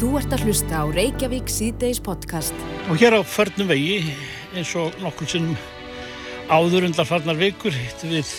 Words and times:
Þú 0.00 0.14
ert 0.16 0.32
að 0.32 0.46
hlusta 0.48 0.78
á 0.80 0.84
Reykjavík 0.88 1.50
síðdeis 1.52 1.98
podcast. 2.00 2.56
Og 2.88 2.96
hér 3.02 3.18
á 3.18 3.20
förnum 3.20 3.68
vegi, 3.68 4.14
eins 4.56 4.70
og 4.80 4.94
nokkur 5.04 5.28
sinnum 5.28 5.58
áður 6.48 6.86
undar 6.88 7.04
farnar 7.04 7.36
vikur, 7.36 7.74
hittum 7.76 8.14
við 8.14 8.30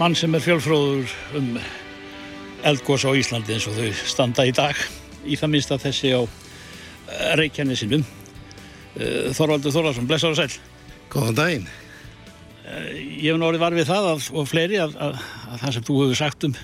mann 0.00 0.16
sem 0.18 0.34
er 0.34 0.42
fjölfróður 0.42 1.14
um 1.38 1.52
eldgós 2.66 3.06
á 3.06 3.14
Íslandi 3.14 3.54
eins 3.54 3.68
og 3.70 3.78
þau 3.78 4.02
standa 4.10 4.48
í 4.50 4.56
dag. 4.58 4.74
Í 5.22 5.38
það 5.38 5.52
minnst 5.54 5.70
að 5.70 5.86
þessi 5.86 6.10
á 6.18 6.26
Reykjanesinum. 7.38 8.02
Þorvaldur 9.38 9.78
Þorvarsson, 9.78 10.10
blessaður 10.10 10.42
sæl. 10.42 10.60
Góðan 11.14 11.38
daginn. 11.38 11.70
Ég 13.22 13.30
hef 13.30 13.38
nú 13.38 13.52
orðið 13.52 13.68
var 13.68 13.78
við 13.78 13.86
það 13.92 14.10
að, 14.16 14.28
og 14.34 14.50
fleiri 14.50 14.82
að, 14.82 14.98
að, 14.98 15.26
að 15.52 15.62
það 15.62 15.78
sem 15.78 15.86
þú 15.92 16.02
hefur 16.02 16.24
sagt 16.24 16.50
um, 16.50 16.58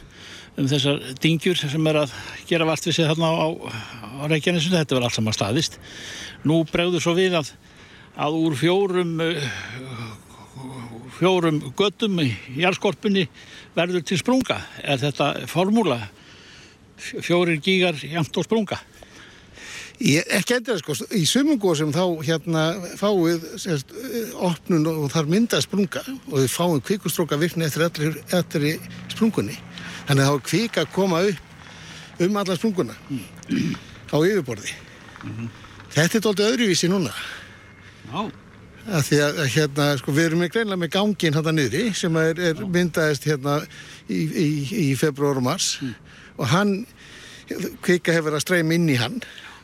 um 0.59 0.69
þessar 0.69 1.01
dingjur 1.23 1.59
sem 1.59 1.87
er 1.91 2.01
að 2.03 2.15
gera 2.49 2.67
vart 2.69 2.87
við 2.87 2.97
sig 2.99 3.09
þarna 3.09 3.31
á, 3.31 3.47
á 4.21 4.23
Reykjanesinu, 4.31 4.77
þetta 4.77 4.97
verður 4.97 5.09
allt 5.09 5.19
saman 5.19 5.37
staðist. 5.37 5.79
Nú 6.49 6.63
bregður 6.69 7.05
svo 7.05 7.15
við 7.19 7.37
að, 7.39 7.53
að 8.21 8.39
úr 8.41 8.57
fjórum, 8.59 9.17
fjórum 11.21 11.61
göttum 11.79 12.21
í 12.25 12.31
jarðskorpunni 12.61 13.27
verður 13.77 14.07
til 14.07 14.21
sprunga. 14.21 14.61
Er 14.83 15.01
þetta 15.03 15.33
formúla? 15.51 16.01
Fjórir 17.01 17.61
gígar 17.65 17.97
jæmt 18.05 18.37
og 18.37 18.45
sprunga? 18.45 18.81
Ég, 20.01 20.25
ekki 20.33 20.55
endur 20.57 20.79
sko, 20.81 20.95
í 21.13 21.27
sumungósum 21.29 21.91
þá 21.93 22.05
hérna 22.25 22.63
fáið 22.97 23.43
sérst, 23.61 23.91
opnun 24.41 24.87
og 24.89 25.11
þar 25.13 25.29
myndað 25.29 25.67
sprunga 25.67 26.01
og 26.09 26.39
þið 26.39 26.55
fáið 26.55 26.79
kvikustróka 26.89 27.37
virkni 27.41 27.67
eftir 27.67 27.85
allir, 27.85 28.17
eftir 28.33 28.65
sprungunni 29.13 29.59
þannig 30.11 30.27
að 30.27 30.35
þá 30.35 30.51
kvika 30.51 30.85
að 30.85 30.93
koma 30.99 31.23
upp 31.31 32.21
um 32.27 32.37
alla 32.43 32.59
sprunguna 32.59 32.99
mm. 33.09 33.75
á 34.11 34.17
yfirborði 34.19 34.75
mm 34.75 35.33
-hmm. 35.33 35.51
þetta 35.95 36.19
er 36.19 36.27
doldið 36.29 36.53
öðruvísi 36.53 36.91
núna 36.91 37.15
Já 38.11 38.31
að 38.89 39.05
því 39.07 39.19
að 39.25 39.41
hérna 39.55 39.87
sko 40.01 40.15
við 40.15 40.29
erum 40.29 40.47
greinlega 40.49 40.81
með 40.81 40.93
gangin 40.95 41.37
hérna 41.37 41.53
niðri 41.55 41.83
sem 41.97 42.17
er, 42.17 42.41
er 42.51 42.63
myndaðist 42.65 43.27
hérna 43.29 43.61
í, 44.09 44.21
í, 44.25 44.49
í 44.85 44.97
februar 44.99 45.41
og 45.41 45.47
mars 45.47 45.75
mm. 45.83 45.95
og 46.41 46.51
hann 46.55 46.75
kvika 47.85 48.15
hefur 48.15 48.37
að 48.39 48.45
streyma 48.47 48.77
inn 48.77 48.89
í 48.91 48.99
hann 49.01 49.21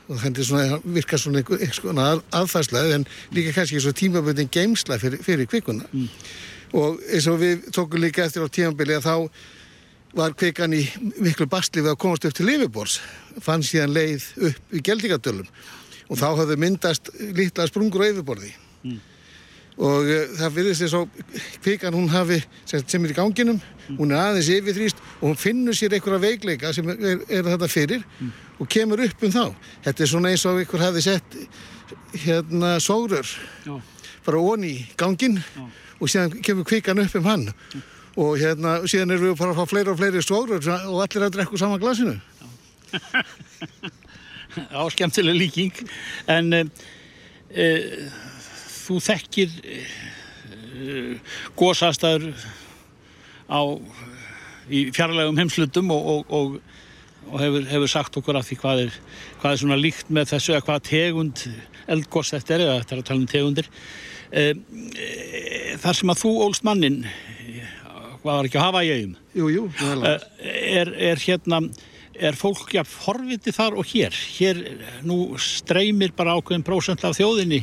og 0.06 0.20
þannig 0.22 0.46
svona, 0.46 0.80
virkar 0.84 1.18
svona 1.22 1.42
einhvern 1.42 2.02
aðfærslega 2.04 2.98
en 3.00 3.06
líka 3.34 3.54
kannski 3.56 3.80
svona 3.82 3.98
tímaböndin 3.98 4.52
geimsla 4.52 5.00
fyrir, 5.02 5.22
fyrir 5.24 5.48
kvikuna 5.50 5.88
mm. 5.90 6.08
og 6.78 7.00
eins 7.08 7.28
og 7.30 7.40
við 7.42 7.70
tókum 7.74 8.02
líka 8.02 8.26
eftir 8.26 8.46
á 8.46 8.48
tímabili 8.52 8.98
að 8.98 9.08
þá 9.08 9.16
var 10.16 10.36
kvikan 10.38 10.74
í 10.74 10.82
miklu 11.20 11.46
bastli 11.50 11.82
við 11.84 11.92
að 11.92 12.00
komast 12.00 12.24
upp 12.28 12.36
til 12.36 12.46
Livibors 12.48 13.00
fann 13.44 13.64
síðan 13.66 13.92
leið 13.96 14.24
upp 14.48 14.76
í 14.76 14.82
Geldingadölum 14.84 15.48
og 16.06 16.20
þá 16.20 16.28
hafði 16.40 16.56
myndast 16.62 17.10
lítla 17.36 17.66
sprungur 17.68 18.04
á 18.06 18.08
yfirborði 18.08 18.52
mm. 18.86 18.98
og 19.76 20.08
uh, 20.08 20.34
það 20.38 20.58
virðist 20.58 20.84
þess 20.84 20.98
að 20.98 21.40
kvikan 21.64 21.96
hún 21.98 22.12
hafi 22.12 22.40
sem 22.64 23.04
er 23.04 23.12
í 23.12 23.16
ganginum 23.16 23.58
mm. 23.60 23.98
hún 23.98 24.14
er 24.14 24.22
aðeins 24.22 24.52
yfirþrýst 24.56 25.02
og 25.18 25.26
hún 25.28 25.40
finnur 25.40 25.76
sér 25.76 25.96
einhverja 25.98 26.22
veikleika 26.22 26.72
sem 26.76 26.88
er, 26.94 27.24
er 27.28 27.50
þetta 27.52 27.70
fyrir 27.72 28.06
mm. 28.06 28.30
og 28.62 28.70
kemur 28.72 29.02
upp 29.06 29.26
um 29.26 29.34
þá 29.34 29.44
þetta 29.88 30.06
er 30.06 30.12
svona 30.14 30.32
eins 30.32 30.46
og 30.48 30.62
einhver 30.62 30.86
hafi 30.86 31.04
sett 31.04 31.36
hérna 32.22 32.76
sógrur 32.82 33.34
bara 34.26 34.40
onni 34.40 34.78
gangin 34.98 35.36
Já. 35.42 35.66
og 36.00 36.08
síðan 36.08 36.40
kemur 36.40 36.66
kvikan 36.68 37.04
upp 37.04 37.20
um 37.20 37.28
hann 37.28 37.46
og 37.50 37.95
hérna 38.16 38.78
síðan 38.88 39.12
erum 39.12 39.30
við 39.30 39.38
bara 39.38 39.52
að 39.52 39.58
fá 39.60 39.70
fleiri 39.72 39.92
og 39.92 39.98
fleiri 40.00 40.22
sógrur 40.24 40.68
og 40.72 41.02
allir 41.04 41.26
að 41.26 41.34
drekku 41.34 41.58
saman 41.60 41.82
glasinu. 41.82 42.14
Já, 44.56 44.80
skemmtileg 44.94 45.36
líking. 45.36 45.82
En 46.32 46.48
e, 46.56 46.62
e, 47.52 47.66
þú 48.86 48.96
þekkir 49.04 49.52
e, 49.60 49.82
gósastæður 51.58 52.30
á 53.52 53.60
í 54.72 54.88
fjarlægum 54.96 55.36
heimslutum 55.42 55.92
og, 55.94 56.08
og, 56.14 56.32
og, 56.32 56.56
og 57.28 57.38
hefur, 57.44 57.68
hefur 57.68 57.92
sagt 57.92 58.16
okkur 58.16 58.40
af 58.40 58.48
því 58.48 58.60
hvað 58.64 58.84
er, 58.86 58.98
hvað 59.42 59.52
er 59.52 59.62
svona 59.62 59.80
líkt 59.80 60.08
með 60.08 60.32
þessu 60.32 60.56
eða 60.56 60.66
hvað 60.70 60.84
tegund 60.88 61.46
eldgós 61.86 62.32
þetta 62.32 62.56
er 62.56 62.64
eða 62.64 62.80
þetta 62.80 62.96
er 62.96 63.02
að 63.02 63.08
tala 63.10 63.20
um 63.20 63.30
tegundir. 63.30 63.72
E, 64.32 64.42
e, 64.48 65.78
þar 65.84 66.00
sem 66.00 66.16
að 66.16 66.22
þú 66.24 66.36
ólst 66.48 66.64
mannin 66.66 67.02
hvað 68.26 68.40
var 68.40 68.48
ekki 68.48 68.58
að 68.60 68.66
hafa 68.66 68.82
í 68.84 68.94
eigum 68.94 69.14
Jú, 69.36 69.50
jú, 69.54 69.68
er, 70.02 70.90
er 71.12 71.22
hérna 71.22 71.62
er 72.16 72.36
fólk 72.36 72.74
ja, 72.76 72.84
forviti 72.86 73.52
þar 73.54 73.76
og 73.80 73.88
hér? 73.90 74.14
Hér 74.36 74.60
nú 75.06 75.36
streymir 75.40 76.14
bara 76.16 76.36
ákveðin 76.38 76.64
prósent 76.66 77.04
af 77.04 77.16
þjóðinni 77.18 77.62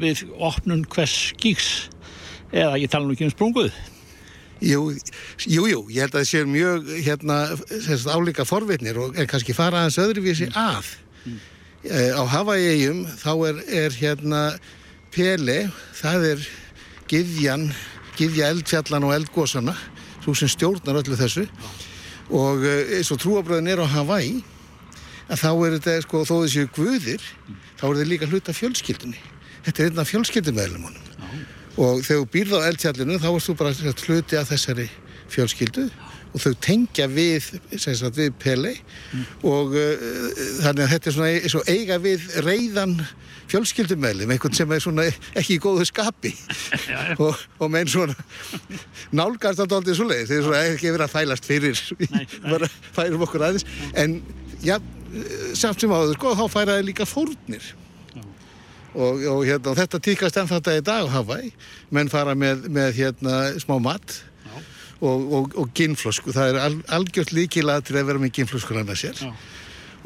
við 0.00 0.24
opnun 0.42 0.84
hvers 0.90 1.14
skíks 1.30 1.68
eða 2.50 2.80
ég 2.80 2.90
tala 2.90 3.06
nú 3.06 3.14
ekki 3.14 3.28
um 3.28 3.34
sprunguð. 3.34 3.76
Jú, 4.64 4.88
jú, 5.44 5.66
jú, 5.68 5.80
ég 5.92 6.06
held 6.06 6.14
að 6.14 6.22
það 6.22 6.28
sé 6.30 6.44
mjög 6.48 6.86
hérna, 7.04 7.36
álíka 8.14 8.46
forvitnir 8.48 8.98
og 9.02 9.18
er 9.18 9.28
kannski 9.28 9.54
fara 9.56 9.82
aðeins 9.82 10.00
öðruvísi 10.00 10.48
mm. 10.48 10.56
að. 10.56 10.92
Mm. 11.26 11.42
á 12.16 12.22
Havaíum 12.32 13.02
þá 13.20 13.32
er, 13.50 13.60
er 13.84 13.98
hérna 14.00 14.42
Pele, 15.12 15.58
það 15.96 16.30
er 16.32 16.46
Githjan, 17.10 17.68
Githja 18.16 18.50
eldfjallan 18.52 19.06
og 19.06 19.14
eldgósana, 19.16 19.74
þú 20.24 20.34
sem 20.38 20.50
stjórnar 20.50 21.00
öllu 21.02 21.18
þessu. 21.18 21.46
Og 22.34 22.64
eins 22.66 23.12
og 23.14 23.20
trúabröðin 23.22 23.70
er 23.70 23.82
á 23.84 23.86
Hawaii 23.86 24.40
að 25.30 25.42
þá 25.42 25.50
er 25.52 25.76
þetta, 25.76 25.96
sko, 26.06 26.22
þó 26.26 26.36
þessu 26.44 26.68
guðir 26.74 27.22
þá 27.76 27.84
er 27.88 27.98
þetta 27.98 28.10
líka 28.10 28.30
hluta 28.30 28.54
fjölskyldunni. 28.56 29.20
Þetta 29.66 29.82
er 29.82 29.90
einna 29.90 30.06
fjölskyldumöðlumunum 30.06 31.06
og 31.76 32.00
þegar 32.06 32.22
þú 32.22 32.28
býrð 32.32 32.54
á 32.56 32.68
eldtjallinu 32.70 33.18
þá 33.20 33.28
erst 33.34 33.50
þú 33.50 33.54
bara 33.60 33.92
hluti 34.06 34.38
af 34.40 34.48
þessari 34.48 34.86
fjölskyldu 35.32 35.86
og 36.36 36.42
þau 36.42 36.52
tengja 36.60 37.06
við, 37.08 37.46
sagt, 37.80 38.18
við 38.18 38.34
Pele 38.40 38.74
mm. 38.76 39.22
og 39.48 39.72
uh, 39.72 40.26
þannig 40.60 40.82
að 40.84 40.90
þetta 40.92 41.08
er 41.08 41.16
svona 41.16 41.30
eins 41.32 41.56
og 41.56 41.70
eiga 41.72 41.96
við 42.02 42.26
reyðan 42.44 42.98
fjölskyldumæli 43.46 44.26
með 44.26 44.36
einhvern 44.36 44.58
sem 44.58 44.74
er 44.74 44.82
svona 44.82 45.06
ekki 45.08 45.56
í 45.56 45.62
góðu 45.62 45.86
skapi. 45.88 46.32
Og, 47.22 47.38
og 47.62 47.70
með 47.70 47.84
einn 47.84 47.92
svona 47.92 48.16
nálgast 49.14 49.62
á 49.62 49.66
doldið 49.70 49.98
svo 50.00 50.08
leið 50.10 50.26
þeir 50.26 50.36
eru 50.40 50.46
svona 50.48 50.62
ekki 50.72 50.92
verið 50.92 51.06
að 51.06 51.14
þælast 51.14 51.48
fyrir. 51.48 51.82
Bara 52.50 52.70
færum 52.96 53.24
okkur 53.26 53.46
aðeins. 53.46 53.66
En 53.94 54.18
já, 54.66 54.76
samt 55.54 55.82
sem 55.82 55.94
áður 55.94 56.16
sko, 56.18 56.34
þá 56.40 56.46
færaði 56.52 56.88
líka 56.90 57.06
fórnir. 57.08 57.70
Og, 58.96 59.22
og 59.28 59.42
hérna, 59.44 59.76
þetta 59.76 60.00
týkast 60.02 60.40
enn 60.40 60.50
þetta 60.50 60.78
í 60.78 60.84
dag 60.84 61.10
Hawaii. 61.12 61.52
Menn 61.94 62.10
fara 62.10 62.34
með, 62.38 62.66
með 62.72 62.96
hérna, 62.98 63.42
smá 63.62 63.76
mat. 63.82 64.18
Já. 64.18 64.35
Og, 65.00 65.32
og, 65.32 65.54
og 65.60 65.70
ginnflösku 65.76 66.34
það 66.34 66.50
er 66.52 66.58
al, 66.64 66.80
algjört 66.98 67.32
líkila 67.36 67.80
til 67.84 67.98
að 67.98 68.10
vera 68.10 68.22
með 68.22 68.34
ginnflöskur 68.38 68.80
annars 68.80 69.04
sér. 69.04 69.22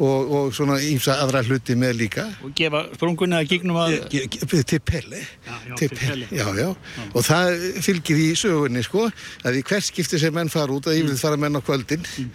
Og, 0.01 0.31
og 0.33 0.55
svona 0.57 0.79
ímsa 0.81 1.19
aðra 1.21 1.43
hluti 1.45 1.75
með 1.77 1.99
líka. 1.99 2.23
Og 2.47 2.55
gefa 2.57 2.87
sprungunni 2.95 3.37
að 3.37 3.51
gignum 3.51 3.77
að 3.83 3.99
ge, 4.09 4.23
ge, 4.33 4.63
til 4.71 4.81
pelli 4.81 5.21
já, 5.21 5.57
já, 5.69 5.75
til 5.77 5.91
pelli 5.93 6.29
já, 6.33 6.71
og 7.11 7.27
það 7.27 7.67
fylgir 7.85 8.23
í 8.23 8.31
sögunni 8.39 8.85
sko 8.87 9.11
að 9.45 9.61
í 9.61 9.65
hvers 9.69 9.91
skipti 9.93 10.23
sem 10.23 10.33
menn 10.33 10.53
fara 10.53 10.73
út 10.73 10.89
að 10.89 11.03
yfirlega 11.03 11.19
mm. 11.19 11.25
fara 11.27 11.43
menn 11.43 11.61
á 11.61 11.67
kvöldin 11.67 12.09
mm. 12.09 12.33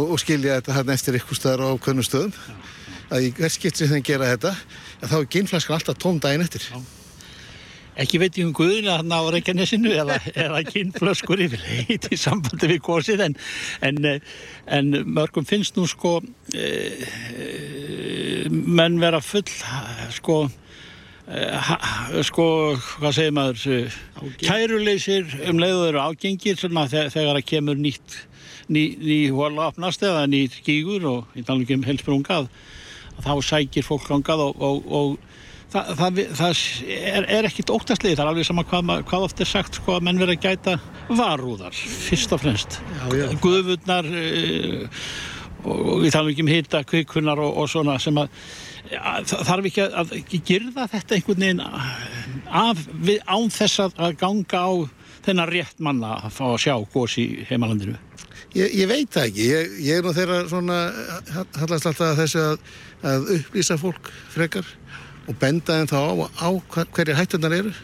og 0.00 0.18
skilja 0.18 0.58
þetta 0.58 0.80
hann 0.80 0.92
eftir 0.96 1.20
ykkur 1.20 1.38
staðar 1.38 1.68
á 1.70 1.78
kvönnu 1.86 2.02
stöðum 2.08 2.34
að 3.14 3.28
í 3.28 3.32
hvers 3.38 3.60
skipti 3.60 3.84
sem 3.84 3.94
þeim 3.94 4.06
gera 4.10 4.34
þetta 4.34 4.56
þá 5.06 5.16
er 5.20 5.32
ginnflaskan 5.36 5.78
alltaf 5.78 6.02
tóm 6.02 6.18
daginn 6.18 6.42
eftir. 6.42 6.66
Já. 6.72 7.05
Ekki 8.02 8.20
veit 8.20 8.36
ég 8.38 8.48
um 8.48 8.52
guðina 8.56 8.98
þarna 8.98 9.20
á 9.20 9.24
Reykjanesinu 9.36 9.94
eða, 9.96 10.18
eða 10.46 10.62
ginnflaskur 10.68 11.42
yfir 11.46 11.64
heit 11.64 12.10
í 12.12 12.18
sambandi 12.20 12.70
við 12.74 12.82
gósið 12.86 13.24
en, 13.28 13.38
en, 13.86 14.04
en 14.78 14.92
mörgum 15.06 15.48
finnst 15.48 15.78
nú 15.78 15.86
sko 15.90 16.18
e, 16.54 16.68
menn 18.50 19.00
vera 19.02 19.22
full 19.24 19.48
sko 20.20 20.46
Ha, 21.26 21.74
sko, 22.22 22.44
hvað 23.00 23.14
segir 23.16 23.32
maður 23.34 23.94
kæruleysir 24.38 25.32
um 25.50 25.58
leiður 25.58 25.96
ágengir 25.98 26.54
þegar 26.54 27.10
það 27.10 27.40
kemur 27.48 27.80
nýtt 27.82 28.14
ný, 28.70 28.94
ný 28.94 29.16
hóla 29.34 29.72
opnast 29.72 30.04
eða 30.06 30.28
nýtt 30.30 30.60
gígur 30.62 31.08
og 31.10 31.34
ég 31.34 31.48
tala 31.48 31.64
ekki 31.64 31.80
um 31.80 31.86
helsprungað 31.88 32.46
þá 33.24 33.32
sækir 33.42 33.82
fólk 33.86 34.06
langað 34.12 34.44
og, 34.44 34.62
og, 34.62 34.86
og 34.86 35.35
það, 35.76 35.90
það, 36.00 36.20
það 36.38 36.60
er, 36.96 37.26
er 37.38 37.48
ekkit 37.48 37.72
óttastlega, 37.74 38.18
það 38.18 38.24
er 38.24 38.30
alveg 38.32 38.48
sama 38.48 38.64
hvað, 38.68 38.92
hvað 39.10 39.26
oft 39.28 39.42
er 39.42 39.50
sagt 39.50 39.80
sko 39.80 39.96
að 39.96 40.06
menn 40.08 40.20
verið 40.20 40.38
að 40.38 40.46
gæta 40.46 40.76
varúðar, 41.08 41.76
fyrst 42.06 42.34
og 42.34 42.42
fremst 42.42 42.78
guðvudnar 43.44 44.08
e, 44.10 44.24
og, 45.64 45.76
og 45.76 46.04
við 46.04 46.16
talum 46.16 46.32
ekki 46.32 46.46
um 46.46 46.52
hita, 46.52 46.82
kvikunar 46.88 47.42
og 47.44 47.66
svona 47.70 47.98
sem 48.02 48.18
að 48.22 48.30
ja, 48.92 49.16
þarf 49.26 49.70
ekki 49.70 49.86
að, 49.86 50.14
að 50.16 50.36
gerða 50.48 50.88
þetta 50.94 51.18
einhvern 51.18 51.46
veginn 51.46 51.64
af, 51.66 52.86
við, 52.94 53.20
án 53.26 53.52
þess 53.52 53.86
að 53.88 54.18
ganga 54.20 54.64
á 54.66 54.72
þennan 55.26 55.50
rétt 55.50 55.80
manna 55.82 56.18
að 56.22 56.36
fá 56.36 56.44
að 56.52 56.60
sjá 56.62 56.74
gós 56.92 57.16
í 57.18 57.26
heimalandinu? 57.48 57.98
Ég, 58.56 58.72
ég 58.72 58.88
veit 58.88 59.10
það 59.12 59.26
ekki. 59.28 59.46
Ég, 59.50 59.72
ég 59.84 59.98
er 59.98 60.06
nú 60.06 60.12
þeirra 60.16 60.36
svona, 60.48 60.76
hallast 61.58 61.88
alltaf 61.90 62.04
að 62.06 62.20
þessu 62.22 62.42
að, 62.42 62.68
að 63.10 63.30
upplýsa 63.36 63.78
fólk 63.80 64.10
frekar 64.32 64.70
og 65.26 65.38
benda 65.40 65.78
þeim 65.80 65.90
þá 65.90 65.98
á, 65.98 66.14
á 66.46 66.48
hverju 66.94 67.18
hættunar 67.18 67.56
eru 67.56 67.74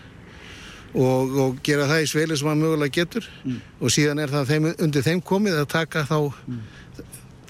og, 0.92 1.36
og 1.44 1.60
gera 1.64 1.88
það 1.90 2.04
í 2.04 2.08
sveli 2.10 2.38
sem 2.38 2.48
maður 2.48 2.62
mögulega 2.62 2.96
getur 3.00 3.28
mm. 3.42 3.58
og 3.80 3.92
síðan 3.94 4.22
er 4.22 4.32
það 4.32 4.50
þeim, 4.52 4.70
undir 4.86 5.06
þeim 5.06 5.22
komið 5.32 5.60
að 5.62 5.68
taka 5.72 6.04
þá 6.08 6.18
mm. 6.28 6.64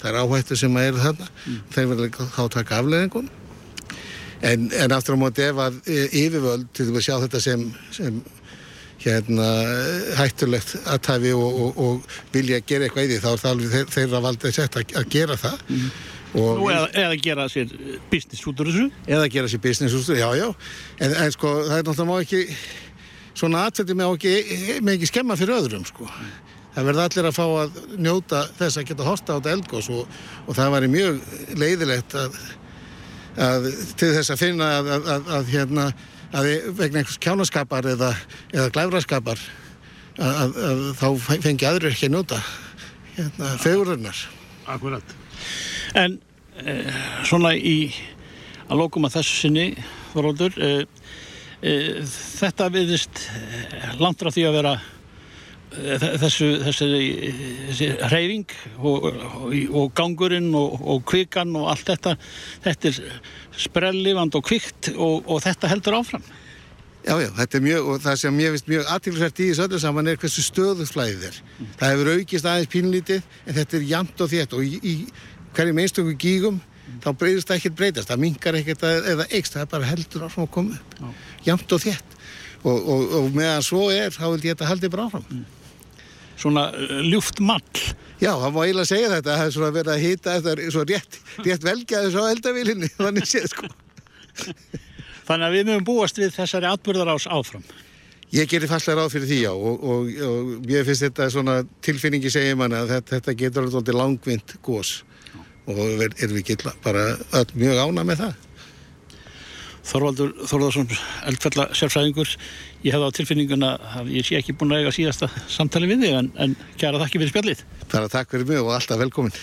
þær 0.03 0.19
áhættu 0.21 0.59
sem 0.59 0.73
maður 0.73 0.93
eru 0.93 1.03
þarna 1.07 1.31
mm. 1.31 1.57
þeir 1.75 1.89
verður 1.91 2.29
þá 2.37 2.43
taka 2.57 2.79
afleðingun 2.79 3.31
en, 4.43 4.69
en 4.71 4.95
aftur 4.95 5.19
á 5.19 5.23
móti 5.23 5.45
ef 5.45 5.59
að 5.65 5.81
e, 5.87 5.99
yfirvöld 6.23 6.71
til 6.75 6.89
að 6.91 7.03
sjá 7.05 7.13
þetta 7.25 7.43
sem, 7.43 7.67
sem 7.95 8.23
hérna 9.03 9.49
hættulegt 10.19 10.75
aðtæfi 10.87 11.35
og, 11.35 11.61
og, 11.65 11.79
og 11.83 12.17
vilja 12.33 12.61
að 12.61 12.67
gera 12.71 12.87
eitthvað 12.87 13.05
í 13.05 13.13
því 13.13 13.21
þá 13.23 13.29
er 13.33 13.41
það 13.43 13.53
alveg 13.53 13.93
þeirra 13.97 14.23
valdið 14.23 14.57
sett 14.57 14.79
að, 14.79 14.97
að 15.01 15.09
gera 15.17 15.39
það 15.39 15.63
mm. 15.67 15.87
Nú, 16.33 16.69
eða, 16.71 16.87
eða 16.97 17.17
gera 17.21 17.43
sér 17.51 17.73
business 18.09 18.47
út 18.49 18.61
úr 18.63 18.71
þessu 18.71 18.87
eða 19.05 19.27
gera 19.29 19.51
sér 19.51 19.61
business 19.61 19.93
út 19.93 20.01
úr 20.01 20.07
þessu, 20.07 20.17
já 20.17 20.29
já 20.39 20.47
en, 21.05 21.13
en 21.25 21.35
sko 21.35 21.51
það 21.67 21.75
er 21.77 21.85
náttúrulega 21.85 22.09
má 22.09 22.23
ekki 22.23 22.41
svona 23.37 23.67
atveiti 23.67 23.97
með 23.97 24.15
ekki, 24.15 24.33
ekki 24.95 25.09
skemma 25.09 25.37
fyrir 25.37 25.57
öðrum 25.57 25.85
sko. 25.87 26.07
Það 26.73 26.87
verði 26.89 27.03
allir 27.03 27.29
að 27.29 27.35
fá 27.37 27.43
að 27.45 27.79
njóta 28.01 28.41
þess 28.57 28.79
að 28.79 28.87
geta 28.89 29.05
hosta 29.05 29.35
á 29.35 29.37
þetta 29.37 29.55
eldgós 29.57 29.89
og, 29.93 30.19
og 30.47 30.57
það 30.57 30.73
væri 30.73 30.89
mjög 30.93 31.19
leiðilegt 31.61 32.15
að, 32.17 32.37
að 33.47 33.67
til 33.99 34.09
þess 34.15 34.33
að 34.33 34.41
finna 34.41 34.69
að, 34.79 34.89
að, 34.97 35.29
að 35.37 35.51
hérna, 35.53 35.87
vegna 36.33 37.03
einhvers 37.03 37.19
kjánaskapar 37.21 37.91
eða, 37.93 38.09
eða 38.55 38.71
glæfraskapar 38.73 39.43
að 40.23 40.57
þá 40.97 41.07
fengi 41.41 41.65
aðrir 41.65 41.93
ekki 41.93 42.09
að 42.09 42.15
njóta 42.15 42.41
hérna, 43.17 43.53
fegururnar. 43.61 44.25
Akkurat. 44.69 45.15
En 45.99 46.17
eh, 46.63 47.03
svona 47.27 47.53
í 47.57 47.91
að 48.69 48.79
lókum 48.79 49.05
að 49.05 49.19
þessu 49.19 49.43
sinni, 49.43 49.67
Þorvaldur, 50.13 50.57
eh, 50.61 50.83
Eh, 51.63 52.01
þetta 52.03 52.67
viðist 52.73 53.21
eh, 53.31 53.93
langt 54.01 54.19
frá 54.19 54.27
því 54.35 54.43
að 54.49 54.55
vera 54.57 54.71
eh, 55.79 56.05
þessu, 56.19 56.49
þessi, 56.65 56.87
þessi 57.69 57.87
hreyfing 58.09 58.55
og, 58.81 59.05
og, 59.07 59.53
og 59.71 59.93
gangurinn 59.95 60.49
og, 60.59 60.75
og 60.81 61.05
kvikan 61.07 61.55
og 61.55 61.69
allt 61.71 61.93
þetta 61.93 62.17
þetta 62.65 62.91
er 62.91 62.99
sprellivand 63.63 64.35
og 64.35 64.43
kvikt 64.49 64.91
og 64.97 65.37
þetta 65.45 65.71
heldur 65.71 66.01
áfram 66.01 66.27
Já, 67.03 67.17
já, 67.19 67.27
þetta 67.35 67.57
er 67.57 67.63
mjög, 67.63 67.87
og 67.91 67.97
það 67.99 68.19
sem 68.21 68.37
ég 68.39 68.53
finnst 68.53 68.69
mjög 68.71 68.91
aðtilsvært 68.93 69.39
í 69.43 69.47
þessu 69.49 69.63
öllu 69.65 69.79
saman 69.83 70.07
er 70.07 70.19
hversu 70.21 70.43
stöðuflæðið 70.45 71.25
er. 71.27 71.39
Mm. 71.43 71.71
Það 71.81 71.91
hefur 71.91 72.11
aukist 72.13 72.47
aðeins 72.47 72.69
pínlítið, 72.71 73.25
en 73.43 73.57
þetta 73.57 73.75
er 73.75 73.83
jamt 73.89 74.23
og 74.23 74.29
þétt 74.31 74.55
og 74.55 74.63
í, 74.63 74.77
í 74.79 74.93
hverjum 75.55 75.81
einstöku 75.83 76.15
gígum 76.19 76.61
þá 77.03 77.09
breyðist 77.19 77.49
það 77.49 77.59
ekkert 77.59 77.77
breytast, 77.79 78.11
það 78.11 78.21
mingar 78.23 78.57
ekkert 78.59 78.85
eða 78.87 79.27
eikst, 79.29 79.55
það 79.55 79.65
er 79.65 79.71
bara 79.73 79.89
heldur 79.89 80.25
áfram 80.27 80.47
að 80.47 80.53
koma 80.55 80.77
upp. 80.77 80.95
Já. 80.99 81.11
jamt 81.49 81.75
og 81.75 81.83
þétt. 81.83 82.15
Og, 82.63 82.77
og, 82.77 83.03
og 83.19 83.27
meðan 83.35 83.65
svo 83.65 83.83
er, 83.91 84.13
þá 84.15 84.25
vil 84.29 84.39
ég 84.39 84.55
þetta 84.55 84.69
haldi 84.69 84.91
bara 84.93 85.07
áfram. 85.09 85.25
Mm. 85.29 85.43
Svona 86.43 86.65
uh, 86.71 86.97
ljúft 87.05 87.41
mall. 87.43 87.83
Já, 88.21 88.31
það 88.31 88.49
má 88.55 88.59
eiginlega 88.63 88.89
segja 88.89 89.11
þetta, 89.17 89.37
það 89.37 89.45
er 89.45 89.55
svona 89.57 89.71
verið 89.75 89.93
að 89.93 90.03
hýta 90.03 90.35
þetta 90.37 90.53
er 90.53 90.75
svo 90.75 90.85
rétt, 90.89 91.17
rétt 91.47 91.67
velgjaði 91.67 92.11
svo 92.13 92.25
eldavílinni, 92.31 92.91
þannig 92.99 93.29
séð 93.29 93.49
sko. 93.51 93.71
Þannig 95.23 95.45
að 95.47 95.53
við 95.55 95.67
mögum 95.69 95.87
búast 95.87 96.17
við 96.19 96.33
þessari 96.35 96.67
atbyrðar 96.67 97.13
ás 97.13 97.29
áfram. 97.31 97.63
Ég 98.33 98.49
gerir 98.49 98.67
fastlega 98.67 98.97
ráð 98.99 99.13
fyrir 99.13 99.29
því 99.29 99.37
já 99.43 99.51
og, 99.53 99.83
og, 99.87 100.07
og 100.27 100.71
ég 100.73 100.87
finnst 100.87 101.05
þetta 101.05 101.27
svona 101.31 101.59
tilfinningi 101.85 102.31
segja 102.33 102.57
manna 102.59 102.81
að 102.81 102.95
þetta, 102.95 103.11
þetta 103.13 103.35
getur 103.39 103.67
alveg 103.69 103.93
langvind 103.95 104.55
gós 104.65 104.95
og 105.67 105.77
erum 105.79 106.35
við 106.35 106.41
ekki 106.41 106.73
bara 106.83 107.13
öll 107.39 107.47
mjög 107.55 107.83
ána 107.83 108.07
með 108.07 108.25
það. 108.25 108.41
Þorvaldur 109.83 110.31
Þorvaldarsson, 110.47 110.87
eldfella 111.27 111.65
sérfræðingur, 111.75 112.29
ég 112.85 112.95
hef 112.95 113.03
á 113.03 113.15
tilfinninguna 113.17 113.73
að 113.99 114.13
ég 114.15 114.27
sé 114.27 114.39
ekki 114.39 114.55
búin 114.55 114.71
að 114.71 114.85
eiga 114.85 114.95
síðasta 114.95 115.27
samtali 115.51 115.89
við 115.91 116.05
þig 116.05 116.17
en, 116.21 116.31
en 116.39 116.55
kæra 116.79 117.01
þakki 117.03 117.19
fyrir 117.19 117.33
spjallið. 117.33 117.63
Það 117.91 118.07
er 118.07 118.13
takk 118.15 118.31
fyrir 118.31 118.47
mig 118.53 118.63
og 118.63 118.71
alltaf 118.77 119.01
velkomin. 119.03 119.35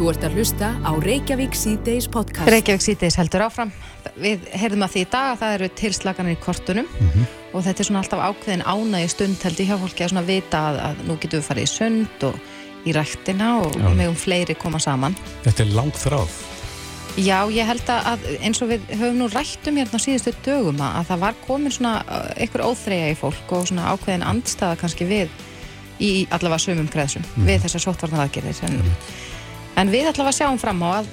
Þú 0.00 0.08
ert 0.10 0.22
að 0.26 0.36
hlusta 0.40 0.72
á 0.80 0.90
Reykjavík 1.04 1.54
C-Days 1.60 2.08
podcast. 2.10 2.50
Reykjavík 2.50 2.82
C-Days 2.82 3.18
heldur 3.20 3.44
áfram. 3.46 3.70
Við 4.18 4.46
heyrðum 4.58 4.86
að 4.86 4.94
því 4.94 5.04
í 5.04 5.08
dag 5.12 5.26
að 5.28 5.42
það 5.42 5.56
eru 5.58 5.68
tilslaganir 5.76 6.34
í 6.34 6.40
kortunum 6.40 6.88
mm 6.88 7.10
-hmm. 7.10 7.34
og 7.52 7.66
þetta 7.66 7.82
er 7.84 7.88
svona 7.88 8.02
alltaf 8.02 8.22
ákveðin 8.26 8.66
ánægi 8.66 9.10
stund 9.14 9.44
held 9.44 9.60
ég 9.60 9.68
hjá 9.70 9.76
fólki 9.78 10.08
að 10.08 10.26
vita 10.26 10.58
að, 10.70 10.80
að 10.88 11.04
nú 11.06 11.18
getum 11.20 11.38
við 11.38 11.46
farið 11.46 11.68
í 11.68 11.74
sund 11.76 12.26
og 12.26 12.40
í 12.86 12.94
rættina 12.96 13.56
og 13.64 13.76
Já. 13.76 13.88
með 13.88 14.12
um 14.12 14.16
fleiri 14.18 14.56
koma 14.58 14.80
saman. 14.82 15.16
Þetta 15.44 15.66
er 15.66 15.74
langt 15.76 16.00
þráð. 16.00 16.38
Já, 17.18 17.42
ég 17.50 17.66
held 17.66 17.88
að 17.90 18.22
eins 18.38 18.60
og 18.62 18.70
við 18.70 18.84
höfum 18.94 19.18
nú 19.18 19.26
rættum 19.32 19.78
hérna 19.80 19.98
síðustu 20.00 20.32
dögum 20.46 20.78
að 20.84 21.08
það 21.10 21.22
var 21.24 21.38
komin 21.42 21.74
svona 21.74 21.96
uh, 22.06 22.30
einhver 22.38 22.62
óþreyja 22.68 23.10
í 23.10 23.18
fólk 23.18 23.54
og 23.56 23.66
svona 23.68 23.90
ákveðin 23.90 24.24
andstaða 24.30 24.78
kannski 24.80 25.08
við 25.10 25.32
í 26.00 26.12
allavega 26.30 26.62
sömum 26.62 26.88
kreðsum 26.90 27.24
mm. 27.26 27.48
við 27.48 27.66
þessar 27.66 27.84
sóttvarnaraðgerðir 27.88 28.62
en, 28.68 28.78
mm. 28.78 28.94
en 29.82 29.92
við 29.92 30.08
allavega 30.12 30.38
sjáum 30.38 30.60
fram 30.62 30.86
á 30.86 31.02
að 31.02 31.10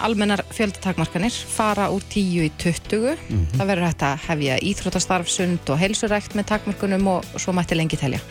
almennar 0.00 0.44
fjöldatakmarkanir 0.54 1.34
fara 1.52 1.90
úr 1.92 2.04
10 2.08 2.46
í 2.46 2.48
20 2.62 3.10
mm. 3.18 3.44
það 3.58 3.70
verður 3.72 3.88
hægt 3.90 4.06
að 4.06 4.24
hefja 4.28 4.58
íþrótastarf, 4.70 5.28
sund 5.28 5.72
og 5.74 5.80
helsurækt 5.82 6.38
með 6.38 6.50
takmarkunum 6.54 7.14
og 7.18 7.30
svo 7.36 7.54
mætti 7.56 7.76
lengi 7.76 7.98
telja. 8.00 8.22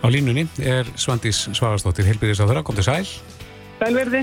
Á 0.00 0.08
línunni 0.08 0.46
er 0.64 0.88
Svandís 0.96 1.42
Svagastóttir, 1.52 2.06
helbiðis 2.08 2.40
á 2.40 2.48
þeirra, 2.48 2.62
kom 2.64 2.76
til 2.78 2.86
sæl. 2.86 3.04
Sælverði. 3.80 4.22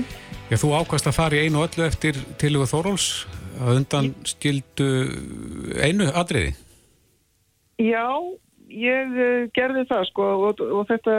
Já, 0.50 0.56
þú 0.58 0.72
ákvæmst 0.74 1.06
að 1.06 1.14
fara 1.14 1.38
í 1.38 1.46
einu 1.46 1.62
öllu 1.62 1.84
eftir 1.86 2.18
tilugu 2.40 2.66
Þóróls 2.66 3.06
að 3.62 3.78
undan 3.78 4.08
skildu 4.26 4.88
einu 5.78 6.08
atriði. 6.18 6.56
Já, 7.78 8.10
ég 8.74 9.14
uh, 9.14 9.46
gerði 9.54 9.86
það 9.90 10.04
sko 10.10 10.26
og, 10.48 10.62
og 10.66 10.82
þetta 10.90 11.16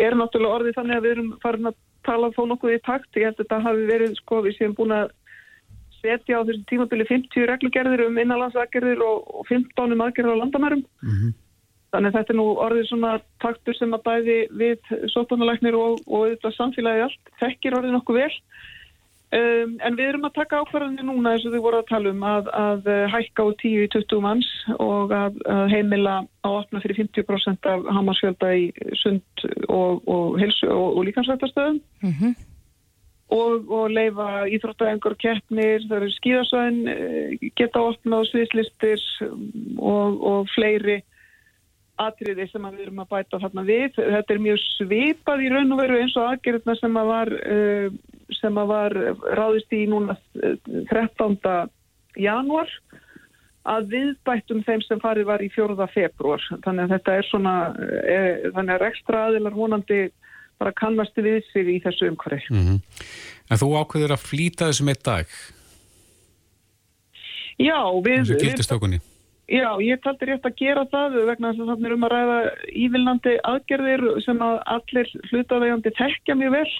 er 0.00 0.16
náttúrulega 0.16 0.58
orðið 0.58 0.78
þannig 0.78 0.96
að 0.96 1.04
við 1.04 1.14
erum 1.16 1.30
farin 1.44 1.72
að 1.72 1.78
tala 2.08 2.32
þó 2.32 2.42
nokkuð 2.54 2.76
í 2.78 2.82
takt. 2.88 3.10
Ég 3.20 3.28
held 3.28 3.36
að 3.36 3.44
þetta 3.44 3.60
hafi 3.68 3.88
verið 3.92 4.16
sko 4.22 4.40
við 4.46 4.56
séum 4.56 4.76
búin 4.78 4.96
að 4.96 5.12
setja 6.00 6.40
á 6.40 6.46
þessu 6.48 6.64
tímabili 6.72 7.04
50 7.06 7.48
reglugerðir 7.52 8.06
um 8.08 8.16
innanlandsagerðir 8.18 9.04
og, 9.04 9.28
og 9.28 9.48
15 9.52 9.92
um 9.92 10.04
aðgerðir 10.08 10.40
á 10.40 10.40
landamærum. 10.40 10.84
Mm 11.04 11.16
-hmm. 11.20 11.40
Þannig 11.92 12.08
að 12.08 12.18
þetta 12.18 12.32
er 12.32 12.38
nú 12.38 12.46
orðið 12.64 12.86
svona 12.88 13.16
taktur 13.44 13.76
sem 13.76 13.90
að 13.92 14.04
bæði 14.06 14.36
við 14.56 14.92
sótunalæknir 15.12 15.76
og, 15.76 15.98
og 16.08 16.30
þetta 16.30 16.52
samfélagi 16.56 17.02
allt 17.04 17.32
þekkir 17.42 17.76
orðið 17.76 17.96
nokkuð 17.98 18.20
vel. 18.22 18.36
Um, 19.32 19.76
en 19.80 19.94
við 19.96 20.10
erum 20.10 20.26
að 20.28 20.34
taka 20.36 20.58
ákvarðanir 20.60 21.06
núna 21.08 21.30
eins 21.32 21.44
og 21.48 21.54
þið 21.54 21.62
voru 21.64 21.78
að 21.80 21.86
tala 21.88 22.10
um 22.12 22.24
að, 22.28 22.48
að 22.52 22.88
hækka 23.14 23.46
á 23.48 23.48
10-20 23.62 24.24
manns 24.24 24.48
og 24.76 25.12
að, 25.16 25.38
að 25.48 25.72
heimila 25.72 26.16
á 26.44 26.48
opna 26.52 26.82
fyrir 26.84 26.98
50% 27.00 27.68
af 27.72 27.86
hamarsfjölda 27.96 28.50
í 28.60 28.66
sund 29.00 29.46
og, 29.68 30.02
og, 30.04 30.36
og 30.36 31.00
líkansrættastöðum. 31.08 31.80
Mm 32.04 32.16
-hmm. 32.18 32.34
Og 33.32 33.88
leifa 33.88 34.44
íþróttaengur 34.52 35.16
keppnir, 35.16 35.80
það 35.88 35.96
eru 35.96 36.10
skíðasvæðin, 36.12 36.82
eh, 36.92 37.48
geta 37.56 37.80
opna 37.80 38.20
á 38.20 38.28
sviðslistir 38.28 39.00
og 39.80 40.52
fleiri 40.52 41.00
atriði 42.06 42.48
sem 42.50 42.64
við 42.70 42.86
erum 42.86 43.02
að 43.04 43.12
bæta 43.14 43.40
þarna 43.42 43.66
við. 43.68 43.98
Þetta 43.98 44.34
er 44.34 44.42
mjög 44.46 44.62
svipað 44.64 45.44
í 45.44 45.52
raun 45.52 45.74
og 45.74 45.82
veru 45.82 46.00
eins 46.00 46.16
og 46.16 46.30
aðgerðna 46.30 46.76
sem 46.80 46.98
að 47.02 47.12
var, 47.12 47.32
uh, 47.56 47.86
sem 48.40 48.58
að 48.62 48.72
var 48.72 48.96
ráðist 49.38 49.76
í 49.76 49.84
núna 49.90 50.18
13. 50.90 51.38
Uh, 51.42 51.62
januar 52.18 52.70
að 53.68 53.92
viðbættum 53.92 54.62
þeim 54.66 54.82
sem 54.82 55.00
farið 55.02 55.28
var 55.28 55.42
í 55.44 55.48
4. 55.54 55.76
februar. 55.94 56.42
Þannig 56.64 56.84
að 56.84 56.94
þetta 56.96 57.14
er 57.18 57.28
svona, 57.28 57.54
er, 58.02 58.50
þannig 58.56 58.74
að 58.74 58.86
ekstra 58.88 59.24
aðilar 59.28 59.56
vonandi 59.56 60.00
bara 60.62 60.74
kannastu 60.78 61.24
við 61.24 61.40
sig 61.50 61.70
í 61.70 61.78
þessu 61.82 62.10
umhverfi. 62.10 62.50
Mm 62.50 62.64
-hmm. 62.66 62.80
En 63.50 63.60
þú 63.60 63.72
ákveður 63.78 64.16
að 64.16 64.26
flýta 64.26 64.70
þessum 64.70 64.90
eitt 64.92 65.04
dag? 65.06 65.26
Já, 67.60 67.78
við... 68.02 68.18
Þessu 68.22 68.38
gildistökunni? 68.42 69.00
Já, 69.50 69.74
ég 69.82 69.98
taldi 70.04 70.28
rétt 70.28 70.46
að 70.46 70.58
gera 70.60 70.84
það 70.92 71.16
vegna 71.26 71.50
þess 71.50 71.64
að 71.64 71.70
það 71.72 71.86
er 71.88 71.94
um 71.96 72.06
að 72.06 72.12
ræða 72.12 72.38
ívilnandi 72.84 73.34
aðgerðir 73.50 74.04
sem 74.22 74.42
að 74.44 74.58
allir 74.76 75.10
hlutaðegandi 75.30 75.92
tekja 75.98 76.36
mjög 76.38 76.56
vel. 76.56 76.70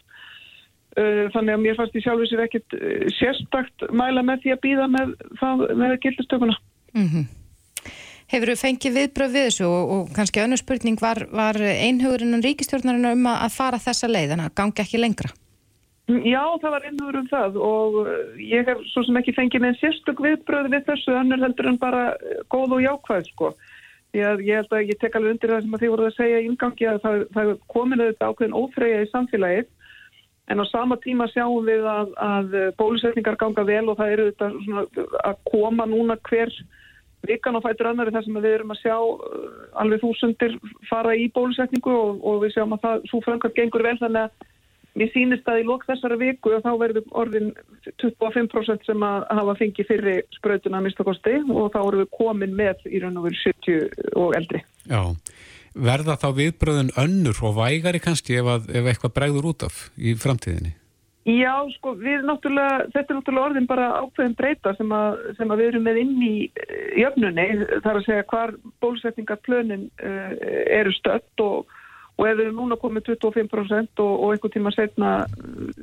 Uh, 0.93 1.27
þannig 1.33 1.55
að 1.57 1.63
mér 1.65 1.77
fannst 1.79 1.95
í 1.97 2.03
sjálfu 2.05 2.27
sér 2.29 2.45
ekkit 2.45 2.75
uh, 2.77 3.05
sérstakt 3.17 3.87
mæla 3.97 4.23
með 4.29 4.43
því 4.45 4.55
að 4.55 4.63
býða 4.67 4.89
með, 4.93 5.15
með 5.81 5.95
gildistökuna. 6.05 6.57
Mm 6.93 7.07
-hmm. 7.09 7.31
Hefur 8.33 8.53
þú 8.53 8.57
fengið 8.61 8.97
viðbröð 8.97 9.33
við 9.33 9.47
þessu 9.49 9.69
og, 9.69 9.93
og 9.93 10.13
kannski 10.17 10.41
önnu 10.45 10.57
spurning 10.61 11.01
var, 11.01 11.27
var 11.33 11.57
einhugurinn 11.57 12.37
og 12.37 12.45
ríkistjórnarinn 12.45 13.11
um 13.11 13.27
að 13.33 13.57
fara 13.57 13.81
þessa 13.81 14.09
leið 14.09 14.37
en 14.37 14.45
að 14.47 14.55
gangi 14.61 14.85
ekki 14.85 15.01
lengra? 15.01 15.33
Já, 16.11 16.43
það 16.59 16.73
var 16.75 16.87
einhver 16.89 17.17
um 17.21 17.29
það 17.31 17.59
og 17.63 17.99
eh, 18.11 18.41
ég 18.43 18.67
hef 18.67 18.81
svo 18.91 19.05
sem 19.07 19.19
ekki 19.21 19.35
fengið 19.37 19.63
með 19.63 19.77
sérstök 19.79 20.23
viðbröð 20.25 20.73
við 20.73 20.89
þessu 20.89 21.15
önnur 21.15 21.45
heldur 21.45 21.69
en 21.71 21.79
bara 21.79 22.03
eh, 22.17 22.41
góð 22.51 22.75
og 22.79 22.83
jákvæð 22.83 23.29
sko. 23.31 23.53
Ég, 24.13 24.43
ég 24.45 24.59
held 24.59 24.75
að 24.75 24.91
ég 24.91 24.99
tek 25.01 25.15
alveg 25.17 25.37
undir 25.37 25.55
það 25.55 25.63
sem 25.63 25.79
þið 25.79 25.93
voruð 25.95 26.11
að 26.11 26.19
segja 26.19 26.43
í 26.43 26.49
ingangi 26.51 26.89
að 26.91 26.99
það, 27.05 27.23
það 27.37 27.55
komin 27.73 28.03
auðvitað 28.03 28.35
ákveðin 28.35 28.59
óþreyja 28.59 28.99
í 29.07 29.09
samfélagið 29.13 29.71
en 30.53 30.61
á 30.61 30.65
sama 30.69 30.99
tíma 31.01 31.31
sjáum 31.31 31.71
við 31.71 31.87
að, 31.87 32.13
að 32.19 32.57
bólusetningar 32.77 33.39
ganga 33.41 33.65
vel 33.65 33.87
og 33.89 33.97
það 34.03 34.15
eru 34.17 34.27
auðvitað 34.27 35.19
að 35.23 35.39
koma 35.49 35.87
núna 35.89 36.19
hver 36.29 36.53
vikan 37.31 37.57
og 37.57 37.63
fætur 37.65 37.93
annari 37.93 38.13
þar 38.13 38.27
sem 38.27 38.39
við 38.43 38.57
erum 38.57 38.75
að 38.75 38.81
sjá 38.83 38.97
uh, 38.99 39.51
alveg 39.79 40.03
þúsundir 40.03 40.57
fara 40.89 41.15
í 41.15 41.29
bólusetningu 41.35 41.93
og, 41.95 42.25
og 42.27 42.43
við 42.43 42.57
sjáum 42.57 42.75
að 42.75 42.89
það 42.89 43.07
svo 43.11 43.21
framkvæmt 43.23 43.61
gengur 43.61 43.87
vel 43.87 43.99
þannig 44.01 44.27
að 44.27 44.49
Mér 44.99 45.09
sýnist 45.15 45.47
að 45.49 45.63
í 45.63 45.65
lók 45.65 45.87
þessara 45.89 46.19
viku 46.21 46.53
og 46.53 46.67
þá 46.67 46.73
verður 46.81 47.07
orðin 47.17 47.49
25% 48.03 48.85
sem 48.85 49.07
að 49.07 49.25
hafa 49.39 49.55
fengið 49.57 49.89
fyrir 49.89 50.21
sprautuna 50.37 50.83
að 50.83 50.89
mistakosti 50.89 51.39
og 51.49 51.73
þá 51.73 51.81
erum 51.81 52.03
við 52.03 52.13
komin 52.19 52.53
með 52.59 52.85
í 52.91 53.01
raun 53.01 53.17
og 53.23 53.31
veru 53.31 53.41
70 53.41 54.13
og 54.21 54.37
eldri. 54.37 54.61
Já, 54.91 55.01
verða 55.73 56.19
þá 56.21 56.29
viðbröðun 56.43 56.93
önnur 57.01 57.43
og 57.49 57.57
vægari 57.57 58.03
kannski 58.05 58.37
ef, 58.43 58.53
að, 58.53 58.71
ef 58.77 58.93
eitthvað 58.93 59.17
bregður 59.17 59.51
út 59.55 59.67
af 59.71 59.83
í 59.97 60.13
framtíðinni? 60.21 60.77
Já, 61.23 61.55
sko, 61.77 61.93
við 62.03 62.25
náttúrulega, 62.27 62.89
þetta 62.91 63.13
er 63.13 63.17
náttúrulega 63.17 63.49
orðin 63.49 63.67
bara 63.71 63.91
ákveðin 64.03 64.33
breyta 64.37 64.73
sem 64.75 64.91
að, 64.93 65.21
sem 65.39 65.53
að 65.55 65.61
við 65.61 65.69
erum 65.71 65.85
með 65.87 66.01
inn 66.01 66.17
í 66.27 66.33
jöfnunni, 66.99 67.45
þar 67.85 67.99
að 68.01 68.07
segja 68.09 68.25
hvar 68.33 68.53
bólusetningarplönin 68.83 69.85
uh, 70.03 70.33
eru 70.81 70.93
stött 70.97 71.45
og 71.45 71.71
og 72.23 72.29
ef 72.31 72.37
við 72.39 72.45
erum 72.47 72.59
núna 72.61 72.79
komið 72.79 73.09
25% 73.17 74.03
og, 74.05 74.11
og 74.15 74.33
einhvern 74.33 74.55
tíma 74.55 74.73
setna 74.75 75.13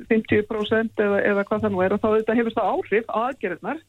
50% 0.08 1.02
eða, 1.04 1.18
eða 1.28 1.44
hvað 1.48 1.66
það 1.66 1.74
nú 1.74 1.82
er 1.84 1.96
þá 1.98 2.06
þetta 2.14 2.36
hefur 2.38 2.56
það 2.56 2.70
áhrif 2.74 3.10
aðgerðnar 3.20 3.82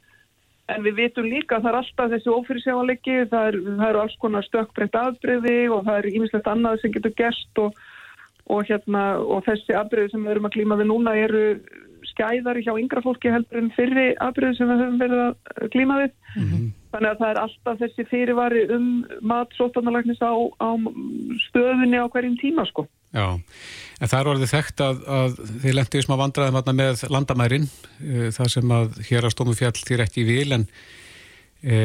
en 0.72 0.84
við 0.86 0.98
vitum 1.00 1.30
líka 1.32 1.58
að 1.58 1.64
það 1.64 1.72
er 1.72 1.78
alltaf 1.80 2.12
þessi 2.12 2.34
ófyrirsjávalegi, 2.36 3.16
það, 3.32 3.48
er, 3.48 3.58
það 3.70 3.88
eru 3.88 4.02
alls 4.04 4.18
konar 4.22 4.48
stökkbreynt 4.48 5.00
afbreyði 5.00 5.56
og 5.72 5.88
það 5.88 6.02
er 6.02 6.10
ímislegt 6.12 6.52
annað 6.52 6.82
sem 6.82 6.94
getur 6.96 7.16
gerst 7.18 7.64
og, 7.64 7.80
og, 8.48 8.68
hérna, 8.68 9.06
og 9.24 9.48
þessi 9.48 9.78
afbreyði 9.78 10.14
sem 10.14 10.28
við 10.28 10.36
erum 10.36 10.52
að 10.52 10.56
klíma 10.58 10.80
við 10.80 10.92
núna 10.92 11.16
eru 11.20 11.46
skæðari 12.12 12.64
hjá 12.66 12.76
yngra 12.76 13.04
fólki 13.06 13.32
heldur 13.32 13.64
en 13.64 13.74
fyrri 13.76 14.12
afbreyði 14.20 14.60
sem 14.60 14.72
við 14.72 14.86
höfum 14.86 15.02
verið 15.02 15.26
að 15.26 15.74
klíma 15.76 16.00
við 16.04 16.12
mm 16.12 16.46
-hmm. 16.46 16.70
Þannig 16.92 17.10
að 17.12 17.22
það 17.22 17.30
er 17.30 17.40
alltaf 17.42 17.78
þessi 17.80 18.06
fyrirvari 18.10 18.64
um 18.76 18.88
mat 19.32 19.54
sótarnalagnis 19.56 20.20
á, 20.20 20.36
á 20.60 20.70
stöðunni 21.48 22.02
á 22.02 22.12
hverjum 22.12 22.36
tíma 22.42 22.66
sko. 22.68 22.88
Já, 23.12 23.28
en 23.36 24.08
það 24.12 24.18
er 24.20 24.30
orðið 24.32 24.54
þekkt 24.54 24.84
að, 24.86 25.02
að 25.20 25.40
þið 25.64 25.78
lendu 25.78 26.00
í 26.00 26.06
smá 26.06 26.16
vandraðum 26.20 26.78
með 26.78 27.04
landamærin, 27.12 27.68
það 28.36 28.52
sem 28.54 28.76
að 28.76 29.02
hér 29.10 29.28
að 29.28 29.34
stómu 29.36 29.56
fjall 29.60 29.76
þýr 29.76 30.06
ekki 30.06 30.24
í 30.24 30.30
vil 30.30 30.56
en 30.56 30.64
e, 31.60 31.82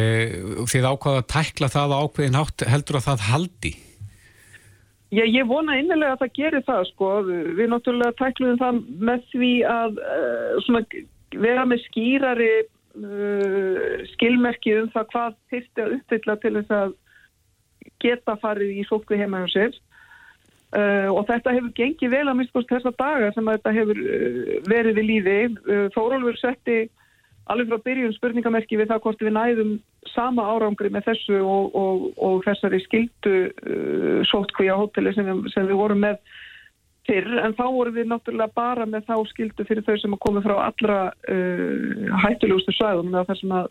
þið 0.71 0.87
ákvaða 0.87 1.25
að 1.25 1.29
tækla 1.35 1.71
það 1.75 1.97
ákveðin 1.97 2.39
hátt 2.39 2.67
heldur 2.71 3.01
að 3.01 3.09
það 3.09 3.27
haldi? 3.31 3.75
Já, 5.15 5.23
ég 5.23 5.47
vona 5.47 5.77
innilega 5.79 6.17
að 6.17 6.23
það 6.25 6.33
gerir 6.37 6.65
það 6.67 6.87
sko. 6.91 7.11
Við 7.27 7.69
náttúrulega 7.71 8.17
tækluðum 8.19 8.59
það 8.59 8.81
með 9.09 9.29
því 9.31 9.53
að 9.71 10.01
uh, 10.03 10.89
vera 11.37 11.67
með 11.69 11.85
skýrari 11.87 12.51
uh, 13.01 14.05
skilmerki 14.15 14.77
um 14.81 14.89
það 14.95 15.11
hvað 15.13 15.37
þyrsti 15.53 15.85
að 15.85 15.97
uppfylla 15.99 16.39
til 16.43 16.55
þess 16.59 16.77
að 16.77 16.95
geta 18.03 18.37
farið 18.43 18.81
í 18.81 18.87
sótkvi 18.89 19.19
heima 19.21 19.45
hjá 19.45 19.53
sér 19.55 19.77
uh, 20.77 21.09
og 21.13 21.25
þetta 21.31 21.55
hefur 21.57 21.75
gengið 21.79 22.13
vel 22.13 22.27
að 22.27 22.39
mista 22.41 22.63
þessa 22.71 22.93
daga 22.99 23.33
sem 23.35 23.51
þetta 23.53 23.75
hefur 23.77 24.01
uh, 24.03 24.55
verið 24.69 25.01
við 25.01 25.09
lífi. 25.11 25.41
Uh, 25.67 25.87
Þórólfur 25.97 26.41
setti 26.41 26.79
alveg 27.53 27.71
frá 27.71 27.85
byrjun 27.85 28.17
spurningamerki 28.17 28.79
við 28.81 28.91
það 28.91 29.05
hvort 29.05 29.23
við 29.23 29.37
næðum 29.37 29.77
sama 30.11 30.47
árangri 30.55 30.91
með 30.91 31.11
þessu 31.11 31.39
og, 31.43 31.77
og, 31.79 32.09
og 32.23 32.43
þessari 32.47 32.83
skildu 32.85 33.37
uh, 33.47 34.21
sótkvi 34.31 34.71
á 34.71 34.77
hóteli 34.79 35.15
sem, 35.15 35.31
sem 35.55 35.69
við 35.69 35.79
vorum 35.79 36.03
með 36.07 36.21
fyrr 37.07 37.41
en 37.45 37.55
þá 37.57 37.65
voru 37.65 37.95
við 37.95 38.11
náttúrulega 38.11 38.55
bara 38.57 38.87
með 38.89 39.07
þá 39.09 39.17
skildu 39.31 39.67
fyrir 39.69 39.87
þau 39.87 39.97
sem 40.03 40.19
koma 40.21 40.43
frá 40.45 40.57
allra 40.67 40.99
uh, 41.31 42.21
hættulegustu 42.25 42.75
svæðum 42.77 43.15
þar 43.15 43.41
sem 43.41 43.57
að 43.57 43.71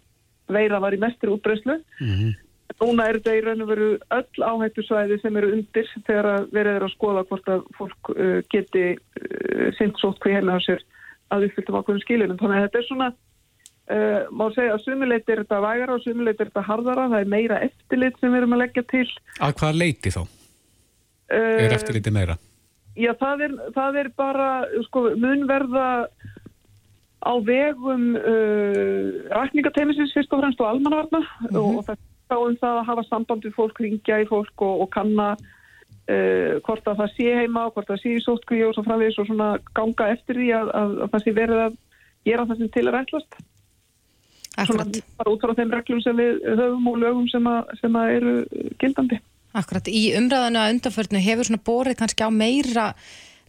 veira 0.56 0.82
var 0.82 0.96
í 0.96 1.02
mestri 1.02 1.32
útbreyslu. 1.34 1.80
Mm 2.00 2.16
-hmm. 2.16 2.34
Núna 2.82 3.06
er 3.08 3.20
þetta 3.20 3.36
í 3.38 3.44
raun 3.46 3.62
og 3.64 3.70
veru 3.70 3.90
öll 4.18 4.46
áhættu 4.50 4.84
svæði 4.84 5.20
sem 5.22 5.38
eru 5.38 5.52
undir 5.56 5.92
þegar 6.08 6.28
að 6.32 6.48
verið 6.52 6.76
er 6.76 6.86
að 6.86 6.96
skoða 6.96 7.24
hvort 7.30 7.52
að 7.54 7.62
fólk 7.78 8.10
uh, 8.16 8.40
geti 8.52 8.86
uh, 8.96 9.70
sint 9.78 10.02
sótt 10.02 10.20
hví 10.24 10.34
hérna 10.34 10.58
á 10.58 10.60
sér 10.66 10.82
að 11.34 11.48
uppfylltum 11.48 11.78
ákveðum 11.80 12.04
skilunum. 12.04 12.40
Þannig 12.42 12.58
að 12.58 12.66
þetta 12.66 12.82
er 12.82 12.88
svona, 12.90 13.12
uh, 13.96 14.22
má 14.32 14.46
segja 14.56 14.74
að 14.76 14.84
sumuleit 14.86 15.30
er 15.30 15.44
þetta 15.44 15.62
vægara 15.68 15.96
og 15.96 16.04
sumuleit 16.04 16.42
er 16.42 16.50
þetta 16.50 16.66
hardara. 16.70 17.08
Það 17.14 17.22
er 17.22 17.32
meira 17.36 17.62
eftirlit 17.70 18.20
sem 18.20 18.34
við 18.34 18.42
erum 18.42 18.58
að 18.58 18.64
leggja 18.66 18.84
til. 18.92 19.08
Að 19.40 19.56
hvað 19.62 19.80
leiti 19.84 20.14
þá? 20.18 20.22
Uh, 20.26 21.56
er 21.66 21.78
eftirliti 21.78 22.14
meira? 22.14 22.38
Já, 22.96 23.12
það 23.20 23.42
er, 23.48 23.54
það 23.76 23.98
er 24.02 24.10
bara, 24.16 24.50
sko, 24.88 25.10
munverða 25.20 25.88
á 27.26 27.34
vegum 27.44 28.14
uh, 28.16 29.08
rækningateimisins 29.34 30.14
fyrst 30.16 30.34
og 30.36 30.44
fremst 30.44 30.62
og 30.62 30.70
almanvarna 30.70 31.20
mm 31.20 31.48
-hmm. 31.50 31.78
og 31.78 31.86
það 31.86 31.98
er 32.32 32.48
um 32.48 32.58
það 32.62 32.78
að 32.80 32.88
hafa 32.90 33.04
samband 33.10 33.46
við 33.46 33.58
fólk, 33.58 33.80
ringja 33.80 34.22
í 34.22 34.28
fólk 34.30 34.62
og, 34.62 34.82
og 34.82 34.90
kanna 34.90 35.36
uh, 35.36 36.54
hvort 36.66 36.88
að 36.88 36.98
það 37.02 37.10
sé 37.18 37.28
heima, 37.40 37.70
hvort 37.74 37.90
að 37.90 37.96
það 37.96 38.04
sé 38.04 38.10
í 38.16 38.24
sótkví 38.28 38.62
og 38.68 38.74
svo 38.74 38.84
framvegis 38.84 39.20
og 39.20 39.28
svona 39.28 39.50
ganga 39.74 40.10
eftir 40.14 40.36
því 40.40 40.50
að, 40.60 40.68
að, 40.82 40.92
að 41.04 41.12
það 41.12 41.24
sé 41.24 41.32
verið 41.42 41.60
að 41.66 41.78
gera 42.26 42.46
það 42.46 42.58
sem 42.58 42.70
til 42.70 42.88
er 42.88 42.94
rætlast. 42.94 43.32
Akkurat. 44.56 44.88
Svona 44.88 45.18
bara 45.18 45.32
út 45.34 45.42
frá 45.44 45.54
þeim 45.56 45.72
reglum 45.76 46.02
sem 46.02 46.18
við 46.18 46.34
höfum 46.60 46.88
og 46.88 46.98
lögum 46.98 47.28
sem, 47.28 47.48
að, 47.48 47.64
sem 47.82 47.96
að 47.96 48.12
eru 48.18 48.36
gildandi. 48.80 49.20
Akkurat, 49.56 49.88
í 49.88 50.10
umræðinu 50.18 50.60
að 50.60 50.74
undanförnu 50.74 51.22
hefur 51.24 51.48
svona 51.48 51.64
borið 51.64 52.02
kannski 52.02 52.28
á 52.28 52.32
meira 52.34 52.90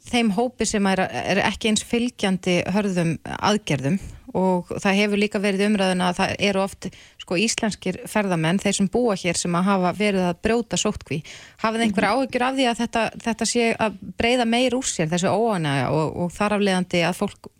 þeim 0.06 0.30
hópi 0.36 0.66
sem 0.68 0.86
er, 0.86 1.02
er 1.02 1.40
ekki 1.42 1.72
eins 1.72 1.82
fylgjandi 1.86 2.60
hörðum 2.70 3.16
aðgerðum. 3.24 3.98
Og 4.36 4.70
það 4.82 4.98
hefur 5.00 5.20
líka 5.22 5.40
verið 5.40 5.64
umræðinu 5.70 6.04
að 6.06 6.18
það 6.20 6.32
eru 6.46 6.62
oft 6.62 6.88
sko 7.22 7.38
íslenskir 7.40 7.98
ferðamenn, 8.10 8.60
þeir 8.62 8.78
sem 8.78 8.90
búa 8.92 9.16
hér 9.18 9.38
sem 9.40 9.58
að 9.58 9.68
hafa 9.70 9.92
verið 9.96 10.28
að 10.28 10.40
brjóta 10.46 10.78
sóttkví. 10.78 11.22
Hafið 11.64 11.86
einhver 11.86 12.06
mhm. 12.06 12.20
áhyggjur 12.20 12.46
af 12.46 12.58
því 12.58 12.70
að 12.70 12.80
þetta, 12.84 13.04
þetta 13.26 13.50
sé 13.50 13.68
að 13.74 14.00
breyða 14.20 14.48
meir 14.52 14.78
úr 14.78 14.86
sér 14.86 15.10
þessu 15.10 15.32
óanæga 15.32 15.90
og, 15.96 16.18
og 16.22 16.34
þar 16.36 16.58
afleðandi 16.58 17.02
að 17.08 17.22
fólk 17.24 17.50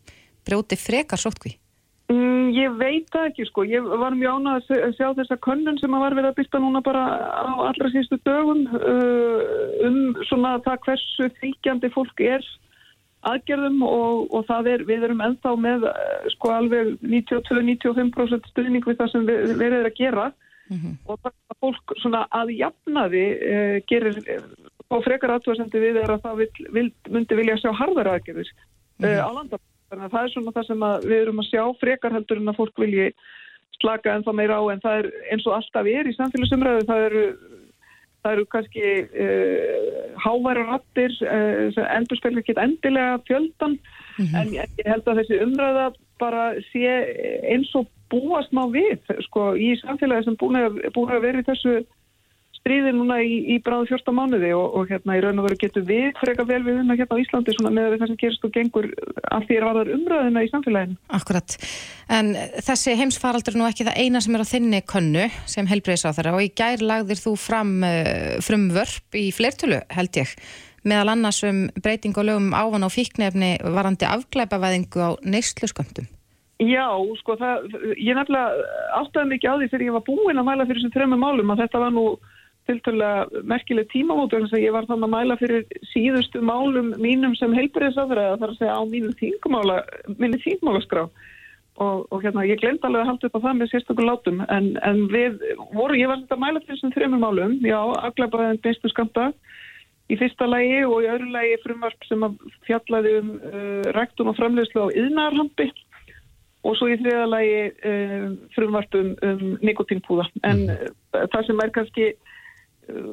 brjóti 0.46 0.78
frekar 0.78 1.18
sóttkví 1.18 1.56
Mm, 2.06 2.52
ég 2.54 2.74
veit 2.78 3.08
það 3.10 3.24
ekki 3.32 3.44
sko, 3.48 3.64
ég 3.66 3.86
var 3.98 4.14
mjög 4.14 4.36
ánað 4.38 4.68
að 4.76 4.92
sjá 4.94 5.08
þessa 5.16 5.36
könnun 5.42 5.78
sem 5.80 5.96
að 5.96 6.04
var 6.04 6.14
verið 6.14 6.28
að 6.30 6.36
byrta 6.38 6.60
núna 6.62 6.82
bara 6.86 7.02
á 7.34 7.50
allra 7.66 7.90
sístu 7.90 8.18
dögum 8.22 8.62
uh, 8.78 9.40
um 9.88 9.98
svona 10.28 10.52
það 10.62 10.84
hversu 10.86 11.28
fylgjandi 11.40 11.90
fólk 11.96 12.22
er 12.22 12.46
aðgerðum 13.26 13.82
og, 13.88 14.30
og 14.30 14.46
það 14.46 14.70
er, 14.76 14.86
við 14.86 15.08
erum 15.08 15.26
ennþá 15.26 15.56
með 15.64 15.88
uh, 15.90 16.30
sko 16.36 16.54
alveg 16.54 16.94
92-95% 17.02 18.50
stuðning 18.52 18.86
við 18.86 19.02
það 19.02 19.14
sem 19.16 19.26
við, 19.26 19.44
við 19.56 19.68
erum 19.72 19.90
að 19.90 19.98
gera 19.98 20.30
mm 20.30 20.78
-hmm. 20.78 20.96
og 21.10 21.22
það 21.24 21.32
er 21.34 21.62
fólk 21.66 22.00
svona 22.04 22.24
að 22.30 22.54
jafnaði 22.54 23.28
uh, 23.34 23.76
gerir 23.90 24.22
á 24.94 24.96
frekar 25.02 25.34
aðtúasendi 25.34 25.82
við 25.82 26.04
er 26.04 26.14
að 26.14 26.22
það 26.28 26.44
vil, 26.44 26.52
vil, 26.70 26.90
myndi 27.10 27.42
vilja 27.42 27.58
sjá 27.64 27.72
harðar 27.74 28.14
aðgerðis 28.14 28.54
mm 28.54 29.10
-hmm. 29.10 29.26
á 29.26 29.30
landafn 29.42 29.72
Þannig 29.90 30.06
að 30.06 30.14
það 30.14 30.22
er 30.22 30.32
svona 30.34 30.54
það 30.56 30.68
sem 30.68 30.86
við 31.06 31.18
erum 31.20 31.42
að 31.42 31.50
sjá 31.50 31.62
frekar 31.80 32.16
heldur 32.16 32.40
en 32.40 32.52
að 32.52 32.58
fólk 32.60 32.80
vilji 32.82 33.10
slaka 33.80 34.14
en 34.14 34.24
það 34.26 34.38
meira 34.40 34.58
á 34.58 34.62
en 34.72 34.82
það 34.82 34.98
er 35.02 35.10
eins 35.32 35.46
og 35.46 35.56
alltaf 35.58 35.90
er 35.90 36.08
í 36.08 36.14
samfélagsumræðu 36.16 36.86
það 36.88 37.04
eru, 37.08 37.24
það 38.24 38.36
eru 38.36 38.46
kannski 38.54 38.86
uh, 39.26 40.06
háværa 40.24 40.64
rattir 40.70 41.18
uh, 41.26 41.82
endur 41.96 42.20
spilur 42.20 42.42
ekki 42.42 42.56
endilega 42.62 43.20
fjöldan 43.28 43.76
mm 43.76 44.24
-hmm. 44.24 44.40
en 44.40 44.54
ég 44.56 44.88
held 44.88 45.06
að 45.06 45.20
þessi 45.20 45.42
umræða 45.44 45.86
bara 46.18 46.46
sé 46.72 46.94
eins 47.52 47.74
og 47.76 47.86
búast 48.10 48.52
má 48.54 48.64
við 48.70 49.02
sko 49.28 49.54
í 49.58 49.74
samfélagi 49.82 50.24
sem 50.24 50.36
búin 50.40 50.56
að, 50.56 50.80
búin 50.94 51.12
að 51.12 51.24
vera 51.26 51.42
í 51.42 51.46
þessu 51.46 51.76
stríði 52.66 52.92
núna 52.96 53.20
í, 53.22 53.36
í 53.54 53.56
bráðu 53.62 53.92
fjórsta 53.92 54.12
mánuði 54.14 54.50
og, 54.56 54.74
og 54.74 54.90
hérna 54.90 55.16
í 55.16 55.22
raun 55.22 55.38
og 55.38 55.46
veru 55.46 55.58
getur 55.60 55.84
við 55.86 56.08
freka 56.18 56.46
vel 56.48 56.62
við 56.66 56.80
unna 56.82 56.96
hérna 56.98 57.18
á 57.18 57.22
Íslandi 57.22 57.54
svona 57.54 57.72
með 57.76 57.94
það 58.00 58.10
sem 58.10 58.18
gerist 58.22 58.46
og 58.46 58.54
gengur 58.56 58.88
allt 59.30 59.46
því 59.46 59.58
að 59.60 59.66
varðar 59.68 59.92
umræðina 59.94 60.42
í 60.42 60.50
samfélaginu. 60.50 60.98
Akkurat, 61.14 61.56
en 62.18 62.32
þessi 62.66 62.96
heimsfaraldur 62.98 63.54
er 63.54 63.60
nú 63.62 63.68
ekki 63.70 63.86
það 63.86 64.00
eina 64.02 64.22
sem 64.24 64.34
er 64.38 64.42
á 64.42 64.52
þinni 64.52 64.82
könnu 64.90 65.28
sem 65.54 65.70
helbreyðs 65.70 66.06
á 66.10 66.16
þeirra 66.18 66.34
og 66.34 66.42
í 66.42 66.52
gær 66.58 66.82
lagðir 66.82 67.22
þú 67.22 67.36
fram 67.38 67.76
uh, 67.86 68.34
frumvörp 68.42 69.20
í 69.22 69.28
flertölu 69.36 69.80
held 69.94 70.22
ég 70.22 70.34
meðal 70.86 71.14
annars 71.14 71.42
um 71.46 71.66
breyting 71.82 72.18
og 72.18 72.26
lögum 72.26 72.52
ávana 72.54 72.90
og 72.90 72.94
fíknefni 72.94 73.56
varandi 73.62 74.06
afglæpavæðingu 74.10 75.02
á 75.02 75.10
neyslusköndum. 75.22 76.10
Já, 76.62 76.88
sko 77.20 77.34
það, 77.36 77.66
ég 78.00 78.16
nefnilega 78.16 78.76
áttaði 78.96 79.34
mikið 79.34 79.50
á 79.50 79.56
því 79.58 79.66
þegar 79.68 79.84
ég 79.84 79.96
var 79.98 80.04
búinn 80.06 80.40
að 80.40 80.46
mæla 80.46 80.64
fyrir 80.64 80.78
þessum 80.80 80.94
þrömmum 80.94 81.20
málum 81.20 81.52
að 81.52 81.66
þetta 81.66 81.82
var 81.82 81.92
nú 81.92 82.04
tilturlega 82.66 83.42
merkileg 83.46 83.88
tímamótu 83.92 84.36
en 84.36 84.46
þess 84.46 84.58
að 84.58 84.64
ég 84.64 84.74
var 84.74 84.88
þannig 84.88 85.08
að 85.08 85.14
mæla 85.14 85.38
fyrir 85.40 85.64
síðustu 85.92 86.42
málum 86.44 86.92
mínum 87.02 87.36
sem 87.38 87.54
heilbriðsafræða 87.56 88.36
þar 88.42 88.52
að 88.52 88.60
segja 88.60 88.76
á 88.76 88.82
mínu 88.90 89.14
þingmála 89.20 89.78
minni 90.18 90.42
þingmálaskrá. 90.44 91.06
Og, 91.76 92.06
og 92.08 92.22
hérna, 92.24 92.46
ég 92.48 92.56
glemt 92.62 92.84
alveg 92.88 93.02
að 93.02 93.10
halda 93.10 93.28
upp 93.28 93.34
á 93.36 93.44
það 93.44 93.56
með 93.58 93.68
sérstaklega 93.68 94.08
látum 94.08 94.38
en, 94.48 94.68
en 94.80 95.02
við 95.12 95.34
vorum, 95.76 95.98
ég 96.00 96.08
var 96.08 96.22
þetta 96.22 96.38
að 96.38 96.44
mæla 96.46 96.62
fyrir 96.62 96.78
þessum 96.78 96.94
þreymum 96.94 97.20
málum, 97.20 97.58
já, 97.68 97.76
aglabaðin 98.08 98.62
beinstu 98.64 98.88
skamta 98.88 99.26
í 100.08 100.16
fyrsta 100.16 100.46
lagi 100.48 100.78
og 100.86 101.02
í 101.04 101.10
öðru 101.10 101.32
lagi 101.34 101.58
frumvarp 101.64 102.06
sem 102.08 102.24
að 102.24 102.38
fjallaði 102.64 103.12
um 103.20 103.32
uh, 103.36 103.82
ræktun 103.96 104.30
og 104.30 104.38
framlegslu 104.38 104.86
á 104.86 104.94
yðnarhampi 105.02 105.68
og 106.66 106.78
svo 106.78 106.88
í 106.90 106.98
þriða 107.00 107.26
lagi 107.28 107.58
uh, 107.90 108.26
frumvarp 108.54 108.96
um, 108.98 109.12
um 109.26 109.44
nikotínpúða 109.66 110.28
en 110.46 110.64
mm. 110.64 110.94
uh, 111.12 111.26
það 111.34 111.50
sem 111.50 111.62
er 111.64 111.74
kannski 111.74 112.08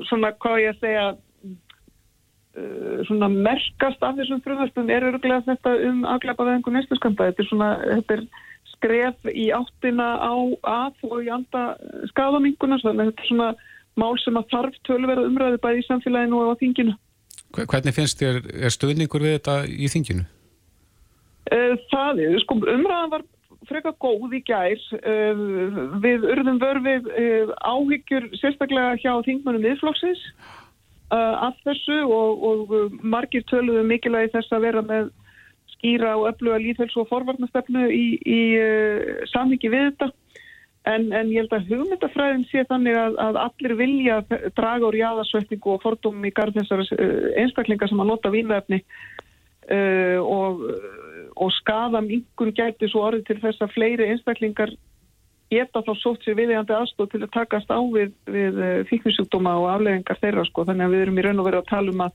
svona 0.10 0.34
hvað 0.44 0.62
ég 0.64 0.80
segja 0.80 1.06
uh, 1.14 2.98
svona 3.10 3.30
merkast 3.34 4.04
af 4.06 4.18
þessum 4.20 4.42
frumvarpum 4.46 4.90
er 4.94 5.08
öruglega 5.10 5.46
þetta 5.48 5.76
um 5.90 6.04
aglabaðingu 6.16 6.74
næstu 6.74 6.98
skamta, 7.00 7.30
þetta 7.32 7.44
er 7.44 7.50
svona 7.50 7.70
þetta 7.84 8.18
er 8.18 8.26
skref 8.74 9.30
í 9.32 9.48
áttina 9.56 10.10
á 10.20 10.36
að 10.68 11.08
og 11.10 11.20
í 11.24 11.32
anda 11.32 11.64
skadaminguna 12.12 12.82
þannig 12.84 13.02
að 13.02 13.12
þetta 13.12 13.24
er 13.24 13.32
svona 13.32 13.50
mál 14.00 14.14
sem 14.22 14.38
að 14.40 14.50
þarf 14.54 14.80
tölverða 14.88 15.28
umræðu 15.30 15.60
bæði 15.64 15.84
í 15.84 15.88
samfélaginu 15.88 16.40
og 16.42 16.54
á 16.54 16.60
þinginu. 16.62 16.96
Hvernig 17.54 17.94
finnst 17.94 18.22
þér, 18.22 18.40
er 18.66 18.74
stöðningur 18.74 19.22
við 19.22 19.36
þetta 19.38 19.58
í 19.70 19.90
þinginu? 19.94 20.24
Eh, 21.54 21.76
það 21.92 22.24
er, 22.24 22.38
sko, 22.42 22.58
umræðan 22.58 23.12
var 23.14 23.26
freka 23.70 23.94
góð 24.04 24.38
í 24.38 24.42
gær. 24.48 24.82
Eh, 25.00 25.44
við 26.04 26.28
urðum 26.34 26.60
vörfið 26.62 27.10
eh, 27.14 27.54
áhyggjur 27.62 28.30
sérstaklega 28.40 28.98
hjá 29.02 29.14
þingmannum 29.28 29.66
viðflokksins 29.70 30.28
af 31.14 31.54
þessu 31.62 32.00
og, 32.10 32.44
og 32.48 32.94
margir 33.06 33.44
töluðu 33.46 33.84
mikilvægi 33.86 34.32
þess 34.34 34.54
að 34.56 34.64
vera 34.64 34.82
með 34.82 35.12
skýra 35.76 36.16
og 36.18 36.32
öfluga 36.32 36.58
líðhels 36.64 36.96
og 36.98 37.06
forvarnastefnu 37.12 37.84
í, 37.94 38.06
í 38.18 38.40
samhengi 39.30 39.70
við 39.70 39.92
þetta 39.92 40.08
en, 40.90 41.12
en 41.16 41.32
ég 41.32 41.44
held 41.44 41.56
að 41.56 41.70
hugmyndafræðin 41.72 42.46
sé 42.50 42.64
þannig 42.70 42.98
að, 43.00 43.18
að 43.24 43.40
allir 43.44 43.76
vilja 43.80 44.18
draga 44.58 44.90
úr 44.90 44.98
jáðasvetningu 45.00 45.76
og 45.76 45.84
fordómi 45.84 46.32
í 46.32 46.36
garð 46.36 46.60
þessar 46.60 46.84
einstaklingar 47.40 47.92
sem 47.92 48.02
að 48.04 48.10
nota 48.12 48.32
vínvefni 48.34 48.82
uh, 48.82 50.20
og, 50.20 50.66
og 51.44 51.54
skada 51.60 52.02
mingun 52.04 52.54
gæti 52.56 52.90
svo 52.92 53.06
orðið 53.10 53.28
til 53.30 53.40
þess 53.44 53.64
að 53.64 53.76
fleiri 53.76 54.10
einstaklingar 54.14 54.74
geta 55.54 55.84
þá 55.86 55.92
sótt 56.00 56.26
sér 56.26 56.38
viðjandi 56.40 56.76
aðstóð 56.76 57.12
til 57.12 57.22
að 57.26 57.34
takast 57.36 57.70
á 57.70 57.80
við, 57.94 58.14
við 58.32 58.60
fíknisjúkdóma 58.90 59.54
og 59.62 59.70
afleggingar 59.74 60.20
þeirra 60.22 60.46
sko 60.50 60.66
þannig 60.70 60.88
að 60.88 60.96
við 60.96 61.06
erum 61.06 61.20
í 61.20 61.26
raun 61.26 61.42
og 61.44 61.48
veru 61.50 61.62
að 61.62 61.70
tala 61.70 61.94
um 61.94 62.04
að 62.08 62.14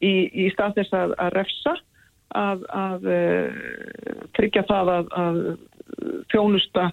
í, 0.00 0.12
í 0.44 0.46
stað 0.54 0.78
þess 0.80 0.96
að, 1.00 1.16
að 1.24 1.32
refsa 1.36 1.74
að, 2.36 2.64
að 2.74 3.10
uh, 3.16 4.22
tryggja 4.36 4.64
það 4.68 4.92
að, 4.96 5.12
að 5.24 5.40
þjónusta 6.32 6.88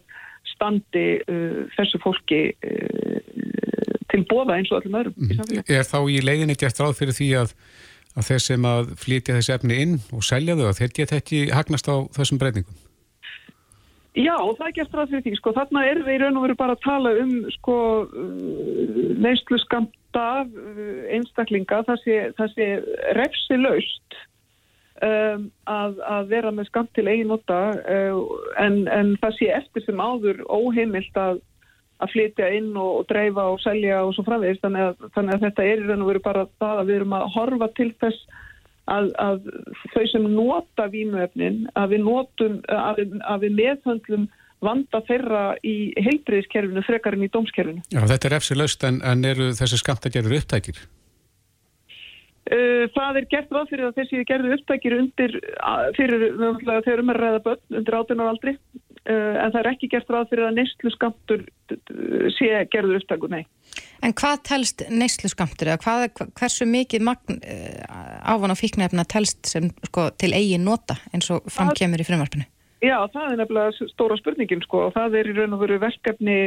standi 0.54 1.08
uh, 1.26 1.64
þessu 1.78 2.02
fólki 2.04 2.42
uh, 2.54 3.22
til 4.14 4.24
bóða 4.30 4.60
eins 4.60 4.72
og 4.72 4.82
öllum 4.82 5.00
öðrum 5.02 5.18
mm. 5.18 5.64
Er 5.66 5.88
þá 5.88 6.00
í 6.06 6.22
leiðinni 6.24 6.58
gert 6.60 6.82
ráð 6.82 6.98
fyrir 7.00 7.18
því 7.18 7.30
að, 7.44 7.56
að 8.14 8.30
þeir 8.30 8.44
sem 8.46 8.66
að 8.70 8.94
flytja 9.02 9.38
þessi 9.40 9.54
efni 9.56 9.82
inn 9.84 10.00
og 10.14 10.26
selja 10.26 10.58
þau 10.60 10.68
að 10.70 10.80
þeir 10.82 10.96
geta 11.00 11.20
ekki 11.20 11.44
hagnast 11.54 11.90
á 11.90 11.96
þessum 12.18 12.42
breytingum? 12.42 12.80
Já, 14.14 14.36
það 14.38 14.68
er 14.68 14.76
gert 14.78 14.94
ráð 14.94 15.10
fyrir 15.10 15.24
því. 15.26 15.32
Sko, 15.40 15.52
þarna 15.58 15.82
er 15.90 16.04
við 16.06 16.14
í 16.14 16.20
raun 16.22 16.36
og 16.38 16.44
veru 16.46 16.58
bara 16.60 16.76
að 16.76 16.84
tala 16.84 17.14
um 17.24 17.32
sko, 17.56 17.78
neyslu 19.26 19.58
skamta 19.64 20.28
einstaklinga, 21.18 21.82
það 21.88 22.04
sé, 22.04 22.20
sé 22.54 22.68
refsi 23.18 23.58
laust 23.58 24.20
um, 25.02 25.48
að, 25.70 25.98
að 26.06 26.30
vera 26.30 26.52
með 26.54 26.70
skamt 26.70 26.94
til 26.94 27.08
eigin 27.10 27.32
nota 27.34 27.62
uh, 27.82 28.22
en, 28.62 28.84
en 28.94 29.16
það 29.24 29.40
sé 29.40 29.50
eftir 29.58 29.86
sem 29.88 30.04
áður 30.04 30.44
óheimilt 30.46 31.18
að, 31.18 31.42
að 32.04 32.14
flytja 32.14 32.52
inn 32.58 32.72
og, 32.76 33.02
og 33.02 33.10
dreifa 33.10 33.48
og 33.54 33.60
selja 33.64 34.04
og 34.04 34.14
svo 34.16 34.26
framvegist 34.28 34.64
þannig, 34.66 35.10
þannig 35.16 35.36
að 35.36 35.46
þetta 35.48 35.68
er 35.68 35.84
í 35.84 35.90
raun 35.90 36.06
og 36.06 36.12
veru 36.12 36.24
bara 36.24 36.46
það 36.62 36.82
að 36.82 36.90
við 36.90 37.00
erum 37.00 37.18
að 37.18 37.28
horfa 37.38 37.70
til 37.80 37.90
þess 38.04 38.40
að, 38.92 39.12
að 39.24 39.52
þau 39.94 40.06
sem 40.12 40.30
nota 40.36 40.88
vímuefnin 40.92 41.60
að 41.80 41.96
við 41.96 42.08
notum 42.08 42.58
að 42.68 43.04
við, 43.04 43.20
við 43.44 43.60
meðhöndlum 43.60 44.26
vanda 44.64 45.04
þeirra 45.08 45.46
í 45.68 45.78
heilbriðiskerfinu 46.00 46.84
frekar 46.88 47.18
en 47.18 47.26
í 47.26 47.32
dómskerfinu. 47.32 47.84
Já, 47.92 48.04
þetta 48.08 48.30
er 48.30 48.36
eftir 48.40 48.60
löst 48.60 48.86
en, 48.88 49.02
en 49.04 49.26
eru 49.28 49.52
þessi 49.58 49.80
skamt 49.82 50.08
að 50.08 50.18
gera 50.18 50.38
upptækir? 50.40 50.80
Uh, 52.44 52.86
það 52.92 53.20
er 53.22 53.28
gert 53.32 53.54
ráð 53.56 53.70
fyrir 53.72 53.90
að 53.90 54.00
þessi 54.02 54.24
gerðu 54.28 54.56
upptækir 54.58 54.98
undir, 55.00 55.36
fyrir 55.96 56.26
þegar 56.36 57.04
um 57.04 57.12
að 57.14 57.20
ræða 57.22 57.44
börn 57.46 57.78
undir 57.80 58.00
18 58.00 58.24
ára 58.24 58.34
aldri 58.34 58.56
en 59.10 59.52
það 59.52 59.60
er 59.60 59.70
ekki 59.74 59.90
gert 59.92 60.12
ráð 60.14 60.30
fyrir 60.32 60.48
að 60.48 60.58
neyslu 60.60 60.92
skamtur 60.94 61.42
sé 62.38 62.50
gerðu 62.72 63.00
upptækur, 63.02 63.34
nei. 63.34 63.44
En 64.04 64.14
hvað 64.16 64.42
telst 64.48 64.84
neyslu 64.92 65.32
skamtur 65.32 65.72
eða 65.72 65.82
hvað, 65.84 66.32
hversu 66.40 66.68
mikið 66.70 67.06
magn 67.08 67.40
uh, 67.40 68.32
ávon 68.32 68.54
á 68.54 68.58
fíknefna 68.60 69.06
telst 69.10 69.48
sem 69.50 69.72
sko, 69.90 70.10
til 70.20 70.34
eigin 70.36 70.66
nota 70.68 71.00
eins 71.12 71.32
og 71.34 71.48
framkjemur 71.52 72.04
í 72.04 72.08
frumvarpinu? 72.08 72.48
Já, 72.84 72.98
það 73.14 73.30
er 73.30 73.40
nefnilega 73.40 73.88
stóra 73.94 74.18
spurningin 74.20 74.64
sko 74.66 74.90
og 74.90 74.96
það 74.98 75.16
er 75.22 75.30
í 75.32 75.36
raun 75.38 75.56
og 75.56 75.62
veru 75.62 75.80
verkefni 75.80 76.38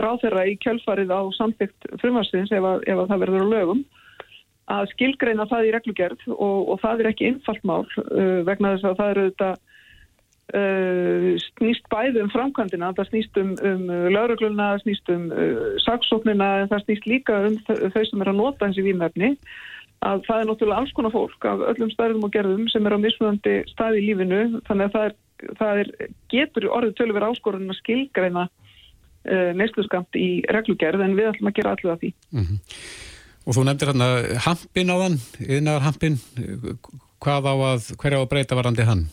ráðherra 0.00 0.46
í 0.48 0.54
kjölfarið 0.64 1.12
á 1.12 1.20
samþygt 1.36 1.88
frumvarsins 2.00 2.52
ef, 2.56 2.64
að, 2.64 2.86
ef 2.88 3.02
að 3.02 3.10
það 3.12 3.22
verður 3.26 3.44
á 3.44 3.52
lögum 3.52 3.82
að 4.72 4.88
skilgreina 4.94 5.46
það 5.50 5.68
í 5.68 5.72
reglugerð 5.76 6.22
og, 6.32 6.70
og 6.72 6.80
það 6.82 7.02
er 7.02 7.10
ekki 7.12 7.28
innfalt 7.30 7.66
mál 7.68 7.84
uh, 7.84 8.40
vegna 8.48 8.74
þess 8.74 8.88
að 8.88 8.96
það 9.02 9.12
eru 9.12 9.26
þetta 9.28 9.50
uh, 9.52 9.75
snýst 10.46 11.88
bæði 11.90 12.22
um 12.22 12.28
framkvæmdina, 12.30 12.92
það 12.94 13.08
snýst 13.08 13.38
um, 13.40 13.54
um 13.66 13.88
laurugluna, 14.14 14.76
það 14.76 14.82
snýst 14.84 15.08
um 15.10 15.24
uh, 15.34 15.64
saksóknina 15.82 16.50
það 16.70 16.84
snýst 16.84 17.08
líka 17.10 17.40
um 17.48 17.56
þau 17.66 18.04
sem 18.06 18.22
er 18.22 18.30
að 18.30 18.38
nota 18.38 18.68
þessi 18.68 18.84
výmöfni 18.86 19.32
að 20.06 20.22
það 20.28 20.40
er 20.40 20.48
náttúrulega 20.50 20.82
alls 20.82 20.92
konar 20.94 21.14
fólk 21.14 21.48
af 21.50 21.64
öllum 21.72 21.90
stærðum 21.90 22.28
og 22.28 22.32
gerðum 22.34 22.68
sem 22.70 22.86
er 22.86 22.94
á 22.94 22.98
mismunandi 23.00 23.56
stað 23.72 23.98
í 23.98 24.04
lífinu 24.06 24.60
þannig 24.68 24.86
að 24.86 24.94
það, 24.94 25.08
er, 25.08 25.50
það 25.58 25.82
er, 25.82 25.92
getur 26.30 26.68
orðið 26.78 26.96
tölur 27.00 27.28
áskorun 27.30 27.74
að 27.74 27.80
skilgreina 27.80 28.46
uh, 28.46 29.50
neysluskamt 29.58 30.20
í 30.20 30.30
reglugerð 30.52 31.06
en 31.08 31.18
við 31.18 31.30
ætlum 31.32 31.50
að 31.50 31.58
gera 31.58 31.74
allu 31.74 31.94
af 31.94 32.02
því. 32.04 32.14
Mm 32.30 32.46
-hmm. 32.46 32.58
Og 33.46 33.54
þú 33.54 33.62
nefndir 33.66 33.92
hérna 33.92 34.08
hampin 34.46 34.90
á 34.90 34.96
þann, 35.02 35.20
yðnar 35.46 35.84
hampin, 35.86 36.16
hvað 37.22 37.46
á 37.46 37.54
að, 37.54 37.92
hverja 37.98 38.18
á 38.18 38.22
að 38.22 38.30
breyta 38.30 38.58
varandi 38.58 38.86
hann? 38.86 39.06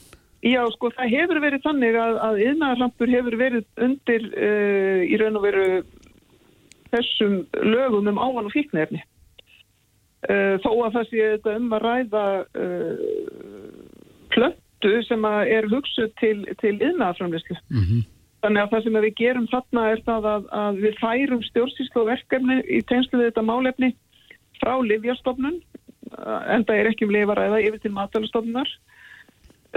Já, 0.43 0.59
sko, 0.73 0.89
það 0.91 1.13
hefur 1.13 1.39
verið 1.39 1.63
þannig 1.63 1.95
að, 1.95 2.17
að 2.25 2.39
yðnarhampur 2.43 3.11
hefur 3.13 3.35
verið 3.39 3.83
undir 3.85 4.25
uh, 4.35 5.03
í 5.07 5.19
raun 5.21 5.39
og 5.39 5.45
veru 5.45 5.67
þessum 6.91 7.37
lögum 7.63 8.09
um 8.11 8.19
ávan 8.19 8.49
og 8.49 8.55
fíknefni. 8.55 8.99
Uh, 10.27 10.59
þó 10.63 10.69
að 10.73 10.97
það 10.97 11.07
sé 11.09 11.29
þetta 11.35 11.55
um 11.59 11.71
að 11.77 11.85
ræða 11.87 12.25
uh, 12.59 13.07
plöttu 14.35 14.93
sem 15.07 15.29
er 15.31 15.69
hugsuð 15.71 16.11
til, 16.19 16.37
til 16.59 16.75
yðnarframlislu. 16.75 17.59
Mm 17.71 17.85
-hmm. 17.87 18.05
Þannig 18.43 18.61
að 18.65 18.71
það 18.73 18.83
sem 18.83 19.01
við 19.07 19.13
gerum 19.15 19.47
þarna 19.47 19.89
er 19.93 20.01
það 20.03 20.25
að, 20.33 20.47
að 20.51 20.79
við 20.83 20.97
færum 20.99 21.43
stjórnsýslu 21.47 22.01
og 22.01 22.09
verkefni 22.11 22.57
í 22.67 22.81
tegnslu 22.83 23.21
við 23.21 23.29
þetta 23.31 23.47
málefni 23.47 23.95
frá 24.59 24.75
livjastofnun 24.83 25.61
en 26.51 26.65
það 26.67 26.75
er 26.75 26.89
ekki 26.89 27.07
um 27.07 27.13
lifaræða 27.15 27.61
yfir 27.63 27.79
til 27.79 27.93
matalastofnunar 27.95 28.67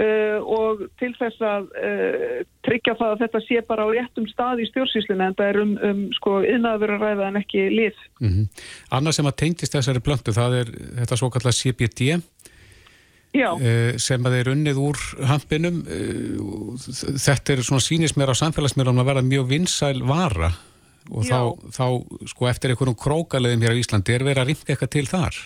uh, 0.03 0.37
og 0.43 0.83
til 1.01 1.11
þess 1.17 1.41
að 1.43 1.67
uh, 1.79 2.37
tryggja 2.67 2.95
það 2.99 3.13
að 3.13 3.23
þetta 3.23 3.41
sé 3.45 3.63
bara 3.67 3.87
á 3.87 3.89
réttum 3.95 4.27
stað 4.31 4.63
í 4.63 4.69
stjórnsýslinu 4.69 5.27
en 5.27 5.37
það 5.39 5.51
er 5.51 5.61
um, 5.63 5.73
um 5.89 6.05
sko 6.17 6.37
yðnaðveruræða 6.45 7.31
en 7.31 7.41
ekki 7.41 7.67
lif. 7.73 7.99
Mm 8.21 8.31
-hmm. 8.33 8.63
Annað 8.99 9.17
sem 9.19 9.29
að 9.31 9.39
tengtist 9.43 9.75
þessari 9.77 10.03
blöndu 10.03 10.35
það 10.35 10.61
er 10.61 10.73
þetta 11.01 11.19
svo 11.19 11.29
kallar 11.33 11.57
CBD 11.57 12.21
Uh, 13.37 13.93
sem 14.01 14.23
að 14.25 14.33
þeir 14.33 14.47
unnið 14.49 14.77
úr 14.81 14.97
hampinum 15.29 15.83
þetta 15.85 17.53
er 17.53 17.61
svona 17.61 17.83
sínismér 17.83 18.31
á 18.33 18.35
samfélagsmiðlum 18.39 18.97
að 19.03 19.09
vera 19.11 19.21
mjög 19.21 19.45
vinsæl 19.51 19.99
vara 20.07 20.49
og 21.11 21.27
þá, 21.27 21.39
þá 21.71 21.85
sko 22.31 22.49
eftir 22.49 22.73
einhverjum 22.73 22.97
krókaleðum 22.97 23.63
hér 23.65 23.75
á 23.77 23.81
Íslandi 23.81 24.15
er 24.15 24.25
verið 24.25 24.41
að 24.41 24.49
ringa 24.51 24.73
eitthvað 24.73 24.93
til 24.95 25.05
þar? 25.11 25.39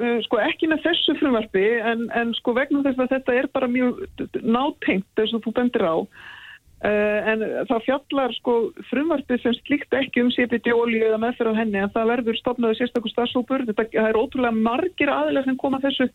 Uh, 0.00 0.18
sko 0.24 0.38
ekki 0.40 0.70
með 0.70 0.86
þessu 0.86 1.14
frumvarfi 1.20 1.64
en, 1.84 2.06
en 2.16 2.30
sko 2.38 2.54
vegna 2.56 2.80
þess 2.86 3.02
að 3.02 3.10
þetta 3.12 3.34
er 3.36 3.48
bara 3.52 3.68
mjög 3.68 3.98
nátengt 4.40 5.08
þess 5.18 5.36
að 5.36 5.42
þú 5.44 5.52
bendir 5.58 5.84
á 5.84 5.96
uh, 6.00 7.18
en 7.32 7.44
það 7.68 7.84
fjallar 7.86 8.32
sko 8.38 8.54
frumvarfi 8.88 9.36
sem 9.42 9.56
slíkt 9.58 9.92
ekki 9.98 10.24
um 10.24 10.30
CBD-ólíu 10.32 11.02
eða 11.10 11.20
meðferð 11.26 11.52
á 11.52 11.60
henni 11.60 11.82
en 11.82 11.92
það 11.92 12.12
verður 12.14 12.40
stopnaðu 12.40 12.78
sérstaklega 12.80 13.14
stafsópur 13.18 13.66
þetta 13.68 13.88
er 14.06 14.16
ótrúlega 14.16 14.64
margir 14.64 15.12
aðilega 15.12 15.50
sem 15.50 15.60
koma 15.60 15.82
þessu 15.84 16.08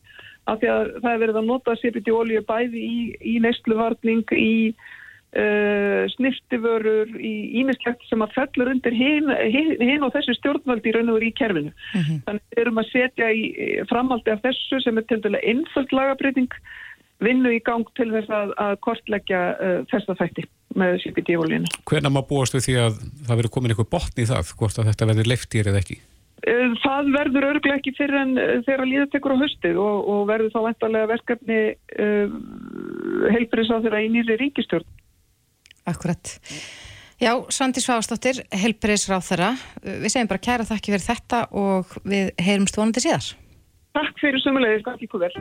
af 0.47 0.57
því 0.61 0.73
að 0.73 0.91
það 1.03 1.11
er 1.11 1.23
verið 1.27 1.41
að 1.43 1.49
nota 1.51 1.77
CBD-ólíu 1.83 2.43
bæði 2.49 2.81
í, 2.81 2.99
í 3.21 3.37
neistluvarning 3.45 4.25
í 4.33 4.51
Uh, 5.35 6.07
snirtiförur 6.15 7.09
í 7.19 7.59
ímislegt 7.59 8.05
sem 8.07 8.21
að 8.23 8.31
fellur 8.31 8.69
undir 8.71 8.93
hinn 8.95 9.27
hin, 9.51 10.05
og 10.05 10.13
þessu 10.15 10.37
stjórnvaldi 10.37 10.87
í 10.87 10.93
raun 10.95 11.11
og 11.11 11.25
í 11.27 11.33
kerfinu. 11.35 11.73
Mm 11.75 12.01
-hmm. 12.05 12.21
Þannig 12.25 12.43
við 12.55 12.61
erum 12.63 12.79
að 12.79 12.91
setja 12.93 13.27
í 13.35 13.43
framhaldi 13.89 14.31
af 14.31 14.41
þessu 14.45 14.79
sem 14.81 14.97
er 14.97 15.05
til 15.05 15.19
dæla 15.21 15.43
einföld 15.43 15.91
lagabreiting 15.91 16.47
vinnu 17.19 17.51
í 17.53 17.61
gang 17.65 17.87
til 17.99 18.07
þess 18.13 18.29
að, 18.33 18.53
að 18.61 18.75
kortleggja 18.85 19.41
uh, 19.57 19.79
þessa 19.91 20.15
þætti 20.19 20.45
með 20.77 20.99
CBD-olíinu. 21.03 21.71
Hvernig 21.89 22.13
má 22.13 22.21
búast 22.27 22.55
við 22.55 22.67
því 22.67 22.75
að 22.83 22.99
það 23.27 23.35
verður 23.35 23.53
komin 23.55 23.73
eitthvað 23.73 23.93
botn 23.95 24.21
í 24.21 24.27
það, 24.29 24.53
hvort 24.59 24.79
að 24.79 24.91
þetta 24.91 25.09
verður 25.11 25.31
leiftýr 25.31 25.71
eða 25.71 25.81
ekki? 25.81 25.97
Uh, 26.47 26.69
það 26.83 27.09
verður 27.15 27.49
örglega 27.51 27.79
ekki 27.81 27.95
fyrir 27.97 28.21
en 28.21 28.37
uh, 28.37 28.53
þegar 28.67 28.85
líða 28.87 29.09
tekur 29.11 29.35
á 29.35 29.41
höstið 29.41 29.81
og, 29.81 29.97
og 30.13 30.21
verður 30.29 30.53
þá 30.53 30.59
vantarlega 30.69 31.11
verkefni 31.13 31.59
uh, 31.73 32.37
heilbrís 33.33 33.73
á 33.73 33.81
þeirra 33.81 34.05
í 34.05 34.13
nýri 34.13 34.39
ríkistjórn. 34.43 34.87
Akkurat. 35.87 36.37
Já, 37.17 37.31
Svandi 37.49 37.81
Svástóttir, 37.81 38.43
heilbrís 38.53 39.07
ráð 39.09 39.23
þeirra. 39.31 39.49
Við 39.81 40.11
segjum 40.13 40.29
bara 40.29 40.43
kæra 40.43 40.67
þakki 40.69 40.93
fyrir 40.93 41.05
þetta 41.07 41.39
og 41.57 41.95
við 42.05 42.29
heyrumst 42.45 42.77
vonandi 42.77 43.01
síðar. 43.01 43.31
Takk 43.97 44.19
fyrir 44.21 44.43
sumulegðis, 44.43 44.83
takk 44.85 45.01
ykkur 45.07 45.23
vel. 45.23 45.31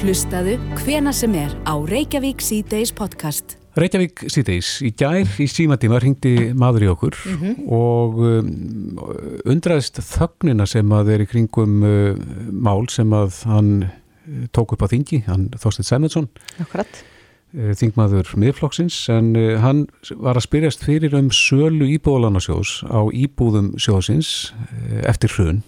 Hlustaðu 0.00 0.56
hvena 0.80 1.12
sem 1.14 1.34
er 1.38 1.52
á 1.62 1.78
Reykjavík 1.78 2.42
C-Days 2.42 2.90
podcast. 2.96 3.54
Reykjavík 3.78 4.24
síðdeis, 4.32 4.72
í 4.82 4.90
gær 4.98 5.28
í 5.38 5.46
símatíma 5.46 6.00
ringdi 6.02 6.50
maður 6.58 6.88
í 6.88 6.90
okkur 6.90 7.18
og 7.70 8.18
um, 8.26 8.50
undraðist 9.46 10.00
þögnina 10.02 10.66
sem 10.66 10.90
að 10.96 11.12
er 11.14 11.22
í 11.22 11.28
kringum 11.30 11.78
uh, 11.86 12.18
mál 12.50 12.88
sem 12.90 13.14
að 13.14 13.38
hann 13.46 13.70
uh, 13.86 14.42
tók 14.56 14.74
upp 14.74 14.82
á 14.82 14.90
þingi, 14.90 15.22
hann 15.30 15.46
Þorstein 15.54 15.86
Sæmundsson, 15.86 16.30
Akkurat. 16.58 17.04
Uh, 17.54 17.72
þingmaður 17.78 18.32
miðflokksins, 18.40 18.96
en 19.12 19.32
uh, 19.38 19.58
hann 19.62 19.84
var 20.16 20.38
að 20.38 20.46
spyrjast 20.46 20.84
fyrir 20.86 21.16
um 21.18 21.30
sölu 21.34 21.88
íbúðalansjós 21.96 22.80
á 22.88 23.00
íbúðum 23.12 23.72
sjóðsins 23.80 24.50
uh, 24.56 25.00
eftir 25.10 25.34
hrun. 25.36 25.62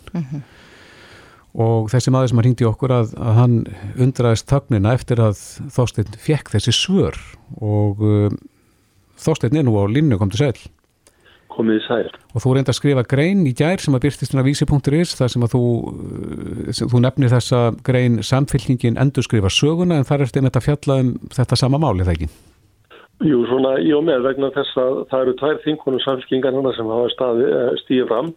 Og 1.53 1.91
þessi 1.93 2.09
maður 2.09 2.31
sem 2.31 2.39
að 2.41 2.47
ringdi 2.47 2.65
okkur 2.65 2.95
að, 2.97 3.11
að 3.21 3.35
hann 3.37 3.57
undraðist 4.01 4.49
þögnina 4.49 4.95
eftir 4.97 5.21
að 5.21 5.41
Þorstein 5.75 6.15
fekk 6.17 6.55
þessi 6.55 6.73
svör. 6.73 7.19
Og 7.61 8.01
uh, 8.01 8.31
Þorstein 9.21 9.61
er 9.61 9.67
nú 9.69 9.77
á 9.77 9.85
linnu 9.85 10.17
kom 10.21 10.33
til 10.33 10.47
sæl 10.47 10.57
komið 11.57 11.81
í 11.81 11.83
sæl. 11.87 12.13
og 12.35 12.45
þú 12.45 12.55
reyndi 12.55 12.73
að 12.73 12.79
skrifa 12.79 13.05
grein 13.09 13.43
í 13.49 13.55
gær 13.57 13.83
sem 13.83 13.97
að 13.97 14.07
byrstist 14.07 14.35
hérna 14.35 14.47
vísi.is 14.47 15.17
þar 15.19 15.35
sem 15.35 15.45
að 15.47 15.57
þú, 15.57 15.65
uh, 15.91 16.73
sem, 16.73 16.93
þú 16.93 17.03
nefnir 17.05 17.35
þessa 17.35 17.61
grein 17.87 18.23
samfélkingin 18.23 19.01
endur 19.01 19.27
skrifa 19.27 19.53
söguna 19.53 20.01
en 20.01 20.09
þar 20.09 20.27
er 20.27 20.33
þetta 20.33 20.59
að 20.59 20.67
fjalla 20.69 21.03
um 21.03 21.13
þetta 21.33 21.61
sama 21.61 21.83
máli 21.83 22.07
það 22.09 22.17
ekki 22.17 22.33
Jú, 23.23 23.45
svona 23.47 23.77
í 23.79 23.93
og 23.95 24.03
með 24.03 24.25
vegna 24.25 24.49
þess 24.51 24.79
að 24.83 24.97
það 25.11 25.21
eru 25.25 25.35
tvær 25.39 25.59
þingunum 25.63 26.03
samfélkingar 26.03 26.57
hana 26.57 26.73
sem 26.75 26.89
hafa 26.91 27.11
staði, 27.13 27.45
eh, 27.55 28.07
fram 28.09 28.33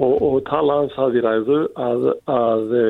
og, 0.00 0.14
og 0.14 0.38
talaðan 0.48 0.92
það 0.94 1.18
í 1.18 1.24
ræðu 1.24 1.58
að, 1.80 2.06
að 2.32 2.74
e, 2.76 2.86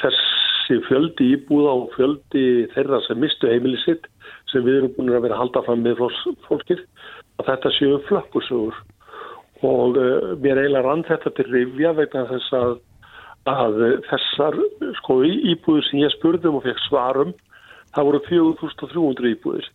þessi 0.00 0.80
fjöldi 0.88 1.30
íbúða 1.36 1.76
og 1.80 1.92
fjöldi 1.96 2.46
þeirra 2.74 3.00
sem 3.06 3.20
mistu 3.20 3.50
heimili 3.50 3.80
sitt 3.84 4.08
sem 4.52 4.64
við 4.64 4.80
erum 4.80 4.94
búin 4.96 5.12
að 5.12 5.26
vera 5.26 5.38
að 5.38 5.42
halda 5.44 5.64
fram 5.66 5.84
með 5.84 6.02
fólkið 6.48 6.84
að 7.40 7.50
þetta 7.50 7.72
séu 7.78 8.00
flökkusögur 8.08 8.80
og 9.64 9.96
e, 9.96 10.08
mér 10.42 10.60
eiginlega 10.62 10.84
rann 10.86 11.06
þetta 11.08 11.32
til 11.36 11.46
rifja 11.50 11.94
vegna 11.98 12.26
þess 12.32 12.56
að, 12.58 12.74
að 13.52 13.78
þessar 14.10 14.58
sko 15.00 15.20
íbúður 15.24 15.88
sem 15.88 16.02
ég 16.02 16.14
spurðum 16.16 16.60
og 16.60 16.66
fekk 16.66 16.82
svarum 16.88 17.32
það 17.94 18.10
voru 18.10 18.22
4300 18.28 19.32
íbúðir 19.34 19.70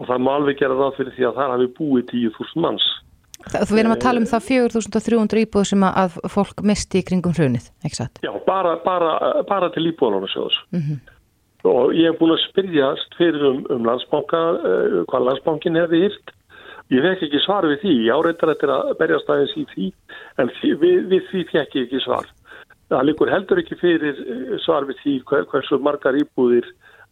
og 0.00 0.08
það 0.08 0.24
má 0.24 0.32
alveg 0.34 0.60
gera 0.60 0.80
það 0.80 0.98
fyrir 0.98 1.16
því 1.16 1.28
að 1.28 1.38
það 1.38 1.54
hafi 1.54 1.70
búið 1.78 2.10
10.000 2.14 2.64
manns 2.64 2.90
Þú 3.48 3.72
verðum 3.72 3.94
að 3.94 4.02
tala 4.04 4.20
um 4.20 4.26
það 4.28 4.48
4300 4.50 5.42
íbúður 5.46 5.68
sem 5.70 5.84
að 5.86 6.18
fólk 6.28 6.60
misti 6.66 7.00
í 7.00 7.06
kringum 7.08 7.32
hrunið, 7.36 7.70
ekki 7.86 7.96
satt? 7.96 8.20
Já, 8.24 8.30
bara, 8.44 8.74
bara, 8.84 9.14
bara 9.48 9.70
til 9.72 9.86
íbúðalánarsjóðs. 9.88 10.58
Mm 10.76 10.82
-hmm. 10.82 10.98
Og 11.70 11.94
ég 11.94 12.10
hef 12.10 12.18
búin 12.20 12.34
að 12.34 12.44
spyrjast 12.48 13.16
fyrir 13.16 13.42
um, 13.44 13.64
um 13.70 13.84
landsbanka, 13.84 14.40
uh, 14.60 15.04
hvað 15.08 15.26
landsbankin 15.28 15.80
hefði 15.80 16.02
hýrt. 16.04 16.34
Ég 16.90 17.04
fekk 17.06 17.26
ekki 17.26 17.40
svar 17.44 17.66
við 17.70 17.82
því, 17.84 17.96
ég 18.08 18.18
áreitar 18.18 18.52
þetta 18.52 18.76
að 18.76 18.94
berjast 18.98 19.30
aðeins 19.30 19.56
í 19.56 19.64
því, 19.72 19.88
en 20.42 20.52
því, 20.58 20.70
við, 20.82 21.00
við 21.12 21.26
því 21.30 21.42
fekk 21.52 21.76
ég 21.78 21.86
ekki 21.86 22.04
svar. 22.04 22.30
Það 22.90 23.04
líkur 23.06 23.30
heldur 23.30 23.60
ekki 23.62 23.78
fyrir 23.78 24.22
svar 24.64 24.88
við 24.88 24.98
því 25.04 25.16
hver, 25.30 25.44
hversu 25.52 25.78
margar 25.78 26.18
íbúðir 26.18 26.66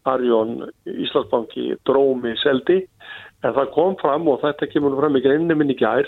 Arjón, 0.09 0.65
Íslandsbanki, 0.87 1.77
Drómi, 1.87 2.33
Seldi, 2.43 2.81
en 3.43 3.55
það 3.55 3.71
kom 3.75 3.95
fram 4.01 4.27
og 4.27 4.41
þetta 4.43 4.67
kemur 4.71 4.97
fram 4.99 5.15
í 5.15 5.23
greinni 5.23 5.55
minni 5.55 5.75
gær 5.79 6.07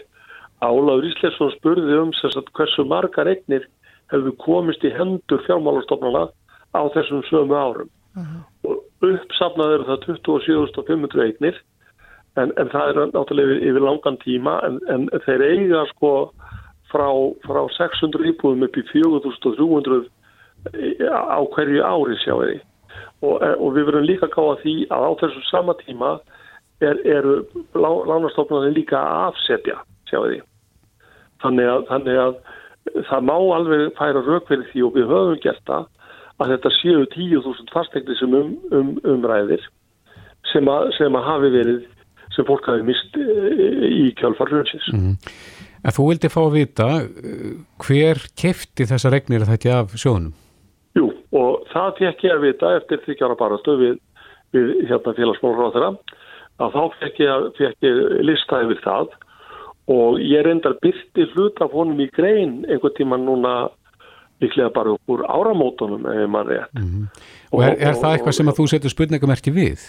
Álaður 0.62 1.07
Íslesson 1.10 1.51
spurði 1.55 1.97
um 1.97 2.12
sagt, 2.19 2.51
hversu 2.57 2.86
margar 2.86 3.29
eignir 3.31 3.65
hefðu 4.13 4.36
komist 4.43 4.84
í 4.86 4.91
hendur 4.93 5.41
fjármálastofnana 5.47 6.27
á 6.77 6.81
þessum 6.93 7.23
sömu 7.29 7.57
árum 7.57 7.89
uh 7.89 8.21
-huh. 8.21 8.41
og 8.69 9.07
uppsafnað 9.10 9.73
eru 9.75 9.88
það 9.89 10.05
27.500 10.05 11.25
eignir 11.25 11.62
en, 12.39 12.53
en 12.55 12.71
það 12.71 12.89
er 12.89 12.99
náttúrulega 13.11 13.57
yfir, 13.57 13.67
yfir 13.69 13.85
langan 13.85 14.17
tíma 14.21 14.57
en, 14.67 14.79
en 14.93 15.07
þeir 15.25 15.43
eiga 15.49 15.85
sko 15.91 16.11
frá, 16.91 17.07
frá 17.45 17.61
600 17.77 18.31
íbúðum 18.33 18.67
upp 18.67 18.77
í 18.79 18.85
4.300 18.91 20.05
á 21.11 21.41
hverju 21.55 21.81
ári 21.83 22.19
sjáu 22.21 22.43
því 22.43 22.59
og, 23.25 23.35
og 23.41 23.67
við 23.75 23.87
verðum 23.87 24.07
líka 24.07 24.29
að 24.29 24.35
gáða 24.35 24.55
því 24.61 24.75
að 24.93 25.07
á 25.07 25.11
þessum 25.21 25.45
sama 25.49 25.75
tíma 25.81 26.11
er, 26.81 26.99
eru 27.05 27.35
lánastofnarnir 27.75 28.75
líka 28.75 28.99
að 28.99 29.31
afsetja 29.31 29.77
sjáu 30.09 30.25
því 30.27 30.41
þannig 31.41 31.71
að, 31.73 31.87
þannig 31.89 32.21
að 32.21 32.35
það 33.09 33.25
má 33.29 33.35
alveg 33.55 33.89
færa 33.97 34.23
rauk 34.25 34.47
fyrir 34.49 34.69
því 34.71 34.85
og 34.87 34.95
við 34.97 35.11
höfum 35.11 35.41
gert 35.43 35.65
það 35.69 35.89
að 36.41 36.53
þetta 36.55 36.73
séu 36.79 37.05
10.000 37.13 37.73
fastegni 37.73 38.17
sem 38.17 38.35
um, 38.37 38.53
um, 38.73 38.93
umræðir 39.05 39.63
sem 40.49 40.69
að, 40.69 40.89
sem 40.97 41.17
að 41.17 41.27
hafi 41.27 41.51
verið 41.53 41.81
sem 42.35 42.47
fólk 42.47 42.69
hafi 42.69 42.85
mist 42.87 43.17
í 43.17 44.11
kjálfarfjörnsins. 44.19 44.91
Mm. 44.95 45.17
En 45.81 45.95
þú 45.95 46.07
vildi 46.11 46.29
fá 46.29 46.41
að 46.43 46.55
vita 46.59 46.87
hver 47.81 48.21
kefti 48.37 48.85
þessa 48.89 49.11
regnir 49.13 49.45
að 49.45 49.55
þetta 49.55 49.79
af 49.79 49.95
sjónum? 49.97 50.35
Jú, 50.97 51.07
og 51.33 51.65
það 51.71 51.97
fekk 52.01 52.25
ég 52.27 52.35
að 52.35 52.45
vita 52.45 52.75
eftir 52.77 53.01
því 53.05 53.17
kjára 53.19 53.37
barastu 53.39 53.77
við, 53.79 53.97
við 54.53 54.71
hérna 54.89 55.15
félagsmálur 55.17 55.71
á 55.71 55.73
þeirra 55.75 55.91
að 56.61 56.75
þá 56.75 56.81
fekk 57.01 57.21
ég, 57.23 57.45
fekk 57.57 57.87
ég 57.87 58.01
lista 58.27 58.61
yfir 58.65 58.81
það 58.83 59.13
og 59.91 60.19
ég 60.21 60.45
reyndar 60.45 60.77
byrti 60.83 61.27
hlut 61.33 61.61
af 61.63 61.73
honum 61.73 62.03
í 62.03 62.09
grein 62.13 62.61
einhvern 62.67 62.97
tíma 62.99 63.17
núna 63.17 63.55
líklega 64.41 64.69
bara 64.73 64.93
úr 65.09 65.25
áramótonum 65.29 66.05
ef 66.09 66.29
maður 66.29 66.53
rétt. 66.53 66.73
Mm 66.77 66.87
-hmm. 66.87 67.25
Og 67.51 67.63
er, 67.63 67.75
er 67.77 67.93
það 67.93 68.13
eitthvað 68.13 68.37
sem 68.37 68.49
að 68.49 68.57
þú 68.59 68.67
setur 68.67 68.93
spurningamerki 68.93 69.51
við? 69.51 69.81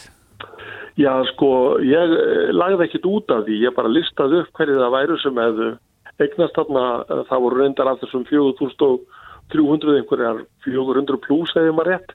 Já 1.01 1.13
sko, 1.33 1.79
ég 1.81 2.11
lagði 2.53 2.87
ekkit 2.87 3.07
út 3.09 3.33
af 3.33 3.47
því, 3.47 3.63
ég 3.65 3.77
bara 3.77 3.89
listaði 3.93 4.43
upp 4.43 4.59
hverju 4.59 4.81
það 4.81 4.95
væru 4.97 5.19
sem 5.23 5.39
hefðu 5.41 5.69
eignast 6.21 6.59
þarna, 6.59 6.83
það 7.31 7.45
voru 7.47 7.61
reyndar 7.63 7.91
af 7.93 8.03
þessum 8.03 8.27
4300 8.29 9.97
einhverjar 10.03 10.43
400 10.67 11.23
pluss 11.25 11.57
eða 11.57 11.73
maður 11.73 11.95
rétt 11.95 12.13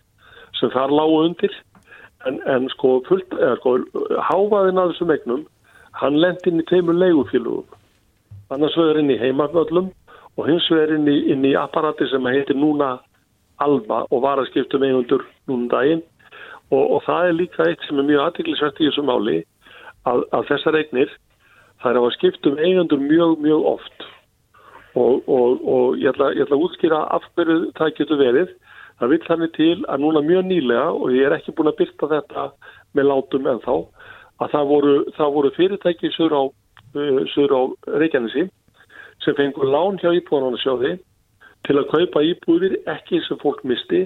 sem 0.60 0.72
þar 0.74 0.94
lágu 0.94 1.24
undir. 1.24 1.58
En, 2.28 2.38
en 2.50 2.70
sko, 2.74 3.00
fullt, 3.08 3.34
eða, 3.38 3.58
sko 3.62 3.78
háfaðin 4.30 4.82
að 4.82 4.94
þessum 4.94 5.14
eignum 5.16 5.44
hann 6.02 6.18
lendi 6.22 6.52
inn 6.52 6.62
í 6.62 6.68
teimur 6.70 6.98
leigufélugum 6.98 7.78
annars 8.54 8.78
vegar 8.78 9.00
inn 9.02 9.12
í 9.14 9.20
heimaföllum 9.22 9.90
og 10.38 10.50
hins 10.50 10.68
vegar 10.72 10.96
inn 10.96 11.08
í, 11.10 11.18
inn 11.34 11.46
í 11.46 11.54
apparati 11.58 12.08
sem 12.12 12.26
heitir 12.30 12.58
núna 12.58 12.98
Alma 13.64 14.04
og 14.14 14.22
var 14.22 14.42
að 14.42 14.52
skipta 14.52 14.78
með 14.78 14.92
einhundur 14.92 15.24
núna 15.50 15.70
daginn 15.72 16.04
og, 16.72 16.84
og 16.84 17.00
það 17.06 17.30
er 17.30 17.40
líka 17.40 17.70
eitt 17.70 17.88
sem 17.88 18.00
er 18.00 18.10
mjög 18.10 18.26
aðtiklisvært 18.26 18.82
í 18.82 18.90
þessu 18.90 19.06
máli 19.08 19.40
að, 20.10 20.24
að 20.36 20.48
þessar 20.52 20.80
eignir 20.82 21.12
það 21.82 21.92
er 21.92 22.00
að 22.02 22.14
skipta 22.18 22.52
um 22.52 22.62
einhundur 22.62 23.04
mjög 23.04 23.36
mjög 23.44 23.68
oft 23.74 24.08
og, 24.98 25.28
og, 25.30 25.62
og 25.62 26.00
ég 26.02 26.12
ætla, 26.12 26.32
ég 26.36 26.46
ætla 26.46 26.58
að 26.58 26.66
útskýra 26.68 27.04
af 27.14 27.28
hverju 27.36 27.58
það 27.78 27.94
getur 28.00 28.22
verið 28.22 28.54
það 29.00 29.14
vil 29.14 29.24
þannig 29.28 29.52
til 29.58 29.76
að 29.86 30.04
núna 30.04 30.24
mjög 30.26 30.48
nýlega 30.50 30.88
og 30.94 31.12
ég 31.14 31.28
er 31.28 31.38
ekki 31.38 31.54
búin 31.58 31.72
að 31.72 31.80
byrta 31.82 32.12
þetta 32.14 32.48
með 32.98 33.12
látum 33.12 33.52
en 33.52 33.62
þá 33.66 33.76
að 34.38 34.54
það 34.54 34.72
voru, 34.72 34.96
það 35.18 35.36
voru 35.36 35.52
fyrirtæki 35.58 36.14
sur 36.14 36.34
á, 36.34 36.44
á 36.48 37.62
Reykjanesi 38.02 38.48
sem 39.24 39.38
fengur 39.38 39.70
lán 39.70 39.98
hjá 40.02 40.12
íbúðanarsjóði 40.18 40.98
til 41.68 41.78
að 41.78 41.90
kaupa 41.94 42.24
íbúðir 42.26 42.78
ekki 42.90 43.22
sem 43.26 43.40
fólk 43.42 43.64
misti 43.68 44.06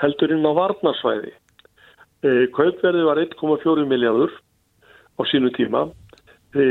heldur 0.00 0.32
inn 0.34 0.46
á 0.46 0.52
varnarsvæði. 0.56 1.32
E, 2.22 2.46
kaupverði 2.54 3.02
var 3.02 3.18
1,4 3.18 3.86
miljardur 3.90 4.30
á 5.18 5.22
sínu 5.26 5.50
tíma. 5.56 5.88
E, 6.54 6.64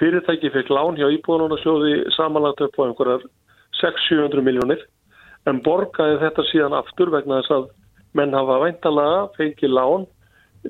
fyrirtæki 0.00 0.50
fekk 0.50 0.72
lán 0.74 0.98
hjá 0.98 1.06
íbúðanarsjóði 1.14 2.08
samanlagt 2.16 2.64
upp 2.66 2.78
á 2.82 2.86
einhverjar 2.88 3.26
600-700 3.78 4.42
miljónir 4.42 4.82
en 5.46 5.60
borgaði 5.62 6.18
þetta 6.22 6.44
síðan 6.50 6.76
aftur 6.80 7.12
vegna 7.14 7.38
þess 7.40 7.54
að 7.54 7.68
menn 8.18 8.34
hafa 8.34 8.58
væntalega 8.64 9.20
fengið 9.36 9.74
lán 9.76 10.06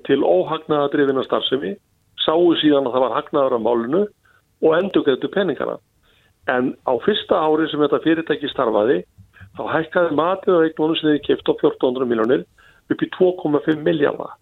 til 0.05 0.21
óhagnaða 0.21 0.91
drifina 0.93 1.25
starfsemi, 1.25 1.73
sáu 2.21 2.53
síðan 2.61 2.89
að 2.91 2.97
það 2.99 3.05
var 3.07 3.17
hagnaður 3.17 3.57
á 3.57 3.61
málunu 3.65 4.03
og 4.61 4.75
endur 4.77 5.07
getur 5.07 5.33
peningana. 5.33 5.79
En 6.53 6.75
á 6.85 6.93
fyrsta 7.05 7.41
ári 7.41 7.69
sem 7.71 7.81
þetta 7.81 8.03
fyrirtæki 8.05 8.53
starfaði, 8.53 9.01
þá 9.57 9.63
hækkaði 9.73 10.21
matið 10.21 10.61
á 10.61 10.65
eignunum 10.67 11.01
sem 11.01 11.15
þið 11.15 11.25
kæft 11.27 11.49
á 11.49 11.53
1400 11.57 12.11
miljónir 12.11 12.45
upp 12.93 13.05
í 13.05 13.11
2,5 13.17 13.83
miljardar. 13.85 14.35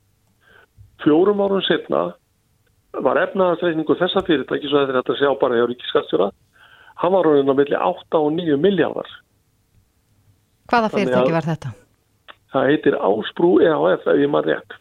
Fjórum 1.05 1.43
árum 1.45 1.65
setna 1.67 2.07
var 3.05 3.21
efnaðarsreikningu 3.21 3.97
þessa 4.01 4.23
fyrirtæki 4.27 4.71
svo 4.71 4.83
þetta 4.83 5.03
er 5.03 5.15
að 5.15 5.21
sjá 5.21 5.31
bara 5.41 5.59
hjá 5.59 5.67
Ríkiskastjóra 5.69 6.31
hann 7.03 7.13
var 7.13 7.29
raunin 7.29 7.53
á 7.53 7.55
milli 7.57 7.77
8 7.77 8.23
og 8.23 8.33
9 8.33 8.57
miljardar. 8.61 9.11
Hvaða 10.71 10.93
fyrirtæki 10.95 11.37
var 11.37 11.47
þetta? 11.47 11.75
Það 12.55 12.69
heitir 12.71 12.99
Ásbrú 13.05 13.53
EHF 13.61 14.09
ef 14.09 14.21
ég 14.23 14.33
maður 14.33 14.55
rétt. 14.55 14.77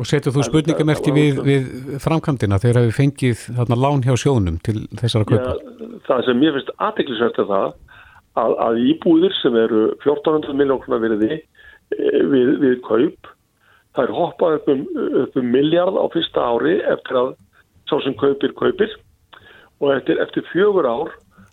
Og 0.00 0.08
setur 0.08 0.32
þú 0.32 0.46
spurningamerki 0.46 1.12
við, 1.12 1.38
við 1.44 1.64
framkvæmdina 2.00 2.58
þegar 2.62 2.86
við 2.86 2.94
fengið 2.96 3.40
þarna 3.58 3.76
lán 3.76 4.04
hjá 4.06 4.14
sjónum 4.16 4.56
til 4.64 4.86
þessara 4.96 5.28
kaupa? 5.28 5.52
Já, 5.52 5.98
það 6.08 6.22
sem 6.26 6.38
mér 6.40 6.56
finnst 6.56 6.72
aðdeklisvært 6.78 7.40
er 7.42 7.48
það 7.50 7.66
að, 8.40 8.54
að 8.66 8.80
íbúðir 8.88 9.36
sem 9.42 9.58
eru 9.60 9.82
1400 10.00 10.56
miljónar 10.56 11.02
veriði 11.02 11.42
við, 12.32 12.52
við 12.62 12.76
kaup. 12.86 13.30
Það 13.92 14.04
er 14.06 14.14
hoppað 14.16 14.58
upp 14.58 14.68
um, 14.72 14.84
um 15.36 15.48
miljard 15.52 15.98
á 15.98 16.06
fyrsta 16.12 16.44
ári 16.54 16.78
eftir 16.80 17.18
að 17.20 17.32
sá 17.90 17.98
sem 18.04 18.16
kaupir 18.20 18.54
kaupir. 18.56 18.94
Og 19.82 19.92
eftir, 19.96 20.20
eftir 20.22 20.46
fjögur 20.52 20.86
ár 20.88 21.12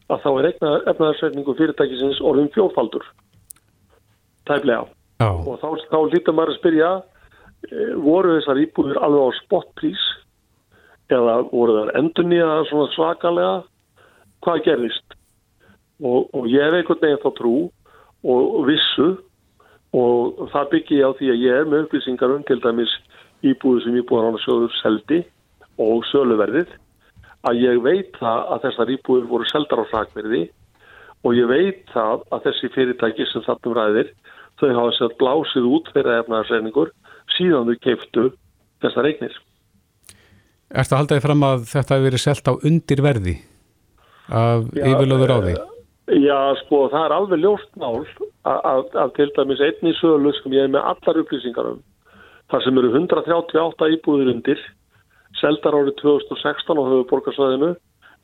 að 0.10 0.23
þá 0.23 0.30
er 0.32 0.47
efnaðarsveitningu 0.52 1.56
fyrirtækisins 1.58 2.21
orðin 2.25 2.52
fjórfaldur. 2.54 3.06
Tæflega 4.49 4.86
Já. 5.19 5.30
og 5.30 5.60
þá, 5.62 5.67
þá 5.91 5.97
lítur 6.13 6.36
maður 6.36 6.54
að 6.54 6.60
spyrja 6.62 6.89
e, 7.69 7.88
voru 7.99 8.38
þessar 8.38 8.62
íbúðir 8.63 9.02
alveg 9.04 9.30
á 9.30 9.39
spotprís 9.43 10.06
eða 11.13 11.36
voru 11.52 11.75
þar 11.75 11.91
endur 11.99 12.30
nýja 12.30 12.47
svona 12.69 12.93
svakalega? 12.95 13.56
Hvað 14.45 14.62
gerðist? 14.69 15.17
Og, 15.99 16.30
og 16.32 16.47
ég 16.47 16.63
hef 16.63 16.78
einhvern 16.80 17.04
veginn 17.04 17.23
þá 17.25 17.32
trú 17.38 17.56
og 18.30 18.63
vissu 18.69 19.10
og 19.95 20.49
það 20.54 20.69
byggi 20.73 20.99
ég 20.99 21.10
á 21.10 21.17
því 21.17 21.32
að 21.34 21.43
ég 21.45 21.60
er 21.62 21.69
með 21.69 21.86
upplýsingar 21.86 22.36
um 22.36 22.45
til 22.45 22.60
dæmis 22.62 22.93
íbúðu 23.45 23.84
sem 23.86 23.97
íbúðaránarsjóður 24.02 24.78
seldi 24.82 25.19
og 25.80 26.06
söluverðið 26.12 26.71
að 27.49 27.62
ég 27.63 27.82
veit 27.84 28.17
það 28.19 28.41
að 28.54 28.63
þessar 28.67 28.93
íbúður 28.95 29.30
voru 29.32 29.49
seldar 29.49 29.82
á 29.82 29.89
hrakverði 29.89 30.43
og 31.23 31.36
ég 31.36 31.49
veit 31.49 31.86
það 31.93 32.25
að 32.36 32.45
þessi 32.47 32.71
fyrirtæki 32.75 33.28
sem 33.32 33.45
þarna 33.47 33.75
ræðir 33.78 34.12
þau 34.60 34.69
hafa 34.75 34.95
sér 34.97 35.15
blásið 35.19 35.69
út 35.71 35.91
fyrir 35.95 36.19
efnaðarsreiningur 36.19 36.91
síðan 37.38 37.69
þau 37.69 37.80
keiftu 37.86 38.25
þessar 38.84 39.10
eignir. 39.10 39.36
Er 40.69 40.86
þetta 40.86 40.99
haldaði 41.02 41.25
fram 41.25 41.45
að 41.47 41.65
þetta 41.71 41.95
hefur 41.95 42.08
verið 42.10 42.23
selt 42.25 42.52
á 42.52 42.54
undirverði 42.54 43.36
af 44.30 44.67
yfirlöður 44.75 45.34
á 45.34 45.39
því? 45.39 45.54
Já, 46.10 46.56
sko, 46.63 46.88
það 46.89 47.04
er 47.06 47.13
alveg 47.13 47.41
ljóst 47.43 47.76
mál 47.78 48.00
að 48.50 49.12
til 49.13 49.28
dæmis 49.36 49.60
einni 49.62 49.91
sölu 50.00 50.32
sem 50.34 50.56
ég 50.56 50.65
hef 50.65 50.72
með 50.74 50.88
allar 50.91 51.19
upplýsingar 51.22 51.69
um 51.76 51.84
þar 52.50 52.63
sem 52.65 52.80
eru 52.82 52.89
138 52.95 53.89
íbúður 53.93 54.32
undir 54.34 54.63
seldar 55.38 55.78
árið 55.78 56.00
2016 56.02 56.82
á 56.82 56.84
höfuborgarsvæðinu 56.89 57.69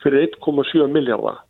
fyrir 0.01 0.25
1,7 0.31 0.89
miljardar 0.95 1.43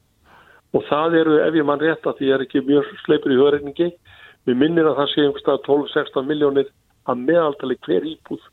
og 0.76 0.84
það 0.90 1.20
eru, 1.22 1.40
ef 1.40 1.56
ég 1.56 1.68
mann 1.70 1.80
rétt 1.80 2.04
að 2.04 2.20
því 2.20 2.34
er 2.36 2.44
ekki 2.44 2.66
mjög 2.68 2.92
sleipur 3.06 3.32
í 3.32 3.40
höfðreiningi 3.40 3.92
við 4.50 4.60
minnir 4.60 4.92
að 4.92 5.00
það 5.00 5.12
sé 5.14 5.24
einhverstað 5.24 5.64
12-16 5.70 6.32
miljónir 6.34 6.72
að 7.08 7.28
meðaltali 7.30 7.80
hver 7.88 8.12
íbúð 8.12 8.44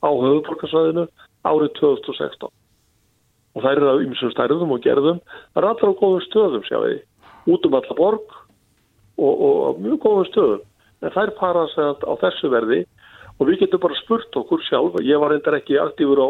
á 0.00 0.08
höfuborgarsvæðinu 0.08 1.04
árið 1.44 1.76
2016 1.82 2.55
og 3.56 3.64
það 3.64 3.72
eru 3.72 3.90
að 3.90 4.02
ymsum 4.04 4.32
stærðum 4.34 4.74
og 4.76 4.82
gerðum 4.84 5.20
það 5.24 5.60
er 5.62 5.68
allra 5.70 5.92
á 5.92 6.00
góðum 6.00 6.24
stöðum 6.26 6.66
sjáði 6.68 6.98
út 7.48 7.68
um 7.68 7.76
alla 7.78 7.96
borg 7.96 8.26
og, 9.16 9.32
og, 9.32 9.54
og 9.68 9.78
mjög 9.80 10.00
góðum 10.04 10.28
stöðum. 10.30 10.64
En 11.04 11.12
það 11.14 11.22
er 11.22 11.36
parað 11.38 11.76
á 12.04 12.12
þessu 12.20 12.50
verði 12.52 12.82
og 13.36 13.48
við 13.48 13.62
getum 13.62 13.82
bara 13.82 13.96
spurt 14.00 14.36
okkur 14.40 14.64
sjálf. 14.64 14.96
Ég 15.04 15.20
var 15.20 15.32
reyndar 15.32 15.56
ekki 15.58 15.78
aktífur 15.80 16.20
á 16.20 16.28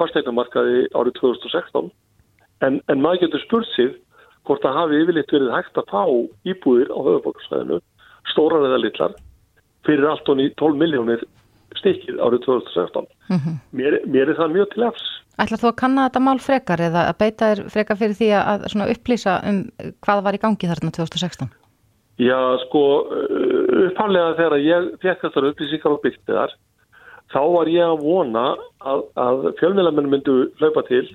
fastegnumarkaði 0.00 0.88
árið 0.94 1.18
2016 1.20 1.92
en, 2.66 2.80
en 2.90 3.02
maður 3.02 3.26
getur 3.26 3.44
spurt 3.44 3.70
sig 3.74 3.92
hvort 4.44 4.64
það 4.64 4.78
hafi 4.80 5.00
yfirleitt 5.02 5.34
verið 5.34 5.54
hægt 5.54 5.78
að 5.80 5.90
fá 5.92 6.02
íbúðir 6.50 6.90
á 6.90 6.98
höfuborgarsvæðinu 6.98 7.78
stórar 8.32 8.66
eða 8.68 8.80
litlar 8.82 9.14
fyrir 9.86 10.08
allt 10.10 10.30
og 10.32 10.42
12 10.42 10.80
miljónir 10.80 11.22
stikkið 11.78 12.20
árið 12.24 12.44
2016 12.48 13.08
mm 13.28 13.36
-hmm. 13.38 13.56
mér, 13.72 14.00
mér 14.06 14.30
er 14.30 14.36
það 14.40 14.56
mjög 14.56 14.72
til 14.74 14.88
efs 14.88 15.10
Ætlar 15.34 15.58
þú 15.58 15.68
að 15.68 15.80
kanna 15.82 16.06
þetta 16.06 16.20
mál 16.22 16.38
frekar 16.38 16.80
eða 16.80 17.08
að 17.10 17.18
beita 17.18 17.46
þér 17.50 17.60
frekar 17.74 17.96
fyrir 17.98 18.14
því 18.14 18.28
að 18.38 18.90
upplýsa 18.94 19.32
um 19.50 19.56
hvað 20.04 20.22
var 20.22 20.34
í 20.34 20.42
gangi 20.44 20.68
þarna 20.70 20.90
2016? 20.94 21.48
Já, 22.22 22.38
sko, 22.62 22.82
upphanlega 23.88 24.36
þegar 24.38 24.62
ég 24.62 24.84
fekk 25.02 25.24
þessar 25.24 25.48
upplýsingar 25.48 25.94
og 25.96 26.02
byrtiðar, 26.04 26.52
þá 27.34 27.40
var 27.50 27.70
ég 27.72 27.82
að 27.82 28.04
vona 28.04 28.44
að, 28.86 29.02
að 29.18 29.48
fjölmjölamenn 29.58 30.10
myndu 30.12 30.36
hlaupa 30.60 30.84
til 30.86 31.08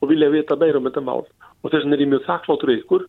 og 0.00 0.08
vilja 0.08 0.30
vita 0.32 0.56
meira 0.56 0.80
um 0.80 0.88
þetta 0.88 1.04
mál. 1.04 1.26
Og 1.60 1.68
þess 1.68 1.84
vegna 1.84 1.98
er 1.98 2.04
ég 2.06 2.12
mjög 2.14 2.24
þakkláttur 2.30 2.72
ykkur 2.72 3.04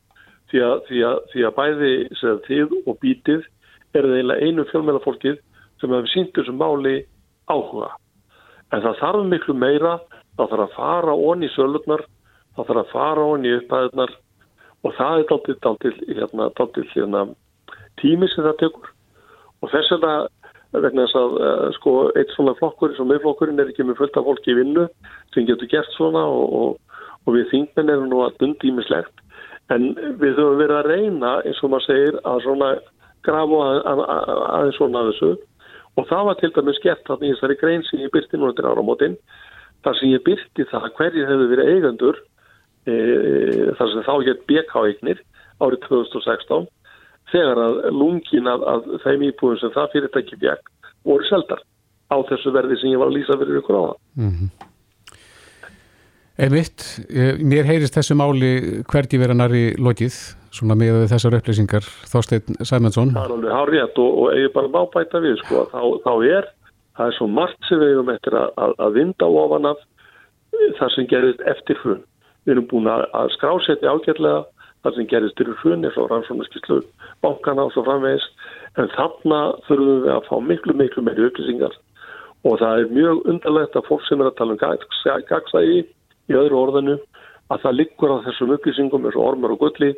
því 0.51 0.63
að, 0.67 0.75
því 0.89 1.05
að, 1.07 1.21
því 1.31 1.45
að 1.47 1.55
bæði 1.61 1.93
segð, 2.19 2.41
þið 2.49 2.75
og 2.83 2.99
bítið 3.05 3.47
er 3.95 4.03
það 4.03 4.17
eiginlega 4.17 4.43
einu 4.49 4.67
fjölmjölafólkið 4.73 5.39
sem 5.79 5.95
hefur 5.95 6.11
sínt 6.11 6.35
þessum 6.35 6.59
máli 6.59 6.97
áhuga. 7.47 7.93
En 8.75 8.83
það 8.83 9.01
þarf 9.01 9.27
miklu 9.31 9.55
meira, 9.55 9.97
það 10.37 10.53
þarf 10.53 10.63
að 10.65 10.77
fara 10.77 11.17
onni 11.31 11.47
í 11.47 11.53
sölurnar, 11.55 12.03
það 12.55 12.69
þarf 12.69 12.81
að 12.83 12.93
fara 12.93 13.27
onni 13.33 13.51
í 13.51 13.59
upphæðunar 13.61 14.15
og 14.85 14.95
það 14.97 15.19
er 15.19 15.27
dálítið, 15.31 15.59
dálítið, 15.65 16.01
hérna, 16.17 16.49
dálítið 16.57 16.95
hérna, 16.95 17.23
tími 18.01 18.29
sem 18.33 18.45
það 18.45 18.59
tekur. 18.63 18.91
Og 19.63 19.71
þess 19.73 19.93
vegna 19.95 20.15
vegna 20.75 21.05
þess 21.05 21.17
að 21.17 21.37
uh, 21.39 21.67
sko 21.77 21.93
eitt 22.19 22.33
svona 22.35 22.55
flokkur 22.59 22.93
sem 22.97 23.07
meðflokkurinn 23.09 23.61
er 23.61 23.71
ekki 23.71 23.85
með 23.87 24.01
fullt 24.01 24.19
af 24.19 24.27
fólki 24.27 24.51
í 24.51 24.57
vinnu 24.57 24.85
sem 25.33 25.47
getur 25.47 25.69
gert 25.71 25.93
svona 25.95 26.25
og, 26.27 26.53
og, 26.59 26.99
og 27.25 27.37
við 27.37 27.47
þingmenn 27.53 27.93
erum 27.93 28.09
nú 28.11 28.21
að 28.25 28.37
dundímislegt 28.41 29.23
en 29.73 29.89
við 30.19 30.37
höfum 30.39 30.59
verið 30.61 30.77
að 30.77 30.89
reyna 30.91 31.33
eins 31.43 31.61
og 31.63 31.71
maður 31.73 31.87
segir 31.87 32.19
að 32.23 32.43
svona 32.45 32.71
grafa 33.27 33.61
aðeins 33.63 33.87
að, 33.87 34.03
að, 34.03 34.43
að 34.57 34.73
svona 34.77 35.01
að 35.01 35.11
þessu 35.11 35.31
og 35.97 36.07
það 36.09 36.25
var 36.29 36.39
til 36.39 36.53
dæmis 36.55 36.81
gett 36.83 37.11
að 37.11 37.25
í 37.25 37.33
þessari 37.33 37.59
grein 37.61 37.85
sem 37.87 38.01
ég 38.03 38.13
byrti 38.13 38.39
núna 38.39 38.55
til 38.57 38.67
áramótin 38.69 39.17
þar 39.85 39.99
sem 39.99 40.13
ég 40.13 40.25
byrti 40.25 40.67
það 40.71 40.89
hverjir 40.97 41.29
hefur 41.29 41.51
verið 41.53 41.71
eigendur 41.73 42.19
e, 42.87 42.95
þar 43.77 43.93
sem 43.93 44.07
þá 44.07 44.13
hétt 44.27 44.45
BK-eignir 44.49 45.23
árið 45.63 45.87
2016 45.87 46.67
þegar 47.31 47.63
að 47.63 47.79
lungin 47.91 48.49
af, 48.51 48.63
af 48.63 48.87
þeim 49.03 49.27
íbúðum 49.31 49.61
sem 49.61 49.73
það 49.75 49.91
fyrirtæki 49.95 50.39
bjekk 50.43 50.71
voru 51.07 51.27
seldar 51.27 51.63
á 52.07 52.17
þessu 52.29 52.53
verði 52.55 52.79
sem 52.79 52.93
ég 52.93 53.01
var 53.01 53.11
að 53.11 53.19
lýsa 53.19 53.37
fyrir 53.39 53.59
ykkur 53.61 53.77
á 53.77 53.83
það. 53.87 53.97
Mm 54.15 54.33
-hmm. 54.33 54.49
Einmitt, 56.37 56.83
mér 57.41 57.65
heyrist 57.65 57.95
þessu 57.97 58.13
máli 58.13 58.83
hvergi 58.85 59.17
vera 59.17 59.33
nari 59.33 59.73
lokið, 59.81 60.13
svona 60.55 60.77
með 60.79 61.05
þessar 61.11 61.37
upplýsingar, 61.39 61.87
Þorstein 62.11 62.59
Sæmundsson. 62.65 63.13
Það 63.15 63.23
er 63.25 63.35
alveg 63.37 63.55
hár 63.55 63.71
rétt 63.73 64.01
og, 64.03 64.19
og 64.23 64.35
eða 64.35 64.53
bara 64.55 64.73
mábæta 64.75 65.21
við, 65.23 65.37
sko, 65.43 65.63
þá, 65.73 65.81
þá 66.05 66.13
er, 66.37 66.51
það 66.97 67.11
er 67.11 67.17
svo 67.17 67.29
margt 67.31 67.69
sem 67.69 67.81
við 67.81 67.95
hefum 67.95 68.13
eftir 68.13 68.37
að, 68.39 68.61
að, 68.67 68.93
vinda 68.97 69.31
ofan 69.43 69.71
af 69.71 69.81
það 70.79 70.93
sem 70.95 71.09
gerist 71.11 71.43
eftir 71.53 71.81
hrun. 71.83 72.05
Við 72.45 72.55
erum 72.55 72.69
búin 72.71 72.91
að, 72.91 73.03
að 73.17 73.33
skrásetja 73.35 73.93
ágætlega 73.93 74.45
það 74.85 74.95
sem 74.95 75.09
gerist 75.11 75.37
til 75.39 75.51
hrunni 75.61 75.91
frá 75.93 76.05
rannsóknarskyslu 76.11 76.79
bankana 77.25 77.67
og 77.67 77.73
svo 77.75 77.83
framvegis 77.87 78.25
en 78.77 78.89
þarna 78.93 79.41
þurfum 79.67 80.01
við 80.05 80.13
að 80.13 80.25
fá 80.29 80.35
miklu 80.51 80.75
miklu 80.77 81.03
meiri 81.03 81.27
upplýsingar 81.27 81.75
og 82.47 82.59
það 82.61 82.83
er 82.83 82.93
mjög 82.95 83.29
undarlegt 83.33 83.77
að 83.77 83.87
fólk 83.89 84.05
sem 84.07 84.21
er 84.21 84.29
að 84.29 84.37
tala 84.39 84.55
um 84.55 84.61
gagsægi 85.31 85.79
í 85.81 86.37
öðru 86.37 86.61
orðinu 86.61 86.97
að 87.53 87.61
það 87.63 87.77
liggur 87.79 88.13
á 88.13 88.17
þessum 88.27 88.53
upplýsingum 88.57 89.05
eins 89.07 89.17
og 89.17 89.27
ormur 89.31 89.53
og 89.55 89.61
gulli 89.61 89.93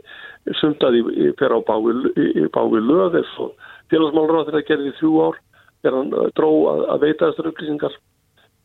sumtaði 0.59 1.01
fyrir 1.39 1.55
á 1.57 1.59
bávi 1.65 2.81
löð 2.85 3.17
eins 3.21 3.31
og 3.41 3.55
félagsmálur 3.89 4.43
á 4.43 4.47
þetta 4.49 4.67
gerði 4.67 4.91
í 4.91 4.97
þrjú 4.99 5.13
ár 5.25 5.39
er 5.87 5.95
hann 5.95 6.13
dró 6.37 6.51
að, 6.73 6.85
að 6.93 7.03
veita 7.05 7.29
þessar 7.29 7.49
upplýsingar. 7.53 7.97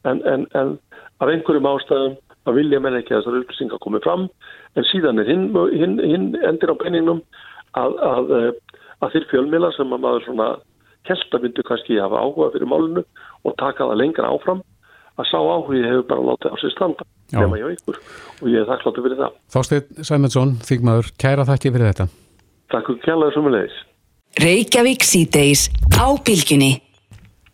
En, 0.05 0.21
en, 0.29 0.47
en 0.59 0.75
af 1.23 1.31
einhverjum 1.31 1.71
ástæðum 1.71 2.19
að 2.45 2.59
vilja 2.59 2.81
menn 2.83 2.99
ekki 2.99 3.15
að 3.15 3.23
þessar 3.23 3.41
upplýsingar 3.41 3.83
komið 3.85 4.05
fram. 4.05 4.29
En 4.77 4.89
síðan 4.91 5.23
er 5.23 5.31
hinn, 5.31 5.49
hinn, 5.73 5.97
hinn 6.03 6.29
endir 6.45 6.75
á 6.75 6.77
penningnum 6.83 7.23
að, 7.79 7.97
að, 8.11 8.35
að 9.01 9.17
þeir 9.17 9.29
fjölmila 9.33 9.73
sem 9.79 9.95
að 9.95 10.05
maður 10.05 10.29
svona 10.29 10.51
kelta 11.09 11.41
myndu 11.41 11.65
kannski 11.69 12.01
hafa 12.01 12.21
áhuga 12.21 12.53
fyrir 12.55 12.69
málunu 12.69 13.05
og 13.45 13.57
taka 13.61 13.89
það 13.91 14.01
lengra 14.01 14.31
áfram 14.33 14.63
að 15.19 15.29
sá 15.31 15.39
áhugi 15.39 15.83
hefur 15.85 16.07
bara 16.11 16.27
látið 16.31 16.55
á 16.55 16.57
sig 16.61 16.73
standa 16.75 17.07
nema 17.33 17.59
ég 17.61 17.75
ykkur 17.77 17.99
og 18.43 18.47
ég 18.51 18.63
er 18.63 18.71
þakkláttu 18.71 19.05
fyrir 19.05 19.21
það. 19.21 19.37
Þásteinn 19.55 20.07
Sæmundsson, 20.09 20.55
þýgmaður, 20.67 21.11
kæra 21.21 21.47
þakki 21.49 21.75
fyrir 21.75 21.91
þetta. 21.93 22.09
Takk 22.75 22.91
og 22.91 23.05
kælaður 23.05 23.37
sem 23.37 23.47
við 23.47 23.55
leiðis. 23.57 23.77
Reykjavík 24.45 25.07
síðdeis 25.07 25.69
á 25.95 26.07
bylginni. 26.27 26.73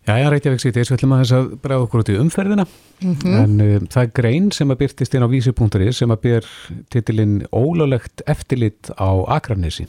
Jæja, 0.09 0.31
Reykjavík 0.33 0.63
síðdeis, 0.63 0.91
við 0.91 0.97
ætlum 0.97 1.13
að 1.15 1.23
þess 1.23 1.37
að 1.37 1.51
bregða 1.61 1.87
okkur 1.87 2.03
út 2.03 2.11
í 2.11 2.17
umferðina 2.19 2.65
mm 2.65 3.13
-hmm. 3.13 3.37
en 3.43 3.61
uh, 3.61 3.75
það 3.93 4.03
er 4.03 4.15
grein 4.17 4.49
sem 4.57 4.73
að 4.73 4.81
byrtist 4.81 5.15
inn 5.15 5.27
á 5.27 5.29
vísi.is 5.29 6.01
sem 6.01 6.11
að 6.11 6.23
byr 6.25 6.49
titilinn 6.91 7.37
Ólálegt 7.53 8.25
eftirlit 8.27 8.91
á 8.97 9.11
Akranissi 9.29 9.87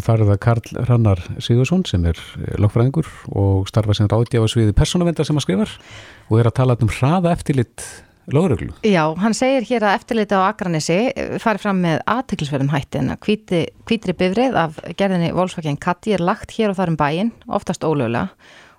og 0.00 0.06
þar 0.06 0.22
er 0.24 0.30
það 0.32 0.38
Karl 0.46 0.84
Rannar 0.88 1.24
Sigursson 1.42 1.84
sem 1.88 2.04
er 2.08 2.20
lokfræðingur 2.60 3.08
og 3.36 3.68
starfa 3.68 3.96
sem 3.96 4.08
ráðgjáfa 4.10 4.48
sviði 4.50 4.76
persónavendar 4.76 5.28
sem 5.28 5.36
að 5.36 5.44
skrifar 5.46 5.74
og 6.30 6.38
er 6.40 6.48
að 6.48 6.56
tala 6.60 6.78
um 6.80 6.92
hraða 6.92 7.34
eftirlit 7.36 7.84
lögreglu. 8.30 8.72
Já, 8.86 9.02
hann 9.18 9.34
segir 9.34 9.66
hér 9.68 9.86
að 9.88 9.96
eftirliti 9.98 10.38
á 10.38 10.42
Akranesi 10.46 10.98
farið 11.42 11.64
fram 11.64 11.82
með 11.82 12.00
aðtiklisverðum 12.14 12.72
hætti 12.72 13.00
en 13.00 13.12
að 13.14 13.20
hvíti, 13.26 13.60
hvítri 13.88 14.14
bifrið 14.16 14.58
af 14.60 14.80
gerðinni 14.98 15.32
Volkswagen 15.36 15.80
Katti 15.82 16.14
er 16.16 16.24
lagt 16.24 16.54
hér 16.56 16.72
og 16.72 16.78
þar 16.78 16.94
um 16.94 16.98
bæin, 17.00 17.34
oftast 17.50 17.84
ólögulega 17.86 18.28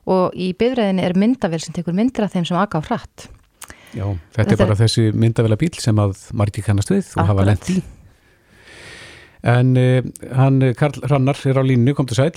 og 0.10 0.34
í 0.34 0.52
bifriðinni 0.58 1.06
er 1.06 1.18
myndavél 1.20 1.62
sem 1.62 1.76
tekur 1.76 1.96
myndir 1.98 2.26
af 2.26 2.34
þeim 2.34 2.48
sem 2.48 2.58
aga 2.58 2.82
á 2.82 2.88
hratt. 2.88 3.28
Já, 3.92 4.06
þetta, 4.08 4.38
þetta 4.38 4.56
er 4.56 4.62
bara 4.64 4.80
þessi 4.80 5.10
myndavél 5.12 5.56
að 5.58 5.64
bíl 5.66 5.74
sem 5.84 6.00
að 6.00 6.30
margir 6.38 6.66
kannast 6.66 6.94
við 6.94 7.12
og 7.20 7.28
hafa 7.28 7.50
lent 7.52 7.74
í. 7.74 7.82
En 9.44 9.76
uh, 9.80 10.02
hann, 10.38 10.62
Karl 10.78 11.02
Rannar, 11.10 11.40
er 11.50 11.58
á 11.58 11.64
línu, 11.66 11.96
kom 11.98 12.10
til 12.10 12.20
sæl. 12.20 12.36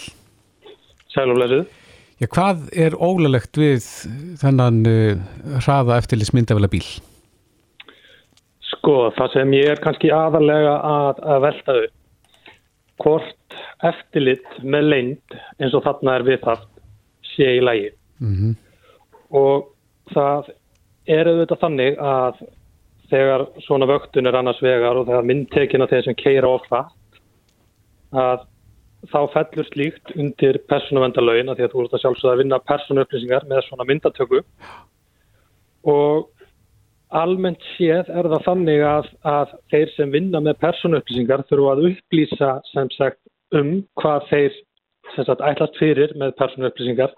Sæl 1.12 1.32
og 1.32 1.40
blæsið. 1.40 1.64
Já, 2.22 2.28
hvað 2.30 2.68
er 2.78 2.94
ólulegt 2.96 3.58
við 3.58 3.84
þennan 4.40 4.84
uh, 4.86 5.18
hraða 5.64 5.98
eftirlis 6.00 6.32
myndavela 6.32 6.70
bíl? 6.70 6.86
Sko, 8.70 9.10
það 9.16 9.34
sem 9.34 9.54
ég 9.58 9.74
er 9.74 9.82
kannski 9.82 10.12
aðalega 10.14 10.78
að, 10.88 11.22
að 11.34 11.44
velta 11.44 11.76
þau. 11.76 11.86
Hvort 13.02 13.56
eftirlit 13.84 14.58
með 14.62 14.90
leind 14.92 15.38
eins 15.58 15.74
og 15.74 15.84
þarna 15.84 16.18
er 16.18 16.26
við 16.28 16.42
það 16.44 16.66
sé 17.34 17.48
í 17.58 17.62
lægi. 17.64 17.90
Mm 18.22 18.34
-hmm. 18.38 18.52
Og 19.34 19.70
það 20.14 20.52
er 21.10 21.28
auðvitað 21.28 21.62
þannig 21.64 21.98
að 21.98 22.44
þegar 23.14 23.46
svona 23.66 23.88
vöktun 23.88 24.26
er 24.26 24.38
annars 24.38 24.60
vegar 24.64 24.98
og 24.98 25.06
þegar 25.08 25.30
myndtekina 25.30 25.88
þeir 25.90 26.04
sem 26.08 26.18
keira 26.18 26.50
ofla 26.50 26.82
að 28.14 28.44
þá 29.10 29.18
fellur 29.34 29.66
slíkt 29.68 30.14
undir 30.16 30.58
persónavendalögin 30.70 31.52
að 31.52 31.60
því 31.60 31.66
að 31.66 31.74
þú 31.74 31.82
ert 31.84 31.96
að 31.96 32.04
sjálfsögða 32.04 32.34
að 32.34 32.40
vinna 32.42 32.60
persónuupplýsingar 32.70 33.48
með 33.50 33.66
svona 33.66 33.86
myndatöku 33.90 34.40
og 35.92 36.30
almennt 37.14 37.64
séð 37.74 38.08
er 38.10 38.28
það 38.32 38.46
þannig 38.48 38.84
að, 38.88 39.10
að 39.28 39.52
þeir 39.72 39.92
sem 39.94 40.14
vinna 40.14 40.40
með 40.42 40.60
persónuupplýsingar 40.64 41.44
þurfu 41.50 41.70
að 41.70 41.84
upplýsa 41.90 42.54
sem 42.72 42.90
sagt 42.96 43.20
um 43.54 43.76
hvað 44.00 44.30
þeir 44.32 44.56
sem 45.14 45.28
sagt 45.28 45.44
ætlast 45.44 45.76
fyrir 45.78 46.14
með 46.18 46.32
persónuupplýsingar. 46.40 47.12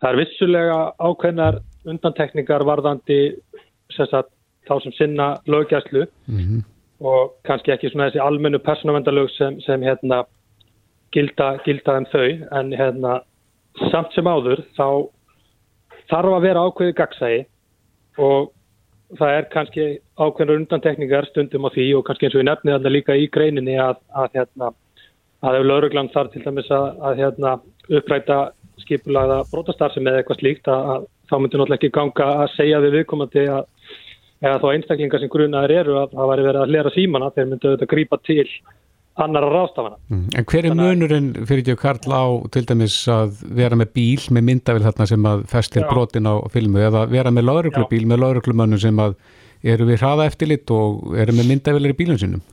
Það 0.00 0.12
er 0.12 0.20
vissulega 0.22 0.78
ákveðnar 1.02 1.58
undantekningar 1.90 2.64
varðandi 2.68 3.18
sagt 3.96 4.30
þá 4.68 4.74
sem 4.82 4.92
sinna 4.96 5.28
lögjæslu 5.46 6.06
mm 6.26 6.40
-hmm. 6.40 6.64
og 7.00 7.34
kannski 7.44 7.72
ekki 7.72 7.90
svona 7.90 8.08
þessi 8.08 8.24
almennu 8.24 8.58
persónavendalög 8.58 9.30
sem, 9.30 9.60
sem 9.60 9.82
hérna 9.82 10.24
gilda, 11.12 11.56
gilda 11.64 11.96
en 11.96 12.06
þau 12.12 12.28
en 12.58 12.72
hérna 12.72 13.20
samt 13.90 14.12
sem 14.14 14.26
áður 14.26 14.64
þá 14.78 15.08
þarf 16.10 16.32
að 16.36 16.46
vera 16.46 16.64
ákveðið 16.66 16.98
gagsægi 17.00 17.46
og 18.18 18.52
það 19.18 19.36
er 19.38 19.48
kannski 19.52 19.84
ákveðinu 20.18 20.58
undantekningar 20.60 21.28
stundum 21.30 21.68
á 21.68 21.70
því 21.70 21.86
og 21.96 22.04
kannski 22.06 22.26
eins 22.26 22.34
og 22.34 22.42
ég 22.42 22.48
nefni 22.48 22.74
þarna 22.74 22.92
líka 22.92 23.14
í 23.14 23.28
greininni 23.30 23.78
að, 23.78 23.96
að 24.14 24.28
hérna 24.34 24.72
að 25.46 25.58
ef 25.60 25.66
lauruglan 25.66 26.12
þarf 26.14 26.32
til 26.32 26.42
dæmis 26.44 26.70
að, 26.72 26.86
að 27.06 27.20
hérna 27.22 27.52
uppræta 27.98 28.38
skipulagða 28.82 29.42
brotastarfsemi 29.52 30.10
eða 30.10 30.22
eitthvað 30.22 30.40
slíkt 30.40 30.70
að, 30.72 30.90
að 30.94 31.06
þá 31.30 31.36
myndir 31.38 31.60
náttúrulega 31.60 31.80
ekki 31.80 31.94
ganga 31.94 32.28
að 32.42 32.52
segja 32.56 32.82
við 32.84 32.96
viðkomandi 32.98 33.46
að 33.52 33.68
eða 34.44 34.58
þá 34.62 34.66
einstaklingar 34.72 35.22
sem 35.22 35.32
grunaður 35.32 35.76
eru 35.80 36.00
að 36.00 36.16
það 36.16 36.32
væri 36.32 36.48
verið 36.48 36.62
að 36.62 36.74
hlera 36.74 36.92
símana 36.94 37.30
þeir 37.36 37.48
myndu 37.52 37.70
auðvitað 37.70 37.92
grípa 37.92 38.18
til 38.26 38.48
annara 39.16 39.48
rástafana. 39.48 39.96
Mm. 40.12 40.26
En 40.36 40.44
hver 40.50 40.66
er 40.68 40.76
munurinn 40.76 41.30
fyrir 41.48 41.62
ekki 41.62 41.74
að 41.76 41.80
Karl 41.80 42.12
á 42.12 42.24
til 42.52 42.64
dæmis 42.68 42.98
að 43.08 43.40
vera 43.56 43.78
með 43.80 43.94
bíl 43.96 44.26
með 44.36 44.46
myndavil 44.50 44.84
þarna 44.84 45.06
sem 45.08 45.28
að 45.30 45.46
festir 45.52 45.86
Já. 45.86 45.88
brotin 45.88 46.28
á 46.28 46.34
filmu 46.52 46.82
eða 46.84 47.06
vera 47.08 47.32
með 47.32 47.48
lauruglubíl 47.48 48.04
með 48.04 48.22
lauruglumönnum 48.24 48.82
sem 48.82 49.00
að 49.00 49.16
eru 49.64 49.88
við 49.88 50.02
hraða 50.02 50.28
eftirlit 50.28 50.70
og 50.74 51.16
eru 51.16 51.34
með 51.36 51.50
myndavilir 51.50 51.94
í 51.94 51.98
bílun 51.98 52.20
sinum? 52.20 52.44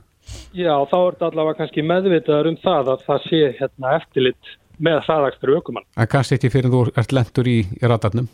Já, 0.56 0.72
þá 0.88 0.96
er 0.96 1.16
þetta 1.16 1.28
allavega 1.28 1.58
kannski 1.58 1.84
meðvitaður 1.84 2.50
um 2.50 2.60
það 2.62 2.92
að 2.94 3.02
það 3.08 3.26
sé 3.28 3.40
hérna, 3.58 3.96
eftirlit 3.98 4.54
með 4.80 5.02
hraðakstur 5.06 5.52
aukumann. 5.58 5.86
En 6.00 6.08
kannski 6.10 6.38
ekki 6.38 6.50
fyrir 6.54 6.72
þú 6.72 6.86
ert 6.96 7.12
lentur 7.14 7.50
í, 7.50 7.58
ratarnum? 7.84 8.30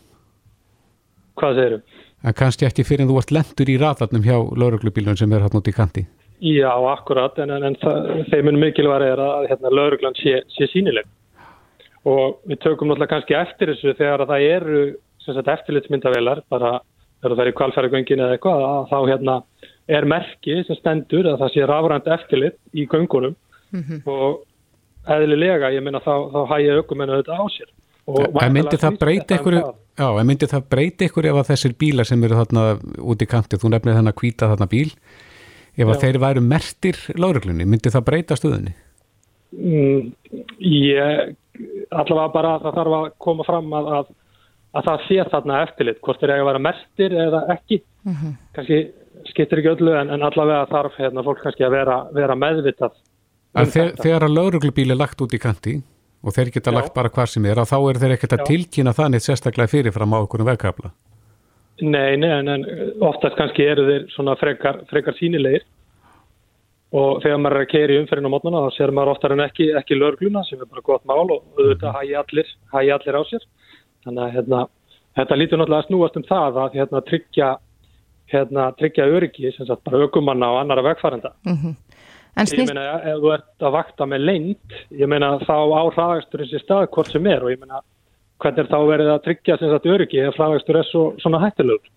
Hvað 1.40 1.58
segir 1.58 1.74
þú? 1.74 2.06
En 2.24 2.36
kannski 2.36 2.66
ekki 2.68 2.84
fyrir 2.84 3.08
þú 3.08 3.16
ert 3.20 3.30
lentur 3.32 3.70
í 3.72 3.78
ratarnum 3.80 4.24
hjá 4.24 4.36
lauruglubílun 4.36 5.16
sem 5.16 5.32
er 5.32 5.46
hérna 5.46 5.62
út 5.62 5.70
í 5.70 5.76
kanti? 5.76 6.04
Já, 6.40 6.72
akkurat, 6.92 7.38
en, 7.38 7.50
en, 7.52 7.64
en 7.64 8.26
þeim 8.32 8.48
er 8.48 8.58
mikilvæg 8.60 9.02
er 9.04 9.20
að 9.20 9.48
hérna, 9.50 9.72
lauruglan 9.76 10.16
sé, 10.16 10.40
sé 10.56 10.68
sínileg 10.72 11.08
og 12.08 12.38
við 12.48 12.62
tökum 12.64 12.88
náttúrulega 12.88 13.12
kannski 13.12 13.36
eftir 13.36 13.74
þessu 13.74 13.92
þegar 13.98 14.24
það 14.28 14.46
eru 14.46 14.84
eftirlitsmyndavelar, 15.30 16.40
bara 16.48 16.78
þegar 17.20 17.34
það 17.36 17.42
er 17.44 17.50
í 17.50 17.56
kvalfæragöngin 17.58 18.22
eða 18.24 18.36
eitthvað, 18.36 18.62
að 18.64 18.86
þá 18.88 18.98
hérna, 19.10 19.34
er 19.90 20.06
merki 20.08 20.56
sem 20.66 20.78
stendur 20.78 21.28
að 21.28 21.42
það 21.42 21.52
sé 21.54 21.66
rafrænt 21.68 22.08
eftirlit 22.16 22.56
í 22.72 22.86
göngunum 22.88 23.36
mm 23.70 23.82
-hmm. 23.82 24.00
og 24.06 25.12
eðlilega, 25.12 25.72
ég 25.74 25.84
minna 25.84 26.00
þá, 26.00 26.14
þá 26.32 26.40
hægja 26.54 26.80
aukumennu 26.80 27.20
þetta 27.20 27.36
á 27.36 27.44
sér. 27.52 27.70
En 28.10 28.52
myndi 28.52 28.80
það 28.80 28.98
breyta 28.98 29.36
ykkur, 29.36 29.60
já, 29.98 30.06
en 30.08 30.28
myndi 30.28 30.48
það 30.50 30.68
breyta 30.72 31.06
ykkur 31.06 31.28
ef 31.30 31.40
að 31.40 31.50
þessir 31.52 31.74
bílar 31.80 32.08
sem 32.08 32.22
eru 32.26 32.38
þarna 32.38 32.64
út 33.12 33.24
í 33.24 33.28
kanti, 33.30 33.58
þú 33.60 33.72
nefnir 33.74 33.98
þarna 33.98 34.14
að 34.14 34.20
kvíta 34.20 34.50
þarna 34.52 34.70
bíl, 34.70 34.86
ef 35.76 35.90
að 35.90 36.00
þeir 36.04 36.20
væru 36.24 36.44
mertir 36.44 37.02
láruglunni, 37.16 37.66
myndi 37.68 37.92
það 37.92 38.06
breyta 38.08 38.38
stuðinni? 38.38 38.74
Mm, 39.50 40.10
ég, 40.62 41.34
allavega 41.90 42.32
bara 42.34 42.56
það 42.62 42.80
þarf 42.80 42.96
að 43.00 43.06
koma 43.26 43.46
fram 43.48 43.76
að, 43.76 43.92
að, 43.98 44.10
að 44.78 44.90
það 44.90 45.06
sé 45.08 45.28
þarna 45.34 45.60
eftirlit, 45.66 46.02
hvort 46.06 46.22
þeir 46.22 46.34
eiga 46.34 46.44
að 46.44 46.50
vera 46.52 46.64
mertir 46.68 47.20
eða 47.26 47.44
ekki, 47.56 47.82
mhm. 48.06 48.18
-huh. 48.20 48.34
kannski 48.56 48.82
skiptir 49.28 49.60
ekki 49.60 49.72
öllu 49.74 49.94
en, 49.98 50.10
en 50.14 50.26
allavega 50.26 50.66
þarf 50.70 50.98
hérna, 51.00 51.24
fólk 51.26 51.42
kannski 51.44 51.66
að 51.66 51.76
vera, 51.76 52.02
vera 52.16 52.36
meðvitað. 52.38 52.94
Um 53.50 53.66
þegar, 53.66 54.24
að 54.24 54.36
lauruglubíl 54.36 54.92
er 54.92 54.98
lagt 54.98 55.20
út 55.24 55.32
í 55.34 55.40
kanti 55.42 55.80
og 56.20 56.34
þeir 56.36 56.50
geta 56.54 56.72
Já. 56.72 56.76
lagt 56.76 56.94
bara 56.94 57.10
hvað 57.12 57.30
sem 57.34 57.46
er, 57.48 57.62
þá 57.64 57.78
er 57.80 58.00
þeir 58.02 58.16
ekkert 58.16 58.36
að 58.36 58.46
tilkýna 58.50 58.96
þannig 58.96 59.24
sérstaklega 59.24 59.72
fyrirfram 59.72 60.16
á 60.16 60.18
okkur 60.20 60.44
um 60.44 60.50
vegkabla. 60.50 60.92
Nei, 61.80 62.16
nei, 62.20 62.28
en, 62.28 62.48
en 62.48 62.64
oftast 63.00 63.38
kannski 63.38 63.64
eru 63.64 63.86
þeir 63.88 64.08
svona 64.12 64.34
frekar, 64.36 64.82
frekar 64.90 65.16
sínilegir 65.16 65.64
og 66.90 67.22
þegar 67.22 67.38
maður 67.40 67.56
er 67.56 67.64
að 67.64 67.70
keira 67.70 67.94
í 67.94 68.00
umferðin 68.02 68.28
á 68.28 68.34
mótnana 68.34 68.62
þá 68.66 68.76
ser 68.76 68.92
maður 68.92 69.12
oftar 69.14 69.34
en 69.36 69.44
ekki, 69.46 69.70
ekki 69.78 69.96
lörgluna 69.96 70.42
sem 70.48 70.60
er 70.60 70.68
bara 70.68 70.84
gott 70.84 71.06
mál 71.08 71.22
og 71.22 71.38
auðvitað 71.56 71.96
hægi 71.96 72.16
allir, 72.20 72.52
hægi 72.74 72.92
allir 72.96 73.18
á 73.18 73.22
sér. 73.30 73.46
Þannig 74.04 74.22
að 74.24 74.34
hérna, 74.36 74.62
þetta 75.20 75.38
lítur 75.38 75.60
náttúrulega 75.60 75.84
að 75.84 75.88
snúast 75.88 76.18
um 76.18 76.26
það 76.28 76.58
að 76.64 76.78
hérna, 76.80 77.02
tryggja, 77.06 77.50
hérna, 78.34 78.66
tryggja 78.80 79.08
öryggi, 79.14 79.54
sem 79.54 79.68
sagt 79.70 79.86
bara 79.86 80.02
ökumanna 80.04 80.50
og 80.52 80.60
annara 80.64 80.84
vegfærenda. 80.90 81.32
Mm 81.46 81.56
-hmm. 81.56 81.76
Snýst... 82.36 82.56
Ég 82.56 82.68
meina, 82.70 82.84
ef 83.04 83.22
þú 83.22 83.32
ert 83.34 83.64
að 83.66 83.74
vakta 83.74 84.06
með 84.08 84.26
leint, 84.28 84.76
ég 84.96 85.10
meina 85.10 85.32
þá 85.42 85.56
á 85.60 85.82
hraðagsturins 85.94 86.52
í 86.54 86.60
stað 86.62 86.86
hvort 86.94 87.10
sem 87.12 87.26
er 87.28 87.42
og 87.44 87.52
ég 87.52 87.60
meina 87.60 87.82
hvernig 88.40 88.62
er 88.62 88.70
þá 88.70 88.78
verið 88.88 89.10
að 89.12 89.24
tryggja 89.26 89.56
sem 89.60 89.72
sagt 89.72 89.88
öryggi 89.90 90.22
ef 90.24 90.36
fræðagstur 90.38 90.78
er 90.80 90.86
svo, 90.88 91.02
svona 91.20 91.40
hættilegur. 91.42 91.90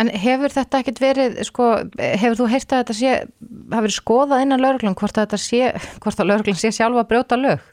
En 0.00 0.08
hefur 0.08 0.52
þetta 0.54 0.78
ekkert 0.80 1.02
verið, 1.02 1.34
sko, 1.44 1.66
hefur 2.00 2.38
þú 2.38 2.46
heyrst 2.48 2.70
að 2.72 2.80
þetta 2.80 2.96
sé, 2.96 3.16
hafi 3.74 3.84
verið 3.84 3.96
skoðað 3.98 4.44
innan 4.46 4.62
lauruglan 4.62 4.96
hvort 4.96 5.18
að 5.18 5.26
þetta 5.26 5.40
sé, 5.42 5.90
hvort 6.00 6.22
að 6.22 6.30
lauruglan 6.30 6.60
sé 6.62 6.70
sjálfa 6.72 7.02
að 7.02 7.10
brjóta 7.10 7.38
lög 7.40 7.66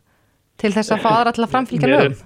til 0.59 0.73
þess 0.75 0.91
að 0.91 1.05
fá 1.05 1.09
aðra 1.13 1.33
til 1.37 1.45
að 1.45 1.53
framfylgja 1.53 1.91
lögum? 1.93 2.17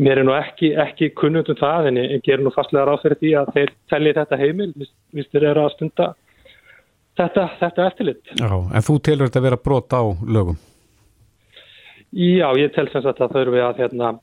Mér 0.00 0.22
er 0.22 0.24
nú 0.24 0.32
ekki, 0.32 0.70
ekki 0.80 1.10
kunnund 1.18 1.50
um 1.52 1.58
það 1.58 1.90
en 1.90 2.00
ég 2.00 2.24
ger 2.24 2.40
nú 2.40 2.52
fastlega 2.54 2.86
ráð 2.88 3.02
fyrir 3.02 3.20
því 3.20 3.34
að 3.42 3.52
þeir 3.58 3.72
telli 3.92 4.14
þetta 4.16 4.40
heimil, 4.40 4.70
vist 5.12 5.34
þeir 5.34 5.48
eru 5.50 5.66
að 5.66 5.74
stunda 5.74 6.06
þetta, 7.20 7.46
þetta 7.60 7.86
eftirlit. 7.90 8.34
Já, 8.40 8.50
en 8.50 8.86
þú 8.88 8.98
telur 9.06 9.30
þetta 9.30 9.40
að 9.42 9.46
vera 9.48 9.60
brot 9.68 9.96
á 9.96 10.02
lögum? 10.24 10.58
Já, 12.10 12.48
ég 12.58 12.74
tel 12.74 12.88
sem 12.90 13.04
sagt 13.04 13.22
að 13.22 13.36
þau 13.36 13.40
eru 13.44 13.54
við 13.54 13.66
að 13.68 13.84
hérna 13.84 14.16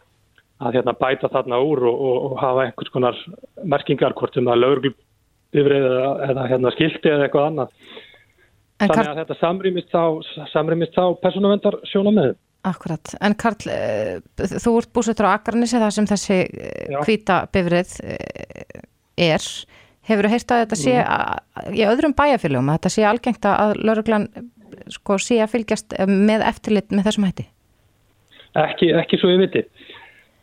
að 0.58 0.80
hérna, 0.80 0.96
bæta 0.98 1.30
þarna 1.30 1.60
úr 1.62 1.84
og, 1.86 2.00
og, 2.02 2.18
og 2.28 2.40
hafa 2.42 2.66
einhvers 2.66 2.94
konar 2.94 3.20
merkingar 3.62 4.16
hvort 4.18 4.38
um 4.40 4.50
að 4.50 4.64
lögurglubifrið 4.64 5.86
eða, 5.92 6.12
eða 6.32 6.46
hérna, 6.52 6.74
skildi 6.74 7.12
eða 7.14 7.28
eitthvað 7.28 7.50
annað. 7.52 7.76
En 8.78 8.92
Þannig 8.92 9.12
að 9.12 9.22
þetta 9.22 9.38
samrýmist 9.40 9.94
þá, 9.94 10.04
samrýmist 10.54 10.98
þá 10.98 11.04
persónavendar 11.22 11.80
sjónamöðu. 11.92 12.36
Akkurat. 12.68 13.14
En 13.24 13.36
Karl, 13.38 13.70
eh, 13.72 14.18
þú 14.38 14.74
ert 14.82 14.92
búsettur 14.94 15.30
á 15.30 15.38
Akarnissi 15.38 15.80
þar 15.82 15.94
sem 15.94 16.10
þessi 16.10 16.38
hvita 17.06 17.40
eh, 17.46 17.50
bifrið 17.54 17.94
eh, 18.04 18.82
er. 19.30 19.48
Hefur 20.08 20.28
þú 20.28 20.32
heyrt 20.32 20.54
að 20.56 20.64
þetta 20.64 20.80
sé 20.80 20.96
mm. 21.04 21.76
í 21.76 21.84
öðrum 21.88 22.16
bæjarfélagum 22.18 22.72
að 22.72 22.80
þetta 22.80 22.94
sé 22.94 23.06
algengt 23.08 23.48
að 23.52 23.76
lögurglan 23.82 24.28
sko, 24.94 25.18
sé 25.20 25.42
að 25.44 25.54
fylgjast 25.56 25.96
með 26.08 26.46
eftirlit 26.48 26.94
með 26.94 27.10
þessum 27.10 27.28
hætti? 27.28 27.48
Ekki, 28.58 28.94
ekki 28.98 29.20
svo 29.20 29.34
ég 29.34 29.42
viti 29.44 29.66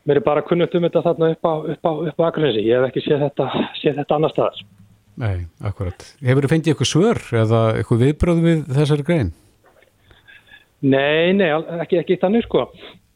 mér 0.05 0.21
er 0.21 0.25
bara 0.25 0.45
kunnugt 0.45 0.75
um 0.77 0.85
þetta 0.85 1.03
þarna 1.05 1.31
upp 1.35 1.49
á, 1.49 1.55
upp 1.75 1.89
á, 1.89 1.93
upp 2.11 2.21
á 2.21 2.25
Akranesi, 2.29 2.65
ég 2.67 2.77
hef 2.81 2.91
ekki 2.91 3.05
séð 3.07 3.25
þetta, 3.25 3.47
séð 3.81 4.01
þetta 4.03 4.19
annar 4.19 4.35
staðar. 4.35 4.61
Nei, 5.23 5.47
akkurat. 5.65 6.05
Hefur 6.25 6.45
þið 6.45 6.53
fengið 6.53 6.73
eitthvað 6.73 6.91
svör 6.91 7.23
eða 7.41 7.62
eitthvað 7.79 8.05
viðbröð 8.05 8.45
við 8.45 8.62
þessari 8.75 9.07
grein? 9.07 9.33
Nei, 10.85 11.33
nei, 11.39 11.49
ekki, 11.81 12.01
ekki 12.03 12.21
þannig 12.21 12.45
sko. 12.45 12.67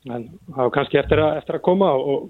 En 0.08 0.28
það 0.46 0.60
var 0.62 0.74
kannski 0.78 1.00
eftir 1.00 1.20
að, 1.20 1.40
eftir 1.42 1.58
að 1.58 1.64
koma 1.66 1.90
og 1.98 2.28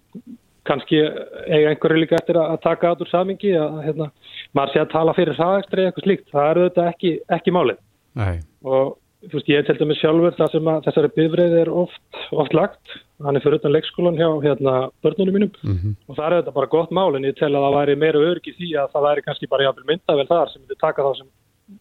kannski 0.69 1.01
eiga 1.01 1.73
einhverju 1.73 2.03
líka 2.03 2.19
eftir 2.21 2.39
að 2.41 2.61
taka 2.65 2.93
át 2.93 3.03
úr 3.03 3.11
samingi 3.11 3.53
að 3.59 3.83
hérna, 3.87 4.09
maður 4.57 4.75
sé 4.75 4.83
að 4.85 4.95
tala 4.95 5.17
fyrir 5.17 5.39
hraðekstri 5.39 5.83
eða 5.83 5.93
eitthvað 5.93 6.09
slíkt. 6.09 6.33
Það 6.33 6.49
eru 6.53 6.65
þetta 6.69 6.89
ekki, 6.93 7.13
ekki 7.39 7.55
málið. 7.57 7.85
Nei. 8.19 8.35
Og 8.69 8.97
þú 9.27 9.35
veist, 9.35 9.51
ég 9.51 9.67
til 9.67 9.77
dæmis 9.81 10.01
sjálfur 10.03 10.37
það 10.39 10.53
sem 10.55 10.71
að 10.71 10.85
þessari 10.87 11.11
bifrið 11.17 11.57
er 11.63 11.71
oft, 11.75 12.21
oft 12.31 12.55
lagt. 12.55 12.99
Hann 13.25 13.39
er 13.39 13.43
fyrir 13.43 13.59
utan 13.59 13.75
leikskólan 13.75 14.19
hjá 14.19 14.29
hérna, 14.45 14.75
börnunum 15.03 15.35
mínum 15.35 15.55
Mm 15.63 15.97
og 16.07 16.17
það 16.17 16.27
er 16.27 16.37
þetta 16.39 16.55
bara 16.55 16.73
gott 16.75 16.91
mál 16.95 17.17
en 17.17 17.27
ég 17.27 17.35
tel 17.39 17.51
að 17.51 17.65
það 17.65 17.77
væri 17.79 17.97
meira 17.97 18.21
örgi 18.31 18.55
því 18.55 18.69
að 18.79 18.93
það 18.93 19.07
væri 19.09 19.25
kannski 19.27 19.49
bara 19.51 19.65
jafnvel 19.67 19.89
myndavel 19.89 20.27
þar 20.29 20.53
sem 20.53 20.63
myndi 20.63 20.77
taka 20.81 21.03
þá 21.03 21.11
sem 21.19 21.29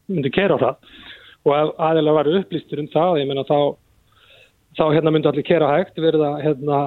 myndi 0.07 0.31
kera 0.33 0.57
á 0.57 0.63
það 0.63 0.75
og 1.45 1.53
ef 1.57 1.69
aðeinslega 1.77 2.17
væri 2.17 2.39
upplýstur 2.41 2.81
um 2.81 2.89
það, 2.95 3.19
ég 3.21 3.29
menna 3.29 3.45
þá 3.47 3.59
þá 4.77 4.83
hérna 4.93 5.13
myndi 5.13 5.29
allir 5.31 5.47
kera 5.47 5.69
hægt 5.73 5.97
verða 6.01 6.33
hérna 6.43 6.81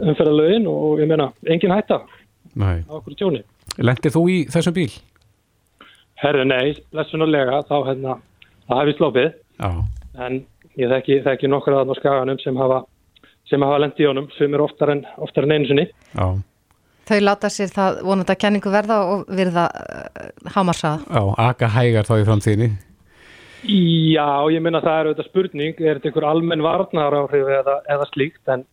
umferða 0.00 0.34
lögin 0.38 0.68
og 0.70 1.02
ég 1.02 1.10
menna 1.10 1.32
engin 1.46 1.74
hætta 1.74 2.02
Nei. 2.54 2.84
á 2.86 2.92
okkur 2.98 3.16
tjóni. 3.18 3.42
Lendir 3.78 4.14
þú 4.14 4.22
í 4.30 4.38
þessum 4.52 4.76
bíl? 4.76 4.92
Herru 6.22 6.44
nei, 6.46 6.76
blessunarlega 6.94 7.64
þá 7.66 7.76
hérna, 7.88 8.16
það 8.68 8.80
hefði 8.82 8.96
slópið 8.98 9.28
Já. 9.58 9.70
en 10.26 10.40
ég 10.78 10.92
þekki, 10.92 11.20
þekki 11.26 11.50
nokkur 11.50 11.76
að 11.76 11.84
það 11.84 11.94
á 11.96 12.00
skaganum 12.00 12.42
sem 12.42 12.60
hafa 12.60 12.82
sem 13.50 13.64
hafa 13.64 13.82
lendi 13.82 14.04
í 14.04 14.08
honum, 14.08 14.30
sem 14.38 14.54
er 14.54 14.62
oftar 14.64 14.94
en, 14.94 15.04
oftar 15.22 15.46
en 15.46 15.56
einu 15.56 15.68
sinni. 15.68 15.88
Já. 16.14 16.26
Þau 17.10 17.18
láta 17.24 17.50
sér 17.50 17.72
það 17.74 17.98
vonandi 18.06 18.32
að 18.32 18.40
kenningu 18.44 18.70
verða 18.72 18.98
og 19.10 19.24
virða 19.34 19.66
uh, 19.74 20.28
hámarsaða. 20.54 21.02
Já, 21.10 21.22
aka 21.48 21.70
hægar 21.74 22.08
þá 22.08 22.14
í 22.20 22.26
framtíðinni. 22.28 22.68
Já, 23.62 24.28
ég 24.50 24.62
minna 24.64 24.80
það 24.82 24.96
er 24.98 25.08
auðvitað 25.10 25.28
spurning, 25.30 25.80
er 25.80 25.98
þetta 25.98 26.08
einhver 26.10 26.26
almenn 26.26 26.64
varnar 26.64 27.14
áhrif 27.20 27.50
eða, 27.60 27.76
eða 27.94 28.06
slíkt 28.10 28.50
en 28.50 28.64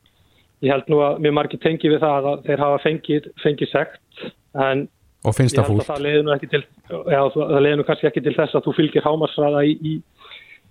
ég 0.65 0.71
held 0.73 0.87
nú 0.91 1.01
að 1.05 1.19
mjög 1.23 1.35
margir 1.37 1.61
tengi 1.63 1.91
við 1.91 2.01
það 2.03 2.29
að 2.31 2.39
þeir 2.47 2.63
hafa 2.65 2.79
fengið, 2.85 3.27
fengið 3.43 3.69
sekt 3.73 4.23
en 4.59 4.87
Og 5.27 5.35
finnst 5.35 5.57
það 5.59 5.67
fúlt. 5.67 5.83
að 5.83 5.89
það 5.91 6.01
leiði 6.07 6.23
nú 6.25 6.31
ekki 6.33 6.47
til 6.53 6.61
já, 6.89 7.21
það 7.35 7.61
leiði 7.65 7.77
nú 7.81 7.85
kannski 7.89 8.07
ekki 8.09 8.23
til 8.23 8.33
þess 8.37 8.55
að 8.55 8.65
þú 8.65 8.73
fylgir 8.77 9.03
hámarsraða 9.05 9.63
í, 9.67 9.73
í, 9.83 9.93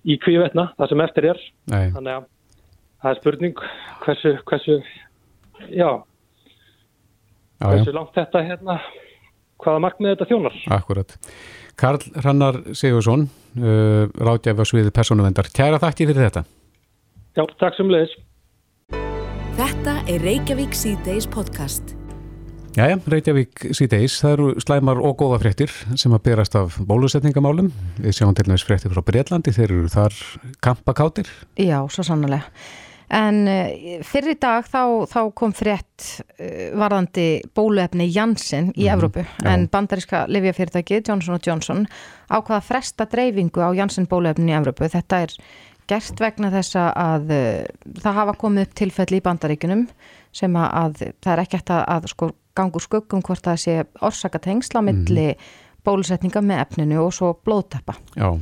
í 0.09 0.17
kvívetna, 0.25 0.65
það 0.79 0.93
sem 0.95 1.03
eftir 1.05 1.29
er 1.35 1.43
Nei. 1.69 1.91
þannig 1.95 2.15
að 2.15 2.27
það 3.05 3.11
er 3.13 3.21
spurning 3.21 3.63
hversu, 4.07 4.33
hversu 4.49 4.79
já, 5.69 5.91
Já, 7.59 7.67
hversu 7.69 7.93
já, 7.93 7.97
langt 8.01 8.17
þetta 8.17 8.43
hérna 8.47 8.79
hvaða 9.59 9.83
markmið 9.85 10.13
þetta 10.15 10.29
þjónar 10.33 10.59
akkurat. 10.79 11.17
Karl 11.79 12.03
Hrannar 12.19 12.63
Sigursson, 12.75 13.29
uh, 13.59 14.09
ráðgjafi 14.19 14.65
á 14.65 14.67
sviði 14.67 14.95
persónuvendar. 14.95 15.51
Kæra 15.55 15.79
þakki 15.83 16.09
fyrir 16.11 16.27
þetta. 16.27 16.43
Já, 17.39 17.45
takk 17.61 17.79
sem 17.79 17.93
leiðis 17.93 18.17
Þetta 19.59 19.95
er 20.11 20.23
Reykjavík 20.23 20.75
C-Days 20.75 21.27
podcast. 21.31 21.95
Jæja, 22.79 22.99
Reykjavík 23.11 23.65
síðdeis, 23.75 24.19
það 24.23 24.35
eru 24.37 24.49
slæmar 24.63 25.01
og 25.03 25.17
góða 25.19 25.41
fréttir 25.43 25.73
sem 25.99 26.13
að 26.15 26.23
berast 26.29 26.55
af 26.59 26.77
bólusetningamálum. 26.87 27.73
Við 27.99 28.15
sjáum 28.15 28.37
til 28.39 28.47
næst 28.51 28.69
fréttir 28.69 28.93
frá 28.95 29.03
Breitlandi, 29.03 29.55
þeir 29.55 29.67
eru 29.67 29.91
þar 29.91 30.15
kampakátir. 30.63 31.31
Já, 31.59 31.81
svo 31.91 32.07
sannlega. 32.07 32.45
En 33.15 33.41
uh, 33.49 34.03
fyrir 34.05 34.37
dag 34.41 34.67
þá, 34.69 35.09
þá 35.09 35.21
kom 35.37 35.55
frétt 35.57 36.09
uh, 36.37 36.75
varðandi 36.77 37.29
bóluefni 37.57 38.09
Janssen 38.13 38.71
í 38.77 38.89
Evrópu 38.93 39.25
já. 39.25 39.47
en 39.49 39.65
bandaríska 39.73 40.27
livjafyrirtæki 40.29 41.01
Johnson 41.07 41.41
Johnson 41.45 41.87
ákvaða 42.29 42.59
að 42.61 42.69
fresta 42.69 43.09
dreifingu 43.09 43.65
á 43.65 43.73
Janssen 43.77 44.09
bóluefni 44.11 44.53
í 44.53 44.59
Evrópu. 44.59 44.91
Þetta 44.93 45.23
er 45.25 45.37
gert 45.89 46.21
vegna 46.21 46.53
þess 46.53 46.77
að 46.77 47.33
uh, 47.33 47.95
það 48.03 48.21
hafa 48.21 48.37
komið 48.43 48.67
upp 48.67 48.77
tilfelli 48.83 49.23
í 49.23 49.25
bandaríkunum 49.25 49.87
sem 50.37 50.61
að, 50.61 50.69
að 50.83 51.15
það 51.25 51.33
er 51.33 51.45
ekki 51.45 51.63
hægt 51.63 51.73
að, 51.73 51.85
að 51.95 52.11
sko, 52.13 52.31
gangur 52.59 52.85
skuggum 52.85 53.25
hvort 53.25 53.47
það 53.47 53.63
sé 53.65 53.79
orsakatengsla 54.05 54.85
milli 54.85 55.31
bólusetninga 55.87 56.43
með 56.45 56.65
efninu 56.67 57.01
og 57.07 57.15
svo 57.17 57.33
blóðtappa. 57.47 57.97
Já, 58.19 58.35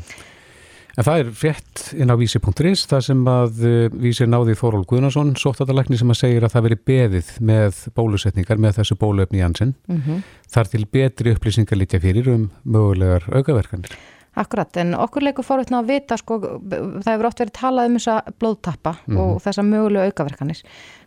en 0.97 1.07
það 1.07 1.20
er 1.20 1.30
frétt 1.36 1.84
inn 1.97 2.12
á 2.12 2.16
vísi.is 2.16 2.86
þar 2.88 3.05
sem 3.05 3.22
að 3.30 3.62
uh, 3.68 3.76
vísir 4.01 4.30
náði 4.30 4.57
Þóról 4.59 4.84
Guðnason, 4.88 5.34
sóttattalækni 5.38 6.01
sem 6.01 6.12
að 6.12 6.20
segir 6.22 6.47
að 6.47 6.57
það 6.57 6.66
veri 6.68 6.80
beðið 6.90 7.30
með 7.53 7.80
bólusetningar 7.97 8.61
með 8.62 8.80
þessu 8.80 8.99
bóluefni 9.01 9.42
Janssen. 9.44 9.76
Mm 9.90 10.22
Þar 10.47 10.68
til 10.70 10.86
betri 10.86 11.32
upplýsingar 11.34 11.76
lítja 11.76 11.99
fyrir 12.01 12.28
um 12.30 12.44
mögulegar 12.62 13.24
aukaverkanir. 13.34 13.90
Akkurat, 14.36 14.76
en 14.76 14.94
okkur 14.94 15.24
leikur 15.24 15.44
fórvittna 15.44 15.80
að 15.80 15.90
vita 15.90 16.16
sko, 16.20 16.36
það 16.70 17.09
hefur 17.09 17.26
oft 17.26 17.40
verið 17.40 17.55
talað 17.57 17.88
um 17.88 17.97
þessa 17.97 18.16
blóðtappa 18.38 18.92
og 19.16 19.40
þessa 19.42 19.64
mögulegu 19.66 20.12
aukaverkanir 20.12 20.61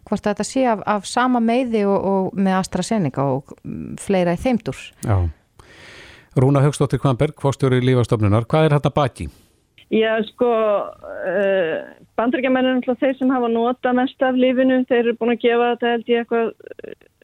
hvort 0.10 0.26
þetta 0.26 0.46
sé 0.48 0.66
af, 0.70 0.82
af 0.90 1.06
sama 1.08 1.42
meiði 1.44 1.86
og, 1.88 2.00
og 2.12 2.40
með 2.40 2.58
AstraZeneca 2.60 3.28
og 3.36 3.54
mm, 3.64 4.00
fleira 4.02 4.34
í 4.36 4.42
þeimdur. 4.42 4.80
Já. 5.06 5.18
Rúna 6.40 6.64
Högstóttir 6.66 7.02
Kvamberg, 7.02 7.38
fórstjóri 7.42 7.82
lífastofnunar, 7.84 8.48
hvað 8.50 8.68
er 8.68 8.76
þetta 8.78 8.94
baki? 8.96 9.30
Já, 9.90 10.20
sko, 10.28 10.46
uh, 10.46 11.78
bandaríkjamenn 12.20 12.68
er 12.68 12.76
náttúrulega 12.78 13.02
þeir 13.02 13.16
sem 13.18 13.32
hafa 13.34 13.48
nota 13.50 13.94
mest 13.98 14.22
af 14.22 14.38
lífinu. 14.38 14.84
Þeir 14.86 15.00
eru 15.02 15.16
búin 15.18 15.34
að 15.34 15.44
gefa 15.48 15.70
þetta 15.72 15.94
held 15.94 16.12
ég 16.12 16.24
eitthvað 16.24 16.52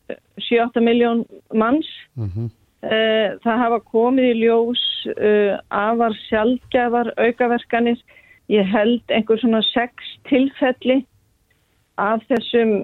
eh, 0.10 0.22
7-8 0.50 0.86
miljón 0.86 1.26
manns. 1.54 1.90
Mm 2.18 2.52
Uh, 2.86 3.40
það 3.42 3.62
hafa 3.64 3.78
komið 3.90 4.26
í 4.30 4.34
ljós 4.44 4.82
uh, 5.10 5.56
afar 5.74 6.14
sjálfgjafar 6.28 7.08
aukaverkanir. 7.18 7.98
Ég 8.54 8.68
held 8.70 9.02
einhver 9.10 9.40
svona 9.42 9.64
sex 9.66 10.06
tilfelli 10.30 11.00
af 11.98 12.22
þessum 12.30 12.76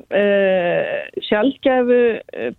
sjálfgjafu 1.27 1.99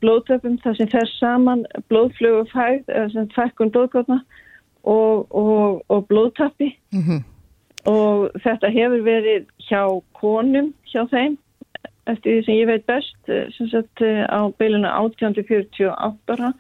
blóðtöpum 0.05 0.61
þar 0.63 0.79
sem 0.79 0.93
fer 0.93 1.11
saman 1.17 1.65
blóðflögu 1.91 2.45
fæð, 2.53 2.85
eða 2.95 3.09
sem 3.17 3.29
fækkun 3.35 3.75
blóðgóðna 3.75 4.21
og, 4.83 5.27
og, 5.35 5.83
og 5.89 6.09
blóðtappi 6.09 6.73
Mm 6.93 7.03
-hmm. 7.03 7.21
og 7.91 8.31
þetta 8.45 8.69
hefur 8.69 9.03
verið 9.03 9.47
hjá 9.69 10.03
konum 10.13 10.75
hjá 10.85 11.09
þeim 11.11 11.39
eftir 12.07 12.33
því 12.33 12.45
sem 12.45 12.55
ég 12.55 12.67
veit 12.67 12.87
best 12.87 13.29
eh, 13.29 13.47
sem 13.57 13.69
sagt 13.69 14.01
eh, 14.01 14.27
á 14.27 14.51
beilinu 14.59 14.89
1848 14.89 16.33
ára 16.35 16.53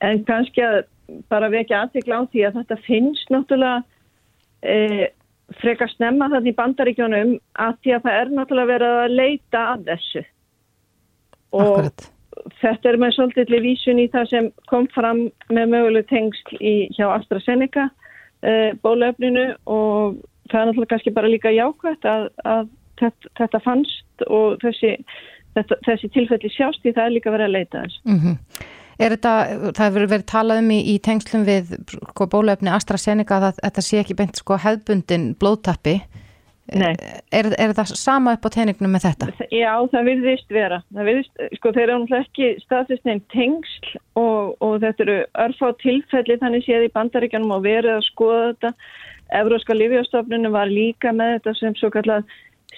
en 0.00 0.24
kannski 0.24 0.62
að 0.62 0.84
bara 1.28 1.50
vekja 1.52 1.82
aðtikla 1.82 2.20
á 2.20 2.22
því 2.32 2.44
að 2.46 2.58
þetta 2.60 2.76
finnst 2.86 3.30
náttúrulega 3.32 3.82
e, 4.62 5.08
frekar 5.62 5.90
snemma 5.94 6.28
þannig 6.28 6.52
í 6.52 6.58
bandaríkjónum 6.58 7.34
að 7.64 7.78
því 7.82 7.94
að 7.96 8.04
það 8.06 8.20
er 8.20 8.32
náttúrulega 8.36 8.72
verið 8.72 9.00
að 9.02 9.16
leita 9.16 9.64
að 9.72 9.84
þessu 9.88 10.24
og 11.56 11.62
Akkurat. 11.62 12.08
Þetta 12.62 12.92
er 12.92 12.98
með 13.02 13.14
svolítið 13.16 13.60
vísun 13.64 14.02
í 14.02 14.08
það 14.12 14.30
sem 14.32 14.50
kom 14.70 14.88
fram 14.94 15.26
með 15.50 15.72
möguleg 15.74 16.08
tengsl 16.10 16.58
í, 16.60 16.74
hjá 16.96 17.06
AstraZeneca 17.14 17.88
uh, 17.90 18.70
bólöfninu 18.82 19.46
og 19.66 20.18
það 20.50 20.60
er 20.60 20.66
náttúrulega 20.70 20.92
kannski 20.94 21.14
bara 21.16 21.32
líka 21.32 21.52
jákvæmt 21.52 22.08
að, 22.08 22.28
að 22.44 22.68
þetta, 23.00 23.32
þetta 23.42 23.62
fannst 23.64 24.26
og 24.26 24.58
þessi, 24.64 24.94
þetta, 25.58 25.78
þessi 25.86 26.10
tilfelli 26.16 26.50
sjást 26.54 26.82
því 26.82 26.94
það 26.96 27.06
er 27.06 27.16
líka 27.18 27.34
verið 27.34 27.48
að 27.50 27.56
leita 27.58 27.84
þess. 27.86 28.02
Mm 28.08 28.36
Er 28.98 29.12
þetta, 29.14 29.32
það 29.78 29.84
hefur 29.84 30.06
verið 30.10 30.22
talað 30.26 30.60
um 30.64 30.70
í, 30.74 30.78
í 30.90 30.94
tengslum 30.98 31.44
við 31.46 31.68
sko, 31.86 32.26
bóluefni 32.26 32.72
AstraZeneca 32.74 33.36
að 33.36 33.44
það- 33.44 33.60
þetta 33.62 33.84
sé 33.86 34.00
ekki 34.00 34.16
beint 34.18 34.40
sko, 34.40 34.56
hefðbundin 34.58 35.28
blóðtappi. 35.38 35.92
Er, 36.68 37.48
er 37.56 37.72
það 37.72 37.92
sama 37.96 38.34
upp 38.36 38.44
á 38.44 38.50
teiningnum 38.52 38.92
með 38.92 39.06
þetta? 39.06 39.28
Já, 39.54 39.72
það 39.92 40.08
virðist 40.10 40.50
vera. 40.52 40.80
Það 40.92 41.08
virðist, 41.08 41.44
sko, 41.56 41.72
þeir 41.72 41.84
eru 41.86 42.00
náttúrulega 42.02 42.26
ekki 42.26 42.48
staðfestnein 42.64 43.22
tengsl 43.32 43.94
og, 44.20 44.56
og 44.64 44.74
þetta 44.84 45.06
eru 45.06 45.16
örfá 45.46 45.68
tilfelli 45.80 46.36
þannig 46.42 46.66
séð 46.66 46.88
í 46.88 46.92
bandaríkjanum 46.98 47.56
og 47.56 47.64
verið 47.64 47.94
að 47.94 48.04
skoða 48.10 48.42
þetta. 48.50 48.74
Evróska 49.38 49.76
Lífjastofnunum 49.76 50.54
var 50.56 50.70
líka 50.72 51.12
með 51.16 51.38
þetta 51.38 51.56
sem 51.58 51.74
svo 51.80 51.92
kallað 51.92 52.28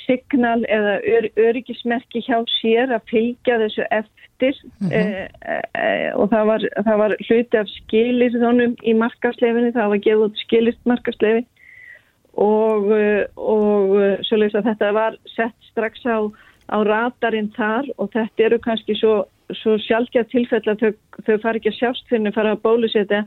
signal 0.04 0.62
eða 0.70 0.98
ör, 1.02 1.28
öryggismerki 1.48 2.22
hjá 2.26 2.38
sér 2.60 2.94
að 2.94 3.06
fylgja 3.10 3.58
þessu 3.64 3.86
eftir 3.90 4.58
eh, 4.90 5.26
eh, 5.44 6.10
og 6.14 6.30
það 6.32 6.50
var, 6.50 6.66
það 6.86 7.00
var 7.02 7.14
hluti 7.26 7.60
af 7.60 7.72
skilirðunum 7.74 8.76
í 8.86 8.94
markaslefinu, 8.98 9.72
það 9.74 9.94
var 9.94 10.04
gefið 10.06 10.78
markaslefi 10.90 11.46
og, 12.38 12.92
eh, 12.94 13.26
og 13.36 13.96
eh, 13.98 14.22
svoleiðis 14.28 14.60
að 14.60 14.70
þetta 14.70 14.92
var 14.96 15.18
sett 15.34 15.56
strax 15.70 16.04
á, 16.06 16.18
á 16.70 16.78
radarinn 16.86 17.50
þar 17.56 17.90
og 17.98 18.12
þetta 18.14 18.46
eru 18.46 18.60
kannski 18.62 18.96
svo, 18.98 19.24
svo 19.62 19.76
sjálfgjað 19.86 20.30
tilfell 20.30 20.62
að 20.70 20.84
þau, 20.84 20.92
þau 21.26 21.36
fari 21.42 21.62
ekki 21.62 21.72
að 21.74 21.78
sjást 21.80 22.16
að 22.16 22.32
fara 22.36 22.54
að 22.54 22.64
bólusetja 22.64 23.24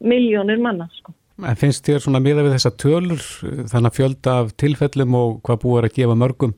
miljónir 0.00 0.60
manna 0.60 0.88
sko. 0.96 1.14
En 1.44 1.58
finnst 1.60 1.84
þér 1.84 2.00
svona 2.00 2.22
miða 2.24 2.46
við 2.46 2.54
þessa 2.56 2.72
tölur, 2.80 3.24
þannig 3.68 3.90
að 3.90 3.96
fjölda 3.98 4.36
af 4.40 4.54
tilfellum 4.56 5.16
og 5.18 5.34
hvað 5.44 5.58
búið 5.64 5.80
er 5.82 5.88
að 5.88 5.98
gefa 5.98 6.16
mörgum, 6.16 6.54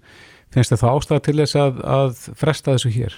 finnst 0.54 0.74
þér 0.74 0.82
þá 0.84 0.88
ástæða 0.92 1.24
til 1.26 1.36
þess 1.40 1.58
að, 1.58 1.80
að 1.82 2.20
fresta 2.38 2.76
þessu 2.76 2.92
hér? 2.94 3.16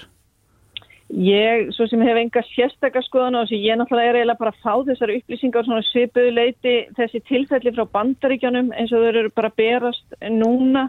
Ég, 1.11 1.73
svo 1.75 1.87
sem 1.91 1.99
hef 2.07 2.17
enga 2.21 2.41
sérstakar 2.53 3.03
skoðan 3.03 3.35
á 3.35 3.43
þessu, 3.43 3.57
ég 3.59 3.75
náttúrulega 3.75 4.13
er 4.13 4.19
eiginlega 4.21 4.39
bara 4.39 4.53
að 4.53 4.61
fá 4.63 4.85
þessar 4.87 5.11
upplýsingar 5.17 5.65
svona 5.67 5.83
svipuðu 5.89 6.29
leiti 6.37 6.75
þessi 6.95 7.19
tilfelli 7.27 7.73
frá 7.75 7.83
bandaríkjanum 7.97 8.71
eins 8.71 8.93
og 8.95 9.03
þau 9.03 9.09
eru 9.09 9.33
bara 9.35 9.51
berast 9.59 10.15
núna. 10.31 10.85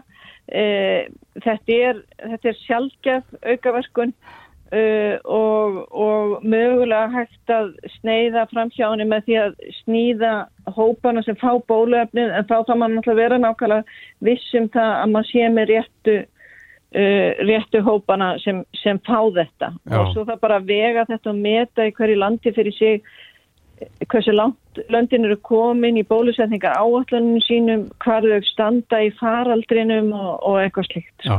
E, 0.47 0.63
þetta 1.43 1.75
er, 1.89 1.99
er 2.39 2.57
sjálfgef 2.61 3.35
aukaverkun 3.43 4.15
uh, 4.73 5.17
og, 5.23 5.77
og 5.91 6.45
mögulega 6.45 7.07
hægt 7.13 7.53
að 7.53 7.71
sneiða 7.97 8.45
framhjáni 8.51 9.07
með 9.09 9.27
því 9.27 9.37
að 9.43 9.55
snýða 9.81 10.33
hópana 10.77 11.23
sem 11.25 11.37
fá 11.39 11.51
bóluefnið 11.69 12.35
en 12.37 12.47
þá 12.49 12.55
þá 12.67 12.73
mann 12.75 12.97
náttúrulega 12.97 13.21
vera 13.21 13.41
nákvæmlega 13.41 13.97
vissum 14.27 14.69
það 14.73 14.93
að 15.01 15.13
maður 15.13 15.31
sé 15.31 15.49
með 15.57 15.69
réttu 15.73 16.17
uh, 16.93 17.29
réttu 17.49 17.83
hópana 17.85 18.33
sem, 18.43 18.63
sem 18.83 19.01
fá 19.07 19.19
þetta 19.35 19.73
Já. 19.73 19.99
og 19.99 20.13
svo 20.13 20.25
það 20.29 20.41
bara 20.45 20.63
vega 20.63 21.05
þetta 21.09 21.33
og 21.33 21.43
meta 21.43 21.87
í 21.89 21.93
hverju 21.97 22.19
landi 22.21 22.55
fyrir 22.55 22.77
sig 22.77 23.03
hversu 24.07 24.31
langt 24.31 24.81
löndin 24.89 25.25
eru 25.27 25.37
komin 25.45 25.97
í 25.97 26.03
bólusetningar 26.07 26.77
áallunum 26.77 27.41
sínum, 27.45 27.87
hvað 28.03 28.29
þau 28.31 28.47
standa 28.47 29.01
í 29.05 29.09
faraldrinum 29.19 30.11
og, 30.15 30.31
og 30.47 30.59
eitthvað 30.61 30.87
slíkt. 30.89 31.25
Já, 31.25 31.35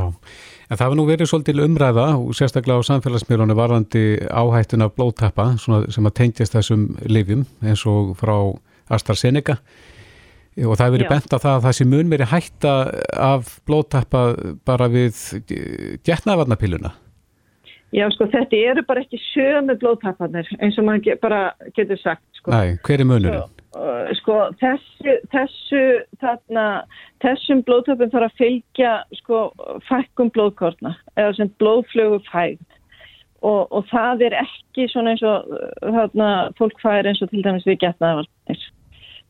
en 0.69 0.77
það 0.77 0.85
hefur 0.85 0.99
nú 0.99 1.07
verið 1.09 1.31
svolítil 1.31 1.65
umræða 1.65 2.07
og 2.19 2.37
sérstaklega 2.37 2.85
á 2.85 2.89
samfélagsmiðlunni 2.89 3.57
varðandi 3.57 4.05
áhættun 4.29 4.85
af 4.85 4.95
blóðtappa 4.97 5.49
svona 5.61 5.91
sem 5.93 6.07
að 6.09 6.17
tengjast 6.21 6.57
þessum 6.57 6.87
lifjum 7.09 7.45
eins 7.63 7.85
og 7.89 8.15
frá 8.19 8.35
AstraZeneca 8.95 9.59
og 10.63 10.77
það 10.77 10.85
hefur 10.85 10.97
verið 10.97 11.11
bent 11.11 11.33
á 11.35 11.37
það 11.37 11.55
að 11.55 11.65
það 11.65 11.77
sé 11.77 11.87
mun 11.91 12.11
verið 12.13 12.31
hætta 12.31 12.75
af 13.29 13.55
blóðtappa 13.67 14.21
bara 14.67 14.87
við 14.91 15.17
getnaðvarnapiluna. 16.07 16.93
Já, 17.95 18.07
sko, 18.11 18.25
þetta 18.27 18.59
eru 18.71 18.83
bara 18.87 19.03
ekki 19.05 19.19
sömu 19.29 19.75
blóðtappanir 19.79 20.47
eins 20.59 20.77
og 20.81 20.87
maður 20.87 21.19
bara 21.21 21.41
getur 21.77 21.99
sagt, 22.01 22.25
sko. 22.39 22.51
Nei, 22.51 22.75
hver 22.83 23.03
er 23.03 23.07
munurinn? 23.07 23.51
Uh, 23.75 24.09
sko, 24.19 24.37
þessu, 24.59 25.17
þessu, 25.31 25.83
þarna, 26.23 26.65
þessum 27.23 27.61
blóðtöpum 27.67 28.11
þarf 28.11 28.29
að 28.29 28.39
fylgja, 28.41 28.93
sko, 29.19 29.41
fækkum 29.87 30.31
blóðkortna, 30.35 30.95
eða 31.15 31.35
sem 31.39 31.51
blóðflögu 31.61 32.21
fægð. 32.29 32.63
Og, 33.45 33.67
og 33.69 33.87
það 33.91 34.25
er 34.29 34.37
ekki 34.41 34.87
svona 34.91 35.13
eins 35.13 35.23
og, 35.27 35.51
uh, 35.55 35.91
þarna, 35.99 36.29
fólk 36.59 36.79
fær 36.83 37.07
eins 37.07 37.23
og 37.23 37.31
til 37.31 37.43
dæmis 37.45 37.67
við 37.67 37.81
getnaðavarnir. 37.85 38.65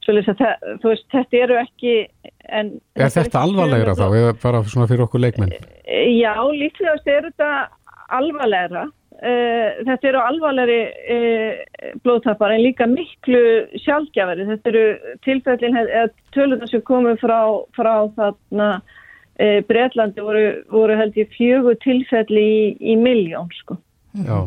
Það, 0.05 0.67
veist, 0.83 1.07
þetta 1.13 1.39
eru 1.41 1.55
ekki, 1.61 1.95
en... 2.49 2.75
Er 2.97 3.13
þetta 3.13 3.41
alvarlegra 3.41 3.95
þá, 3.97 4.05
eða 4.19 4.35
bara 4.43 4.61
svona 4.69 4.89
fyrir 4.91 5.07
okkur 5.07 5.23
leikmenn? 5.23 5.55
Já, 5.85 6.35
líklegast 6.53 7.09
er 7.09 7.31
þetta 7.31 7.49
alvarlegra. 8.13 8.85
Uh, 9.15 9.79
þetta 9.87 10.09
eru 10.11 10.19
alvarlegri 10.19 10.81
blóðtappar 12.03 12.53
en 12.53 12.65
líka 12.65 12.85
miklu 12.91 13.41
sjálfgjafari. 13.81 14.45
Þetta 14.51 14.71
eru 14.73 15.15
tilfellin, 15.25 15.79
eða 15.85 16.09
tölunar 16.35 16.69
sem 16.69 16.83
komu 16.85 17.15
frá, 17.21 17.39
frá 17.77 17.95
þarna 18.17 18.69
Breitlandi 19.35 20.23
voru, 20.23 20.43
voru 20.71 20.95
held 20.95 21.17
ég 21.19 21.33
fjögur 21.33 21.75
tilfelli 21.83 22.43
í, 22.45 22.59
í 22.79 22.93
miljón 22.95 23.49
sko. 23.57 23.75
Já, 24.15 24.45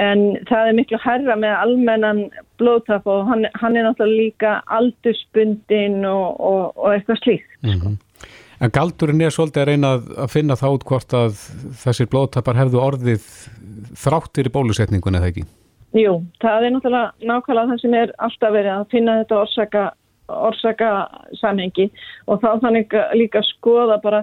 En 0.00 0.22
það 0.48 0.68
er 0.70 0.76
miklu 0.78 0.98
herra 1.02 1.34
með 1.36 1.58
almennan 1.58 2.22
blóðtapp 2.60 3.08
og 3.12 3.26
hann, 3.28 3.44
hann 3.60 3.76
er 3.76 3.84
náttúrulega 3.84 4.22
líka 4.22 4.52
aldurspundin 4.72 6.00
og, 6.08 6.40
og, 6.40 6.78
og 6.80 6.94
eitthvað 6.94 7.22
slíkt. 7.26 7.60
mm 7.66 7.98
En 8.62 8.70
galdurinn 8.70 9.22
er 9.26 9.34
svolítið 9.34 9.62
að 9.62 9.68
reyna 9.72 9.88
að, 9.96 10.28
finna 10.30 10.56
það 10.58 10.76
út 10.76 10.84
hvort 10.86 11.14
að 11.18 11.40
þessir 11.80 12.06
blóðtappar 12.12 12.60
hefðu 12.60 12.78
orðið 12.78 13.24
þráttir 13.98 14.46
í 14.46 14.52
bólusetningun 14.54 15.18
eða 15.18 15.32
ekki? 15.32 15.42
Jú, 15.98 16.12
það 16.40 16.66
er 16.68 16.74
náttúrulega 16.76 17.32
nákvæmlega 17.32 17.72
það 17.72 17.80
sem 17.82 17.96
er 17.98 18.12
alltaf 18.22 18.54
verið 18.54 18.72
að 18.76 18.84
finna 18.94 19.16
þetta 19.18 19.40
orsaka, 19.40 19.82
orsaka 20.46 20.92
samhengi 21.40 21.88
og 22.30 22.38
þá 22.44 22.48
þannig 22.62 22.94
líka 23.18 23.42
að 23.42 23.50
skoða 23.50 23.98
bara 24.04 24.22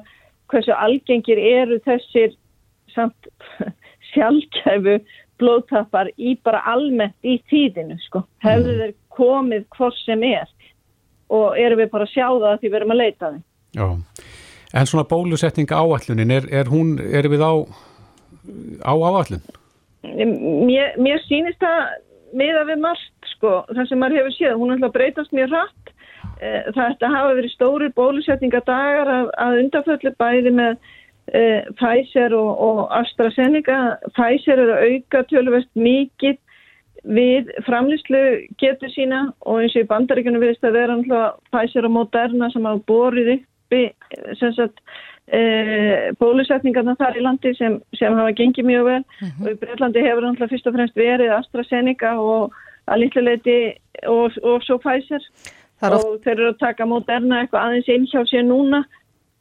hversu 0.49 0.77
algengir 0.87 1.41
eru 1.51 1.81
þessir 1.83 2.31
samt 2.95 3.29
sjálfkæfu 4.13 5.01
blóðtappar 5.41 6.11
í 6.17 6.35
bara 6.43 6.61
almennt 6.71 7.17
í 7.25 7.37
tíðinu 7.51 7.99
sko. 8.05 8.23
Hefðu 8.43 8.77
þeir 8.81 8.95
komið 9.15 9.67
hvort 9.75 9.99
sem 10.05 10.23
er 10.27 10.47
og 11.29 11.59
erum 11.61 11.81
við 11.81 11.91
bara 11.93 12.07
að 12.07 12.13
sjá 12.15 12.25
það 12.27 12.49
að 12.51 12.59
því 12.59 12.69
við 12.69 12.79
erum 12.79 12.95
að 12.95 13.01
leita 13.03 13.31
þeim. 13.31 13.43
Já, 13.77 13.87
en 14.79 14.89
svona 14.89 15.07
bólusetning 15.09 15.71
áallunin, 15.71 16.33
er, 16.33 16.49
er 16.61 16.71
hún, 16.71 16.95
er 16.99 17.29
við 17.29 17.45
á, 17.45 17.53
á 18.81 18.93
áallun? 18.93 19.43
Mér, 20.03 20.95
mér 20.97 21.21
sýnist 21.27 21.59
það 21.61 21.79
miða 22.39 22.65
við 22.69 22.81
margt 22.81 23.31
sko, 23.35 23.59
það 23.69 23.89
sem 23.89 24.01
maður 24.01 24.21
hefur 24.21 24.35
séð, 24.37 24.57
hún 24.57 24.71
er 24.71 24.77
alltaf 24.77 24.89
að 24.89 24.97
breytast 24.97 25.35
mjög 25.35 25.53
hratt 25.53 25.93
Eh, 26.39 26.69
þetta 26.71 27.09
hafa 27.11 27.33
verið 27.35 27.51
stóri 27.51 27.89
bólusetningadagar 27.97 29.09
að, 29.11 29.29
að 29.43 29.57
undanföllu 29.59 30.11
bæði 30.21 30.53
með 30.55 30.77
Pfizer 31.79 32.33
og, 32.35 32.51
og 32.67 32.79
AstraZeneca. 32.99 33.79
Pfizer 34.15 34.61
eru 34.61 34.75
að 34.75 34.85
auka 34.93 35.23
tölvöld 35.29 35.69
mikið 35.77 36.37
við 37.07 37.51
framlýslu 37.63 38.23
getur 38.59 38.91
sína 38.91 39.29
og 39.47 39.61
eins 39.61 39.75
og 39.77 39.85
í 39.85 39.89
bandaríkunum 39.89 40.43
viðst 40.43 40.65
að 40.67 40.79
vera 40.79 40.97
Pfizer 41.51 41.87
og 41.87 41.95
Moderna 41.95 42.49
sem 42.51 42.65
hafa 42.67 42.83
borið 42.89 43.31
uppi 43.37 43.83
e, 45.29 45.41
bólusetningarna 46.19 46.97
þar 46.99 47.19
í 47.19 47.23
landi 47.23 47.53
sem, 47.57 47.77
sem 47.95 48.17
hafa 48.17 48.33
gengið 48.35 48.67
mjög 48.67 48.89
vel. 48.89 49.03
Og 49.43 49.51
í 49.53 49.59
Breitlandi 49.61 50.03
hefur 50.03 50.49
fyrst 50.49 50.67
og 50.67 50.75
fremst 50.75 50.99
verið 50.99 51.35
AstraZeneca 51.37 52.17
og 52.19 52.57
að 52.89 53.03
litlu 53.03 53.23
leiti 53.23 53.59
og, 54.09 54.35
og 54.43 54.65
svo 54.65 54.79
Pfizer. 54.81 55.23
Er 55.79 55.95
oft, 55.95 56.09
og 56.09 56.23
þeir 56.25 56.35
eru 56.35 56.49
að 56.51 56.59
taka 56.59 56.87
Moderna 56.89 57.43
eitthvað 57.43 57.69
aðeins 57.69 57.93
inn 57.93 58.09
hjá 58.11 58.25
sér 58.27 58.43
núna. 58.43 58.83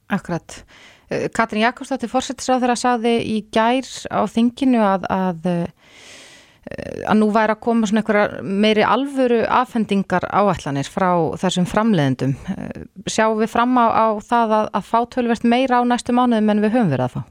Akkurat. 0.09 0.61
Eh, 1.09 1.29
Katrín 1.33 1.65
Jakobsdóttir 1.65 2.11
fórsettisráð 2.11 2.63
þeirra 2.63 2.77
saði 2.77 3.15
í 3.25 3.39
gær 3.53 3.87
á 4.13 4.21
þinginu 4.29 4.81
að, 4.85 5.07
að, 5.09 5.47
eh, 5.49 7.07
að 7.09 7.17
nú 7.17 7.31
væri 7.33 7.55
að 7.55 7.63
koma 7.65 7.89
svona 7.89 8.03
einhverja 8.03 8.43
meiri 8.45 8.85
alvöru 8.85 9.39
afhendingar 9.61 10.27
áætlanir 10.29 10.85
frá 10.85 11.09
þessum 11.41 11.65
framleiðendum. 11.69 12.37
Eh, 12.53 12.85
Sjáum 13.09 13.41
við 13.41 13.49
fram 13.55 13.73
á, 13.81 13.89
á 13.89 14.07
það 14.21 14.55
að, 14.59 14.71
að 14.77 14.87
fá 14.91 14.99
tölvert 15.15 15.49
meira 15.49 15.81
á 15.81 15.83
næstu 15.89 16.13
mánuðum 16.13 16.53
en 16.53 16.63
við 16.63 16.77
höfum 16.77 16.93
verið 16.93 17.07
að 17.09 17.17
fá? 17.17 17.21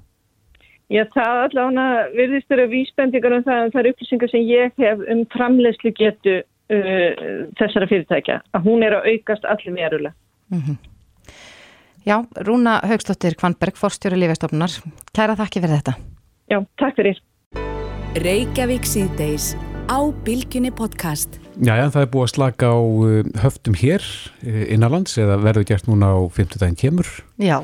Já, 0.88 1.02
það 1.12 1.38
allavega 1.46 1.88
virðist 2.16 2.52
eru 2.56 2.68
vísbendingar 2.72 3.34
um 3.36 3.42
það 3.44 3.62
en 3.62 3.72
það 3.74 3.80
er 3.82 3.90
upplýsingar 3.92 4.30
sem 4.32 4.46
ég 4.48 4.78
hef 4.80 5.02
um 5.12 5.24
framleiðslu 5.34 5.92
getu 5.98 6.38
uh, 6.40 7.10
þessara 7.60 7.88
fyrirtækja 7.90 8.38
að 8.56 8.70
hún 8.70 8.86
er 8.86 8.96
að 8.96 9.10
aukast 9.12 9.44
allir 9.52 9.76
verulega. 9.76 10.16
Já, 12.08 12.22
Rúna 12.40 12.78
Haugstóttir 12.88 13.34
Kvanberg, 13.36 13.76
forstjóri 13.76 14.16
Lífestofnunar. 14.16 14.72
Kæra 15.12 15.34
þakki 15.36 15.60
fyrir 15.60 15.76
þetta. 15.76 15.92
Já, 16.48 16.58
takk 16.80 16.96
fyrir. 16.96 17.18
Reykjavík 18.24 18.86
síðdeis 18.88 19.50
á 19.92 20.00
Bilginni 20.24 20.70
podcast. 20.72 21.36
Já, 21.60 21.74
já, 21.76 21.84
það 21.92 22.06
er 22.06 22.08
búið 22.14 22.24
að 22.24 22.32
slaka 22.32 22.70
á 22.72 22.78
uh, 22.80 23.18
höftum 23.42 23.76
hér 23.76 24.00
uh, 24.00 24.62
innanlands 24.72 25.18
eða 25.20 25.36
verður 25.42 25.66
gert 25.68 25.90
núna 25.90 26.14
á 26.16 26.18
50 26.32 26.62
daginn 26.62 26.80
kemur. 26.80 27.12
Já, 27.36 27.60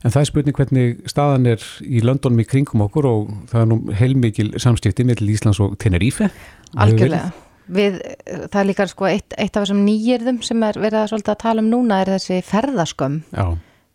En 0.00 0.08
það 0.08 0.22
er 0.22 0.28
spurning 0.30 0.56
hvernig 0.56 1.00
staðan 1.12 1.46
er 1.50 1.64
í 1.84 2.00
Londonum 2.00 2.40
í 2.40 2.46
kringum 2.48 2.86
okkur 2.86 3.04
og 3.04 3.32
það 3.50 3.60
er 3.60 3.66
nú 3.68 3.76
heilmikil 3.98 4.46
samstifti 4.56 5.04
með 5.04 5.20
Íslands 5.28 5.60
og 5.60 5.74
Tenerife. 5.78 6.30
algjörlega. 6.72 7.49
Við, 7.70 8.00
það 8.50 8.60
er 8.60 8.66
líka 8.66 8.86
sko 8.90 9.06
eitt, 9.06 9.34
eitt 9.38 9.54
af 9.54 9.64
þessum 9.64 9.84
nýjirðum 9.86 10.40
sem 10.42 10.62
er 10.66 10.78
verið 10.80 11.04
að, 11.04 11.20
að 11.20 11.42
tala 11.42 11.62
um 11.62 11.68
núna 11.70 12.00
er 12.02 12.14
þessi 12.16 12.40
ferðaskömm. 12.46 13.20
Já, 13.30 13.44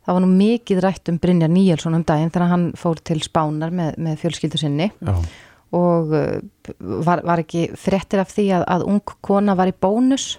Það 0.06 0.14
var 0.14 0.22
nú 0.22 0.32
mikið 0.38 0.80
rætt 0.86 1.10
um 1.10 1.18
Brynjar 1.18 1.50
Níelsson 1.50 1.98
um 1.98 2.06
daginn 2.06 2.30
þegar 2.30 2.52
hann 2.52 2.66
fór 2.78 3.00
til 3.02 3.18
Spánar 3.26 3.74
með, 3.74 3.96
með 4.06 4.20
fjölskyldu 4.22 4.62
sinni 4.62 4.92
já, 4.94 5.16
og 5.76 6.14
uh, 6.14 6.36
var, 7.02 7.24
var 7.26 7.42
ekki 7.42 7.72
fréttir 7.80 8.22
af 8.22 8.30
því 8.36 8.52
að, 8.60 8.66
að 8.76 8.86
ung 8.92 9.16
kona 9.26 9.56
var 9.58 9.72
í 9.72 9.74
bónus 9.74 10.36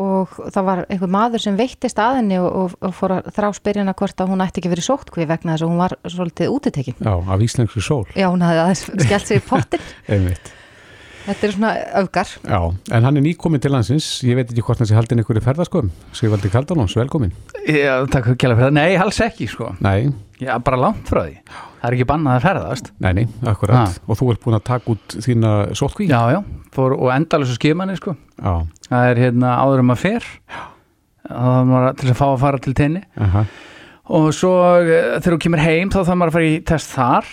og 0.00 0.32
það 0.50 0.66
var 0.66 0.82
einhver 0.88 1.12
maður 1.12 1.44
sem 1.44 1.60
veittist 1.60 2.00
að 2.02 2.18
henni 2.22 2.40
og, 2.40 2.48
og, 2.48 2.72
og 2.88 2.96
fór 2.96 3.18
að 3.18 3.30
þrá 3.36 3.50
spyrjana 3.60 3.94
hvort 4.00 4.24
að 4.24 4.32
hún 4.32 4.42
ætti 4.42 4.62
ekki 4.62 4.72
verið 4.72 4.88
sótkví 4.88 5.28
vegna 5.28 5.54
þess 5.54 5.66
að 5.66 5.70
hún 5.70 5.84
var 5.84 5.96
svolítið 6.16 6.56
útitekin. 6.56 6.98
já, 6.98 7.14
af 7.14 7.44
íslenskri 7.46 7.84
sól. 7.84 8.02
Já, 8.16 8.26
hún 8.32 8.42
hafði 8.42 8.64
aðeins 8.64 8.84
skellt 9.04 9.30
sig 9.30 9.44
í 9.44 9.46
pottin. 9.52 9.84
Þetta 11.24 11.46
er 11.48 11.52
svona 11.54 11.68
öfgar. 12.02 12.30
Já, 12.44 12.58
en 12.92 13.06
hann 13.06 13.16
er 13.16 13.22
nýkomin 13.24 13.60
til 13.64 13.72
landsins, 13.72 14.06
ég 14.28 14.36
veit 14.36 14.50
ekki 14.52 14.60
hvort 14.66 14.82
hann 14.82 14.88
sé 14.90 14.96
haldin 14.98 15.22
ykkur 15.22 15.38
í 15.40 15.42
ferðasköum. 15.44 15.88
Sigvaldi 16.12 16.50
Kaldalóns, 16.52 16.92
velkomin. 16.98 17.32
Já, 17.64 17.94
takk 18.12 18.26
fyrir 18.28 18.36
kjæla 18.42 18.58
fyrir 18.58 18.66
það. 18.68 18.74
Nei, 18.76 18.96
alls 19.00 19.20
ekki, 19.24 19.48
sko. 19.48 19.70
Nei, 19.84 20.12
Já, 20.42 20.58
bara 20.60 20.76
langt 20.76 21.06
frá 21.08 21.22
því. 21.24 21.38
Það 21.80 21.86
er 21.88 21.94
ekki 21.96 22.06
bannað 22.10 22.36
að 22.36 22.44
ferðast. 22.44 22.88
nei, 23.00 23.12
nei, 23.16 23.24
akkurat. 23.48 23.98
Og 24.10 24.18
þú 24.18 24.30
ert 24.34 24.42
búin 24.44 24.56
að 24.58 24.64
taka 24.66 24.90
út 24.92 25.14
þína 25.24 25.52
sótkví? 25.78 26.08
Já, 26.10 26.20
já, 26.34 26.40
fór, 26.74 26.96
og 26.98 27.12
endalösu 27.14 27.54
skimanni, 27.56 27.96
sko. 27.96 28.16
Já, 28.42 28.66
Það 28.90 29.10
er 29.12 29.20
hérna 29.24 29.54
áður 29.62 29.84
um 29.86 29.94
að 29.94 30.02
fer. 30.04 30.26
Það 31.24 31.70
var 31.70 31.86
til 32.02 32.10
að 32.12 32.18
fá 32.18 32.26
að 32.34 32.40
fara 32.44 32.58
til 32.66 32.74
tenni. 32.76 33.04
aha. 33.16 33.46
Og 34.12 34.26
svo 34.36 34.52
eh, 34.82 35.14
þegar 35.20 35.34
þú 35.36 35.40
kemur 35.46 35.62
heim 35.64 35.88
þá 35.90 35.98
þarf 36.02 36.18
maður 36.20 36.32
að 36.32 36.36
fara 36.38 36.48
í 36.50 36.56
test 36.68 36.90
þar. 36.92 37.28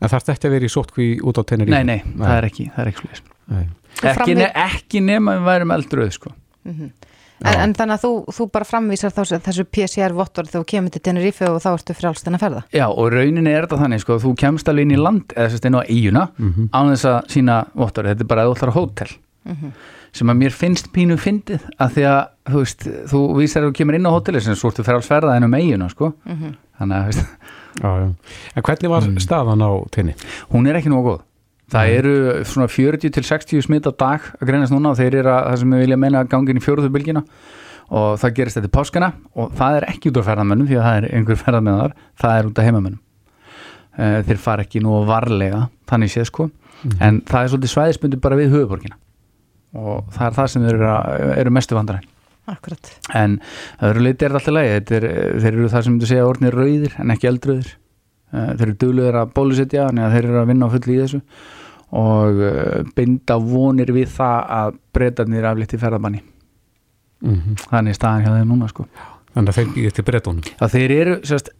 En 0.00 0.08
þarf 0.12 0.24
þetta 0.26 0.32
ekki 0.36 0.48
að 0.50 0.54
vera 0.56 0.66
í 0.68 0.72
sótkví 0.74 1.06
út 1.24 1.40
á 1.40 1.42
Tenerife? 1.48 1.72
Nei, 1.72 1.84
nei, 1.84 2.00
það 2.20 2.34
er 2.36 2.48
ekki, 2.50 2.66
það 2.74 2.82
er 2.84 2.90
ekki 2.92 3.00
slúðis. 3.06 3.22
Nei. 3.50 3.66
Ekki, 4.10 4.34
ne 4.38 4.48
ekki 4.54 5.00
nema 5.04 5.34
við 5.38 5.46
værum 5.48 5.72
eldröð, 5.74 6.10
sko. 6.14 6.30
En, 7.40 7.56
en 7.56 7.72
þannig 7.72 7.94
að 7.96 8.02
þú, 8.04 8.10
þú 8.36 8.46
bara 8.52 8.66
framvísar 8.68 9.12
þá 9.16 9.20
þessu 9.46 9.64
PCR-vottor 9.72 10.44
þegar 10.50 10.60
þú 10.60 10.68
kemur 10.74 10.92
til 10.92 11.00
Tenerife 11.08 11.48
og 11.48 11.56
þá 11.64 11.70
ertu 11.72 11.94
frjálst 11.96 12.28
en 12.28 12.36
að 12.36 12.42
ferða. 12.44 12.62
Já, 12.76 12.84
og 12.92 13.08
rauninni 13.14 13.54
er 13.56 13.64
þetta 13.64 13.78
þannig, 13.80 14.02
sko, 14.04 14.18
þú 14.20 14.32
kemst 14.42 14.68
alveg 14.68 14.84
inn 14.84 14.92
í 14.92 15.00
land 15.00 15.32
eða 15.32 15.48
sérst 15.54 15.68
inn 15.70 15.78
á 15.80 15.82
eiguna 15.88 16.26
Mhm. 16.36 16.68
án 16.76 16.92
þess 16.92 17.08
að 17.08 17.30
sína 17.32 17.56
vottor, 17.74 18.04
þetta 18.12 18.20
er 18.26 18.28
bara 18.28 18.44
að 18.44 18.50
þú 18.52 18.56
ætlar 18.58 18.72
á 18.72 18.76
hótel 18.76 19.16
sem 20.16 20.30
að 20.32 20.38
mér 20.42 20.54
finnst 20.56 20.90
pínu 20.94 21.16
fyndið 21.20 21.64
að 21.78 21.94
því 21.96 22.04
að, 22.10 22.20
þú 22.50 22.62
veist, 22.64 22.86
þú 23.12 23.20
vísar 23.38 23.62
að 23.64 23.70
þú 23.70 23.76
kemur 23.80 23.98
inn 23.98 24.08
á 24.10 24.14
hóteli 24.14 24.40
sem 24.44 24.56
svo 24.58 24.70
ertu 24.72 24.84
frjálsferða 24.86 25.36
inn 25.38 25.46
um 25.46 25.54
eiguna, 25.58 25.88
sko. 25.92 26.12
Þannig 26.80 26.96
að, 26.96 27.10
veist, 27.10 27.26
Já, 27.80 27.90
já. 28.02 28.06
En 28.58 28.64
hvernig 28.66 28.90
var 28.90 29.04
staðan 29.22 29.62
á 29.62 29.70
tenni? 29.94 30.14
hún 30.50 30.66
er 30.66 30.74
ekki 30.80 30.90
nógu 30.90 31.04
góð. 31.06 31.20
Það 31.70 31.90
eru 32.00 32.14
svona 32.50 32.66
40 32.66 33.12
til 33.14 33.22
60 33.22 33.62
smitt 33.62 33.86
á 33.86 33.94
dag 33.94 34.24
að 34.40 34.48
greinast 34.48 34.74
núna 34.74 34.90
og 34.90 34.98
þeir 34.98 35.20
eru 35.20 35.30
að 35.30 35.44
það 35.46 35.58
sem 35.60 35.74
við 35.76 35.82
vilja 35.84 35.98
meina 36.02 36.22
að 36.24 36.32
gangin 36.32 36.58
í 36.58 36.62
fjóruðu 36.64 36.90
bylgina 36.90 37.22
og 37.94 38.18
það 38.18 38.34
gerist 38.40 38.58
þetta 38.58 38.72
páskana 38.74 39.12
og 39.38 39.52
það 39.54 39.76
er 39.78 39.86
ekki 39.92 40.10
út 40.10 40.18
á 40.18 40.26
ferðamönnum 40.26 40.66
því 40.66 40.80
að 40.80 40.88
það 40.88 40.98
er 40.98 41.06
einhver 41.20 41.38
ferðamennar 41.44 41.94
það 42.24 42.34
er 42.40 42.48
út 42.50 42.58
á 42.58 42.66
heimamönnum. 42.66 43.00
Eh, 44.00 44.18
þeir 44.26 44.42
fara 44.42 44.66
ekki 44.66 44.82
nú 44.82 44.98
varlega 45.06 45.62
þannig 45.90 46.10
séð 46.10 46.26
sko. 46.26 46.48
En 46.98 47.22
það 47.28 47.44
er 47.46 47.52
svolítið 47.54 47.72
svæðisbundi 47.76 48.20
bara 48.26 48.38
við 48.40 48.50
höfuborgina 48.56 48.98
og 49.74 50.08
það 50.14 50.24
er 50.26 50.38
það 50.38 50.50
sem 50.54 50.64
þeir 50.66 50.78
eru, 50.80 51.34
eru 51.42 51.54
mestu 51.54 51.78
vandaræn 51.78 52.08
Akkurat. 52.50 52.94
en 53.14 53.36
það 53.78 53.92
eru 53.92 54.06
leiti 54.06 54.26
er 54.26 54.34
alltaf 54.34 54.54
leið 54.56 54.72
Þetta 54.74 54.96
er, 54.96 55.06
þeir 55.44 55.52
eru 55.52 55.68
það 55.70 55.86
sem 55.86 56.00
þú 56.00 56.08
segja 56.10 56.26
orðnir 56.26 56.56
rauðir 56.58 56.96
en 56.98 57.14
ekki 57.14 57.30
eldröðir 57.30 57.76
Eh, 58.30 58.50
þeir 58.54 58.68
eru 58.68 58.76
duglegir 58.78 59.16
að 59.18 59.32
bólusetja 59.34 59.86
þannig 59.88 60.06
að 60.06 60.12
þeir 60.14 60.26
eru 60.28 60.40
að 60.40 60.50
vinna 60.52 60.66
á 60.70 60.74
fulli 60.74 60.94
í 60.94 60.98
þessu. 61.00 61.20
Og 62.00 62.42
eh, 62.46 62.90
binda 62.94 63.36
vonir 63.42 63.90
við 63.94 64.12
það 64.14 64.52
að 64.56 64.76
breytarnir 64.94 65.48
aflíti 65.50 65.80
ferðabanni 65.80 66.26
Mm 67.20 67.56
þannig 67.68 67.92
er 67.92 67.96
staðan 67.98 68.22
hjá 68.24 68.30
þeim 68.32 68.48
núna 68.48 68.68
sko. 68.70 68.84
Þannig 69.34 69.50
að 69.50 69.56
þeir 69.58 69.72
býðið 69.74 69.96
til 69.96 70.04
breytunum. 70.06 70.46
þeir 70.72 70.92
eru 70.94 71.16
sérst, 71.28 71.50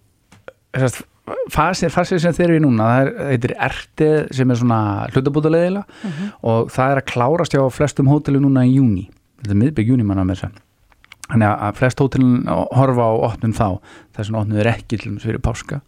fasir 1.50 1.92
sem 1.92 2.34
þeir 2.34 2.46
eru 2.48 2.58
í 2.60 2.64
núna 2.64 2.88
það 2.88 3.10
er, 3.10 3.28
er 3.36 3.54
ertið 3.68 4.16
sem 4.38 4.50
er 4.50 4.60
svona 4.60 4.80
hlutabútulegilega 5.10 6.10
og 6.46 6.72
það 6.74 6.94
er 6.94 7.02
að 7.02 7.08
klárast 7.12 7.54
hjá 7.54 7.62
flestum 7.74 8.10
hótelum 8.10 8.48
núna 8.48 8.66
í 8.66 8.76
júni 8.78 9.06
þetta 9.40 9.54
er 9.54 9.62
miðbygg 9.64 9.94
júni 9.94 10.06
manna 10.06 10.26
með 10.26 10.44
þess 10.44 10.66
þannig 11.30 11.50
að 11.50 11.78
flest 11.78 12.02
hótelin 12.02 12.34
horfa 12.48 13.06
á 13.06 13.12
opnun 13.28 13.54
þá. 13.54 13.68
Þess 14.16 14.32
að 14.32 14.40
opnun 14.42 14.62
er 14.62 14.70
ekki 14.72 14.98
til 14.98 15.14
þess 15.14 15.28
fyrir 15.28 15.42
páska. 15.44 15.80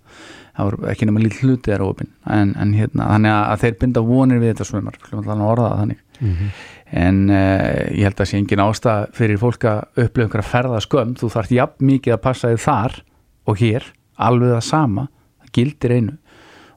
Það 0.52 0.68
voru 0.68 0.88
ekki 0.92 1.08
nema 1.08 1.22
lítið 1.22 1.46
hluti 1.46 1.72
er 1.72 1.82
opin 1.82 2.10
en, 2.28 2.50
en 2.60 2.74
hérna, 2.76 3.06
þannig 3.14 3.32
að 3.38 3.62
þeir 3.62 3.76
binda 3.80 4.02
vonir 4.04 4.40
við 4.42 4.50
þetta 4.52 4.66
svömmar, 4.68 4.98
hljóðum 5.00 5.22
allan 5.22 5.44
að 5.44 5.52
orða 5.54 5.70
það 5.70 5.80
þannig. 5.80 6.02
En 7.02 7.22
uh, 7.32 7.78
ég 7.88 8.04
held 8.04 8.20
að 8.20 8.28
sé 8.28 8.36
engin 8.36 8.62
ástæð 8.66 9.06
fyrir 9.16 9.40
fólk 9.40 9.64
að 9.70 10.02
upplifa 10.04 10.26
einhverja 10.26 10.50
ferða 10.50 10.82
skömm, 10.84 11.14
þú 11.16 11.30
þarft 11.32 11.54
jafn 11.56 11.88
mikið 11.88 12.16
að 12.18 12.22
passa 12.26 12.52
þig 12.52 12.64
þar 12.66 12.98
og 13.48 13.62
hér 13.62 13.88
alveg 14.18 14.52
það 14.56 14.66
sama, 14.66 15.06
það 15.42 15.54
gildir 15.58 15.96
einu. 15.98 16.18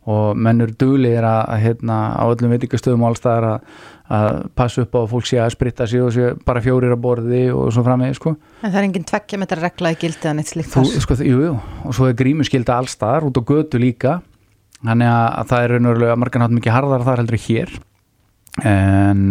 Og 0.05 0.37
menn 0.37 0.61
eru 0.61 0.75
duglegir 0.77 1.25
að, 1.25 1.39
að 1.49 1.61
hérna, 1.63 1.95
á 2.13 2.23
öllum 2.29 2.51
veitingastöðum 2.53 3.05
allstaðar 3.07 3.47
að, 3.49 3.63
að 4.13 4.27
passa 4.53 4.83
upp 4.85 4.93
á 4.93 4.99
að 5.01 5.07
fólk 5.15 5.25
sé 5.25 5.39
að 5.41 5.55
spritta 5.55 5.87
sig 5.89 6.03
og 6.05 6.11
sé 6.13 6.27
bara 6.45 6.61
fjórir 6.61 6.93
að 6.93 7.01
borði 7.01 7.41
og 7.49 7.71
svo 7.73 7.81
framvegi 7.87 8.19
sko. 8.19 8.35
En 8.61 8.69
það 8.69 8.77
er 8.83 8.87
engin 8.91 9.07
tveggja 9.09 9.39
metra 9.41 9.63
regla 9.63 9.95
í 9.95 9.97
gildi 10.03 10.29
en 10.29 10.43
eitt 10.43 10.51
slíkt 10.53 10.69
Þú, 10.75 10.83
þar. 10.91 11.01
sko, 11.07 11.17
jú, 11.25 11.39
jú, 11.47 11.55
og 11.89 11.97
svo 11.97 12.11
er 12.11 12.19
grímuskylda 12.21 12.77
allstaðar 12.77 13.25
út 13.31 13.41
á 13.41 13.43
götu 13.49 13.81
líka. 13.81 14.19
Þannig 14.85 15.09
að, 15.09 15.25
að 15.41 15.49
það 15.49 15.65
er 15.65 15.73
raunverulega 15.73 16.19
margan 16.21 16.45
hátt 16.45 16.55
mikið 16.59 16.75
harðar 16.77 17.07
þar 17.09 17.23
heldur 17.23 17.39
en 17.39 17.45
hér. 17.47 17.75
En, 18.65 19.23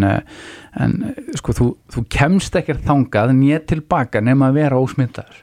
en 0.82 0.94
sko 1.38 1.54
þú, 1.56 1.70
þú 1.94 2.02
kemst 2.12 2.58
ekkert 2.58 2.82
þangað 2.84 3.30
nýtt 3.38 3.70
tilbaka 3.70 4.20
nema 4.20 4.50
að 4.50 4.58
vera 4.58 4.80
ósmyndaður 4.82 5.38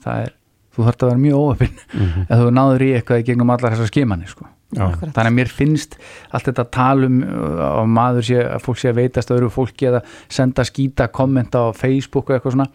það 0.00 0.22
er, 0.24 0.30
þú 0.76 0.86
þarft 0.86 1.02
að 1.04 1.10
vera 1.10 1.22
mjög 1.24 1.42
óöfinn 1.44 1.76
Mhm. 1.94 2.24
ef 2.28 2.38
þú 2.38 2.50
náður 2.56 2.84
í 2.86 2.90
eitthvað 2.98 3.20
í 3.22 3.26
gegnum 3.30 3.50
allar 3.50 3.72
þessar 3.74 3.90
skimanir 3.90 4.28
sko. 4.30 4.46
Þannig 4.70 5.16
að 5.26 5.34
mér 5.34 5.48
finnst 5.50 5.96
allt 6.30 6.44
þetta 6.46 6.64
talum 6.70 7.16
að 7.26 7.88
maður 7.90 8.22
sé 8.28 8.36
að 8.44 8.60
fólk 8.62 8.78
sé 8.78 8.88
að 8.92 9.00
veitast 9.00 9.32
öðru 9.34 9.48
fólki 9.50 9.88
eða 9.90 10.02
senda 10.28 10.62
skýta 10.62 11.08
kommenta 11.10 11.58
á 11.58 11.74
Facebook 11.74 12.30
og 12.30 12.36
eitthvað 12.38 12.54
svona 12.54 12.68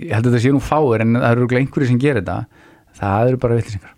ég 0.00 0.14
held 0.14 0.26
að 0.26 0.32
þetta 0.32 0.42
sé 0.46 0.52
nú 0.54 0.60
fáir 0.64 1.00
en 1.04 1.12
það 1.18 1.30
eru 1.32 1.40
örugglega 1.44 1.60
einhverju 1.66 1.88
sem 1.90 1.98
gerir 2.00 2.22
þetta 2.22 2.46
það 3.00 3.28
eru 3.28 3.36
bara 3.42 3.58
vitlisingar 3.60 3.96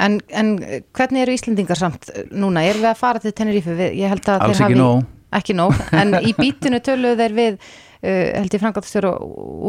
En, 0.00 0.14
en 0.32 0.56
hvernig 0.96 1.22
eru 1.26 1.32
Íslendingar 1.36 1.76
samt 1.76 2.06
núna? 2.32 2.62
Erum 2.64 2.80
við 2.80 2.88
að 2.88 2.96
fara 2.96 3.20
til 3.20 3.32
Tenerife? 3.36 3.74
Við, 3.76 3.90
ég 4.00 4.08
held 4.08 4.24
að 4.32 4.40
Alls 4.46 4.56
þeir 4.56 4.64
ekki 4.64 4.72
hafi... 4.72 4.78
nóg. 4.80 5.02
Ekki 5.36 5.56
nóg, 5.58 5.74
en 5.92 6.14
í 6.24 6.32
bítinu 6.40 6.80
töluðu 6.80 7.18
þeir 7.20 7.34
við, 7.36 7.58
uh, 7.60 7.89
held 8.02 8.54
ég 8.56 8.60
frangatstjóru 8.62 9.10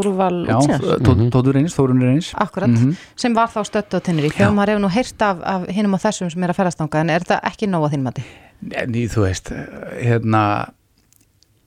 úrval 0.01 0.38
Já, 0.47 0.55
útsýnar. 0.55 1.01
Tó- 1.03 1.29
Tótur 1.34 1.57
eins, 1.59 1.73
Þórunir 1.75 2.13
eins 2.13 2.29
Akkurat, 2.39 2.69
Mhm. 2.71 2.93
sem 3.15 3.34
var 3.36 3.47
þá 3.51 3.65
stött 3.67 3.91
á 3.91 3.99
Tenerife 3.99 4.45
og 4.47 4.53
maður 4.55 4.75
hefur 4.75 4.86
nú 4.86 4.91
heyrt 4.95 5.21
af, 5.21 5.38
af 5.43 5.67
hinum 5.67 5.93
og 5.93 5.99
þessum 5.99 6.32
sem 6.32 6.43
er 6.43 6.49
að 6.53 6.59
ferðastanga, 6.61 7.01
en 7.01 7.09
er 7.09 7.19
þetta 7.19 7.41
ekki 7.43 7.67
nóg 7.67 7.89
að 7.89 7.93
þín 7.97 8.03
mati? 8.07 8.23
En 8.71 8.93
í, 8.93 9.07
þú 9.09 9.25
veist, 9.27 9.51
hérna 9.99 10.69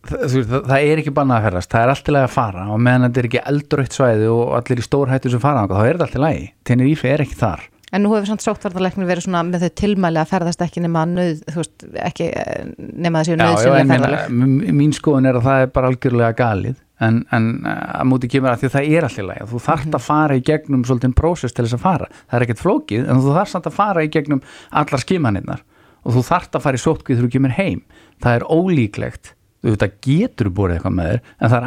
það, 0.05 0.25
það, 0.45 0.65
það 0.69 0.85
er 0.89 1.01
ekki 1.03 1.13
bannað 1.17 1.39
að 1.41 1.47
ferðast 1.49 1.71
það 1.75 1.83
er 1.85 1.93
allt 1.95 2.09
í 2.09 2.13
lagi 2.17 2.29
að 2.29 2.35
fara 2.35 2.65
og 2.73 2.81
meðan 2.81 3.07
þetta 3.09 3.19
er 3.23 3.29
ekki 3.29 3.45
eldröytt 3.53 3.97
svæði 3.97 4.29
og 4.33 4.53
allir 4.59 4.79
í 4.83 4.87
stór 4.89 5.09
hættu 5.13 5.31
sem 5.33 5.41
fara 5.41 5.67
þá 5.69 5.79
er 5.85 5.95
þetta 5.99 6.07
allt 6.09 6.19
í 6.19 6.25
lagi. 6.25 6.53
Tenerife 6.65 7.05
er 7.13 7.25
ekki 7.25 7.39
þar 7.41 7.61
En 7.95 8.03
nú 8.03 8.11
hefur 8.11 8.27
samt 8.27 8.43
sóttvartarleiknir 8.43 9.07
verið 9.07 9.29
svona 9.29 9.45
með 9.47 9.69
þau 9.69 9.75
tilmæli 9.79 10.19
að 10.19 10.31
ferðast 10.33 10.63
ekki 10.65 10.81
nema 10.83 11.05
nöð, 11.07 11.45
þú 11.47 11.61
veist, 11.61 11.85
ekki 12.09 12.27
eh, 12.31 12.65
nema 12.79 13.21
þessi 13.23 13.37
nöðsynlega 13.39 13.85
ferðaleg. 13.93 14.33
mín 14.81 14.95
skoðun 14.97 15.29
er 15.31 15.39
að 15.39 15.47
það 15.47 15.63
er 15.63 15.71
bara 15.77 15.91
algjörlega 15.93 16.39
galið. 16.41 16.81
En, 17.03 17.21
en 17.35 17.47
að 17.67 18.07
múti 18.07 18.31
kemur 18.31 18.53
að 18.53 18.61
því 18.63 18.69
að 18.69 18.75
það 18.75 18.91
er 18.97 19.07
allir 19.09 19.27
læg 19.29 19.47
þú 19.51 19.61
þarft 19.65 19.97
að 19.99 20.05
fara 20.07 20.37
í 20.39 20.43
gegnum 20.47 20.85
svolítið 20.87 21.15
prósess 21.19 21.55
til 21.55 21.65
þess 21.67 21.77
að 21.77 21.83
fara, 21.83 22.07
það 22.31 22.37
er 22.39 22.45
ekkert 22.47 22.63
flókið 22.63 23.09
en 23.11 23.23
þú 23.23 23.33
þarft 23.35 23.53
samt 23.53 23.67
að 23.67 23.77
fara 23.81 24.05
í 24.05 24.11
gegnum 24.15 24.43
allar 24.83 25.03
skimaninnar 25.03 25.65
og 26.05 26.15
þú 26.15 26.23
þarft 26.29 26.55
að 26.55 26.65
fara 26.69 26.79
í 26.79 26.85
sótkvið 26.85 27.19
þegar 27.19 27.27
þú 27.27 27.33
kemur 27.35 27.57
heim, 27.59 27.81
það 28.23 28.39
er 28.39 28.47
ólíklegt. 28.47 29.33
Þú 29.65 29.75
veit 29.75 29.87
að 29.89 29.97
getur 30.07 30.53
borðið 30.55 30.79
eitthvað 30.79 30.97
með 31.01 31.11
þér 31.11 31.21
það 31.51 31.59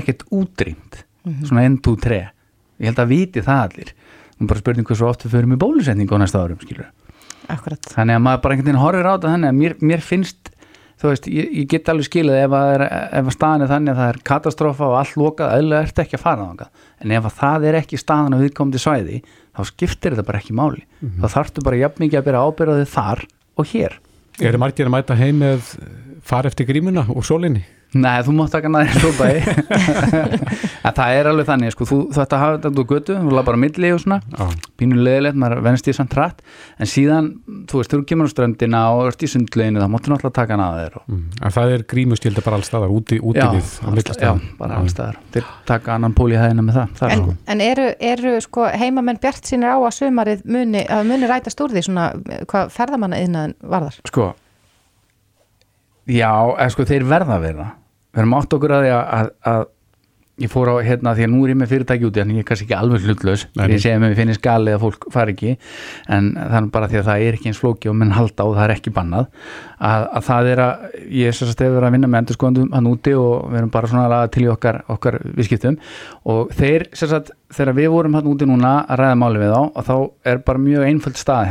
ekkert 0.00 0.24
útrýmt, 0.32 1.00
svona 1.44 1.66
1, 1.68 1.80
2, 1.84 1.96
3 2.04 2.22
ég 2.84 2.92
held 2.92 3.02
að 3.04 3.12
viti 3.14 3.44
það 3.44 3.62
allir. 3.68 3.94
Og 4.34 4.48
bara 4.50 4.62
spurning 4.62 4.88
hversu 4.88 5.08
oft 5.08 5.24
við 5.26 5.36
förum 5.38 5.54
í 5.54 5.60
bólusetningu 5.60 6.16
á 6.16 6.22
næsta 6.22 6.42
árum, 6.42 6.60
skilur 6.62 6.90
Akkurat. 7.50 7.80
þannig 7.92 8.16
að 8.18 8.24
maður 8.24 8.42
bara 8.44 8.54
einhvern 8.54 8.70
veginn 8.70 8.82
horfir 8.82 9.06
á 9.08 9.12
þetta 9.14 9.32
þannig 9.34 9.50
að 9.50 9.58
mér, 9.60 9.74
mér 9.84 10.02
finnst 10.04 10.54
þú 11.00 11.10
veist, 11.10 11.28
ég, 11.28 11.50
ég 11.60 11.68
get 11.70 11.90
alveg 11.92 12.08
skilið 12.08 12.38
ef 12.44 12.56
að, 12.56 12.70
er, 12.76 12.84
ef 13.20 13.28
að 13.28 13.34
staðan 13.34 13.64
er 13.64 13.70
þannig 13.72 13.92
að 13.92 14.00
það 14.00 14.10
er 14.12 14.20
katastrófa 14.30 14.88
og 14.88 14.96
allt 15.00 15.18
lokað, 15.20 15.54
eðlulega 15.58 15.88
ertu 15.88 16.04
ekki 16.04 16.18
að 16.18 16.24
fara 16.24 16.46
þangað. 16.48 16.82
En 17.04 17.14
ef 17.18 17.28
að 17.28 17.36
það 17.40 17.66
er 17.68 17.78
ekki 17.80 18.00
staðan 18.00 18.36
á 18.36 18.42
viðkomandi 18.42 18.80
svæði 18.80 19.20
þá 19.26 19.62
skiptir 19.70 20.14
þetta 20.14 20.26
bara 20.30 20.40
ekki 20.40 20.56
máli. 20.56 20.84
Þá 21.20 21.26
þarftu 21.34 21.64
bara 21.66 21.80
jafn 21.82 22.04
mikið 22.04 22.20
að 22.20 22.26
byrja 22.28 22.44
ábyrðaði 22.48 22.88
þar 22.94 23.24
og 23.54 23.70
hér. 23.74 23.98
Eru 24.40 24.62
margir 24.62 24.88
að 24.88 24.94
mæta 24.96 25.18
heim 25.18 25.42
með 25.44 25.74
far 26.24 26.48
eftir 26.48 26.66
grímuna 26.70 27.04
og 27.12 27.26
sólinni? 27.26 27.64
Nei, 27.94 28.18
þú 28.26 28.34
mátt 28.34 28.54
taka 28.54 28.70
næður 28.72 28.96
stópaði 28.98 29.42
en 30.86 30.94
það 30.96 31.16
er 31.18 31.28
alveg 31.30 31.46
þannig 31.48 31.74
sko, 31.74 31.86
þú, 31.88 31.98
að 32.10 32.36
hafa 32.42 32.56
þetta 32.58 32.70
á 32.74 32.90
götu, 32.90 33.16
þú 33.20 33.34
laði 33.34 33.48
bara 33.48 33.60
milli 33.64 33.92
og 33.94 34.00
svona, 34.02 34.18
Já. 34.34 34.48
pínu 34.80 34.98
leðilegt 34.98 35.38
maður 35.38 35.62
venst 35.68 35.90
í 35.90 35.94
samt 35.96 36.16
rætt, 36.18 36.42
en 36.80 36.90
síðan 36.90 37.30
þú 37.70 37.80
veist, 37.80 37.94
þú 37.94 38.02
kemur 38.10 38.30
á 38.30 38.32
ströndina 38.34 38.82
og 38.96 39.12
ert 39.12 39.22
í 39.22 39.30
sundleginu 39.30 39.82
þá 39.82 39.88
máttu 39.92 40.12
náttúrulega 40.12 40.38
taka 40.40 40.58
að 40.58 40.80
þér 40.82 40.98
og, 41.00 41.04
Mm. 41.04 41.26
En 41.44 41.52
það 41.52 41.72
er 41.74 41.82
grímuskylda 41.84 42.42
bara 42.44 42.56
allstaðar, 42.56 42.92
úti, 42.94 43.18
úti 43.20 43.38
já, 43.38 43.50
við 43.52 43.66
á 43.84 43.86
alls, 43.90 44.18
já, 44.18 44.30
bara 44.58 44.78
alls 44.80 44.94
staðar. 44.94 45.18
Þeir 45.34 45.44
taka 45.68 45.94
annan 45.94 46.14
pól 46.16 46.32
í 46.32 46.38
hæðina 46.38 46.64
með 46.64 46.78
það, 46.78 46.94
það 46.98 47.08
er 47.08 47.14
En, 47.14 47.22
sko. 47.22 47.34
en 47.52 47.60
eru, 47.60 47.86
eru 48.00 48.32
sko 48.40 48.64
heimamenn 48.72 49.20
bjart 49.20 49.50
sínir 49.50 49.74
á 49.74 49.78
að 49.78 49.92
sumarið 49.98 50.44
muni, 50.48 50.82
að 50.88 51.04
muni 51.10 51.28
rætast 51.30 51.60
úr 51.60 51.74
því 51.74 51.84
svona 51.86 52.06
eh, 52.30 52.42
hvað 52.48 52.72
ferðamanna 52.74 53.20
að 58.14 58.18
vera 58.18 58.22
við 58.22 58.24
erum 58.24 58.36
átt 58.38 58.58
okkur 58.58 58.74
að 58.74 58.84
því 58.84 58.92
að, 58.94 59.06
að, 59.18 59.32
að 59.52 59.64
ég 60.42 60.50
fór 60.50 60.66
á 60.66 60.82
hérna 60.82 61.12
því 61.14 61.26
að 61.28 61.30
nú 61.30 61.40
er 61.44 61.52
ég 61.52 61.58
með 61.60 61.68
fyrirtæki 61.70 62.06
úti 62.08 62.20
en 62.22 62.30
ég 62.34 62.42
er 62.42 62.46
kannski 62.48 62.64
ekki 62.66 62.74
alveg 62.74 63.04
hlutlaus. 63.06 63.44
Ég 63.54 63.78
segi 63.78 63.92
að 63.94 64.00
mér 64.02 64.16
finnist 64.18 64.42
galið 64.42 64.74
að 64.74 64.82
fólk 64.82 65.04
fari 65.14 65.34
ekki 65.36 65.52
en 66.10 66.30
er 66.42 66.66
bara 66.74 66.88
því 66.90 66.98
að 66.98 67.06
það 67.08 67.26
er 67.26 67.36
ekki 67.38 67.50
eins 67.50 67.60
flóki 67.62 67.90
og 67.90 67.94
menn 68.00 68.14
halda 68.16 68.46
og 68.48 68.56
það 68.56 68.64
er 68.64 68.74
ekki 68.74 68.92
bannað. 68.96 69.28
Að, 69.78 70.06
að 70.18 70.26
það 70.26 70.50
er 70.50 70.62
að 70.64 70.72
ég 71.20 71.30
er 71.30 71.38
sérst 71.38 71.62
hefur 71.62 71.76
verið 71.76 71.86
að 71.86 71.94
vinna 71.94 72.10
með 72.10 72.24
endurskóðandum 72.24 72.74
hann 72.74 72.90
úti 72.90 73.14
og 73.18 73.34
við 73.52 73.60
erum 73.60 73.72
bara 73.76 73.90
svona 73.92 74.06
að 74.08 74.14
laga 74.16 74.32
til 74.34 74.42
í 74.42 74.50
okkar, 74.50 74.80
okkar 74.96 75.20
viðskiptum. 75.38 75.78
Og 76.34 76.50
þeir 76.58 76.88
sérst 76.98 77.30
þegar 77.54 77.78
við 77.78 77.92
vorum 77.94 78.18
hann 78.18 78.30
úti 78.34 78.48
núna 78.50 78.80
að 78.88 79.04
ræða 79.04 79.20
máli 79.22 79.44
við 79.44 79.54
þá 79.54 79.60
og 79.62 79.86
þá 79.86 79.96
er 80.32 80.42
bara 80.50 80.64
mjög 80.66 80.88
einföld 80.88 81.20
stað 81.20 81.44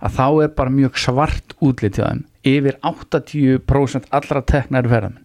að 0.00 0.08
ekki 0.08 0.08
á 0.08 0.08
þá 0.16 0.26
er 0.44 0.56
bara 0.56 0.74
mjög 0.74 0.98
svart 1.02 1.54
útlit 1.60 2.00
hjá 2.00 2.08
þeim. 2.08 2.24
Yfir 2.46 2.80
80% 2.86 4.10
allra 4.14 4.42
teknar 4.46 4.90
ferðamenn. 4.90 5.22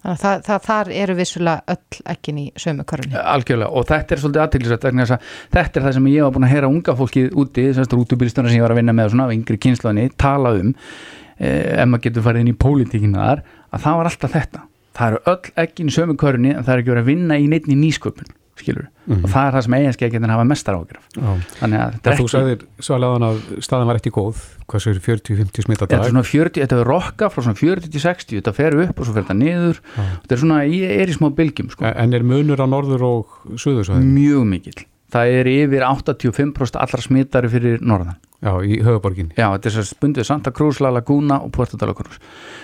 Þannig 0.00 0.16
að 0.16 0.20
það, 0.22 0.42
það, 0.46 0.60
þar 0.64 0.90
eru 0.96 1.14
vissulega 1.18 1.74
öll 1.74 2.02
ekkin 2.08 2.40
í 2.40 2.44
sömu 2.56 2.86
körunni. 2.88 3.16
algjörlega. 3.20 3.70
Og 3.76 3.86
þetta 3.88 4.14
er 4.14 4.22
svolítið 4.22 4.42
aðtillisvægt 4.44 4.86
vegna 4.88 5.04
þess 5.04 5.16
að 5.16 5.34
þetta 5.56 5.80
er 5.80 5.86
það 5.86 5.96
sem 5.96 6.08
ég 6.08 6.24
var 6.24 6.34
búin 6.36 6.46
að 6.46 6.54
heyra 6.54 6.70
unga 6.72 6.94
fólkið 6.96 7.36
úti, 7.36 7.66
þessast 7.68 7.96
rútubýrstunum 7.96 8.48
sem 8.48 8.60
ég 8.60 8.64
var 8.64 8.74
að 8.74 8.80
vinna 8.80 8.96
með 8.96 9.12
svona 9.12 9.28
af 9.28 9.34
yngri 9.36 9.60
kynnslóðinni, 9.60 10.14
tala 10.16 10.54
um 10.56 10.72
eh, 10.72 11.82
ef 11.82 11.90
maður 11.90 12.04
getur 12.06 12.26
farið 12.30 12.46
inn 12.46 12.52
í 12.54 12.58
pólitíkina 12.64 13.26
þar 13.28 13.44
að 13.68 13.84
það 13.84 14.00
var 14.00 14.10
alltaf 14.12 14.36
þetta. 14.38 14.64
Það 14.96 15.12
eru 15.12 15.22
öll 15.34 15.54
ekkin 15.64 15.92
í 15.92 15.96
sömu 15.98 16.16
körunni 16.20 16.54
en 16.54 16.64
það 16.64 16.74
er 16.74 16.82
ekki 16.82 16.94
verið 16.94 17.04
að 17.04 17.12
vinna 17.12 17.40
í 17.40 17.50
neittni 17.52 17.76
nýsköpun 17.80 18.32
skilur, 18.60 18.86
Mhm. 19.06 19.24
og 19.24 19.30
það 19.30 19.46
er 19.48 19.52
það 19.56 19.62
sem 19.66 19.74
eiginskeikin 19.78 20.28
hafa 20.30 20.44
mestar 20.46 20.74
ágjörf 20.78 21.04
Já. 21.16 21.30
að 21.60 22.18
þú 22.20 22.26
sagðir 22.30 22.62
svalega 22.80 23.18
að 23.30 23.40
staðan 23.64 23.86
var 23.90 23.96
ekki 23.98 24.12
góð. 24.14 24.36
Hvað 24.70 24.80
svo 24.84 24.90
er 24.94 25.00
40-50 25.00 25.64
smita 25.66 25.86
Þetta 25.86 25.96
er 25.96 26.02
dag? 26.04 26.10
svona 26.12 26.24
40, 26.30 26.60
þetta 26.62 26.78
er 26.80 26.84
rokka 26.86 27.28
frá 27.30 27.42
svona 27.42 27.58
40 27.58 27.90
til 27.90 28.00
60, 28.00 28.40
þetta 28.40 28.54
fer 28.54 28.78
upp 28.84 29.00
og 29.00 29.06
svo 29.06 29.12
fer 29.14 29.22
þetta 29.24 29.38
niður. 29.40 29.80
Þetta 29.96 30.32
er 30.36 30.42
svona, 30.44 30.58
ég 30.70 31.00
er 31.00 31.06
í 31.08 31.16
smá 31.16 31.28
bylgjum 31.34 31.70
sko. 31.70 31.84
en 31.90 32.14
er 32.14 32.22
munur 32.22 32.56
á 32.60 32.66
norður 32.70 33.02
og 33.02 33.26
suðursvæðin 33.56 34.14
mjög 34.14 34.46
mikill. 34.46 34.84
Það 35.10 35.26
er 35.40 35.44
yfir 35.50 35.82
85% 35.82 36.76
allra 36.78 37.02
smitari 37.02 37.48
fyrir 37.50 37.80
norðan 37.82 38.14
Já, 38.40 38.54
í 38.64 38.78
höfuborgin 38.80 39.32
Já, 39.36 39.50
þetta 39.52 39.68
er 39.68 39.74
svo 39.74 39.82
spundið 39.84 40.24
Santa 40.24 40.50
Cruz, 40.56 40.78
La 40.80 40.88
Laguna 40.90 41.36
og 41.44 41.50
Puerto 41.52 41.76
de 41.76 41.84
la 41.86 41.92
Cruz. 41.92 42.16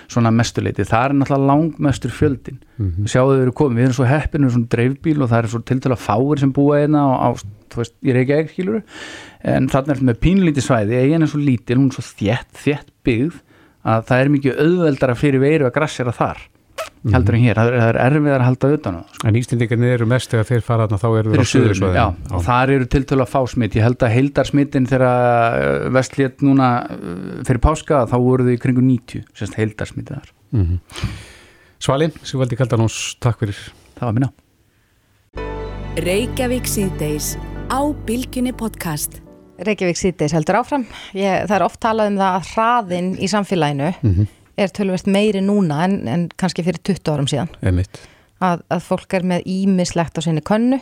Svona 0.09 0.31
mestuleiti, 0.33 0.87
það 0.89 1.05
er 1.11 1.15
náttúrulega 1.19 1.49
langmestur 1.51 2.11
fjöldin 2.17 2.59
Mhm. 2.79 3.05
sjáðu 3.13 3.37
þau 3.37 3.43
eru 3.43 3.53
komið, 3.53 3.77
við 3.77 3.85
erum 3.85 3.97
svo 3.99 4.07
heppinu 4.09 4.51
svona 4.51 4.69
dreifbíl 4.73 5.23
og 5.23 5.29
það 5.31 5.39
er 5.43 5.49
svo 5.53 5.61
til 5.65 5.81
að 5.93 6.01
fáir 6.07 6.39
sem 6.41 6.53
búa 6.53 6.81
einna 6.83 7.01
á, 7.05 7.13
á 7.25 7.29
þú 7.69 7.77
veist, 7.83 7.93
ég 8.05 8.15
reykja 8.17 8.39
ekki 8.41 8.53
skilur 8.55 8.83
en 9.45 9.69
þarna 9.69 9.91
er 9.91 9.97
þetta 9.97 10.09
með 10.11 10.21
pínlítið 10.25 10.65
svæði. 10.65 11.01
Eigin 11.03 11.23
er 11.23 11.27
svo 11.29 11.41
lítil, 11.41 11.77
hún 11.77 11.91
er 11.93 11.97
svo 11.97 12.05
þétt, 12.17 12.53
þétt 12.65 12.91
byggð 13.05 13.41
að 13.85 14.05
það 14.09 14.21
er 14.25 14.29
mikið 14.37 14.61
auðveldara 14.65 15.15
fyrir 15.17 15.41
veiru 15.41 15.67
að 15.69 15.75
grassera 15.77 16.13
þar 16.13 16.39
heldur 17.15 17.35
en 17.37 17.43
hér, 17.45 17.55
það 17.61 17.69
er, 17.73 17.77
er 17.87 17.99
erfiðar 18.07 18.41
að 18.43 18.47
halda 18.49 18.71
utan 18.77 18.97
á 18.97 19.01
það, 19.01 19.13
sko. 19.17 19.29
En 19.29 19.37
Íslendingarnir 19.41 19.93
eru 19.97 20.07
mest 20.11 20.31
þegar 20.33 20.49
þeir 20.51 20.65
fara 20.67 20.87
þarna 20.87 20.99
þá 21.03 21.09
eru 21.21 21.31
þeir 21.35 21.43
á 21.45 21.53
suðursvæðin 21.53 21.99
já, 22.01 22.07
og 22.35 22.43
þar 22.47 22.73
eru 22.77 22.87
til 22.97 23.03
til 23.07 23.19
að 23.23 23.31
fá 23.35 23.41
smitt 23.53 23.77
ég 23.79 23.87
held 23.87 24.03
að 24.07 24.15
heildarsmittin 24.17 24.89
þegar 24.91 25.91
vestlét 25.95 26.43
núna 26.43 26.71
uh, 26.91 27.43
fyrir 27.47 27.63
páska 27.63 28.03
þá 28.11 28.17
voru 28.19 28.49
þau 28.49 28.55
í 28.57 28.61
kringu 28.67 28.83
90 28.83 29.25
sérst 29.37 29.55
heildarsmittið 29.61 30.19
þar, 30.19 30.33
Mhm. 30.57 30.81
Svali, 31.83 32.07
Sigvaldi 32.25 32.57
Kaldanós, 32.57 33.17
takk 33.21 33.39
fyrir 33.43 33.59
það 33.99 34.07
var 34.09 34.15
minna 34.17 34.33
Reykjavík 35.97 36.67
síðdeis 36.69 37.35
á 37.73 37.81
Bilginni 38.07 38.53
podcast. 38.57 39.21
Reykjavík 39.65 39.97
síðdeis 39.97 40.35
heldur 40.37 40.59
áfram. 40.61 40.83
Ég, 41.17 41.47
það 41.49 41.55
er 41.57 41.65
oft 41.65 41.81
talað 41.81 42.11
um 42.13 42.19
það 42.21 42.35
að 42.37 42.51
hraðinn 42.53 43.09
í 43.17 43.29
samfélaginu 43.33 43.95
Mhm. 44.03 44.27
Er 44.57 44.73
tölvert 44.75 45.09
meiri 45.11 45.43
núna 45.45 45.83
en, 45.87 45.99
en 46.09 46.29
kannski 46.41 46.65
fyrir 46.67 46.83
20 46.85 47.13
árum 47.13 47.29
síðan. 47.31 47.53
Að, 48.45 48.65
að 48.73 48.83
fólk 48.85 49.17
er 49.17 49.25
með 49.27 49.47
ímislegt 49.49 50.19
á 50.19 50.21
sinni 50.25 50.43
könnu 50.45 50.81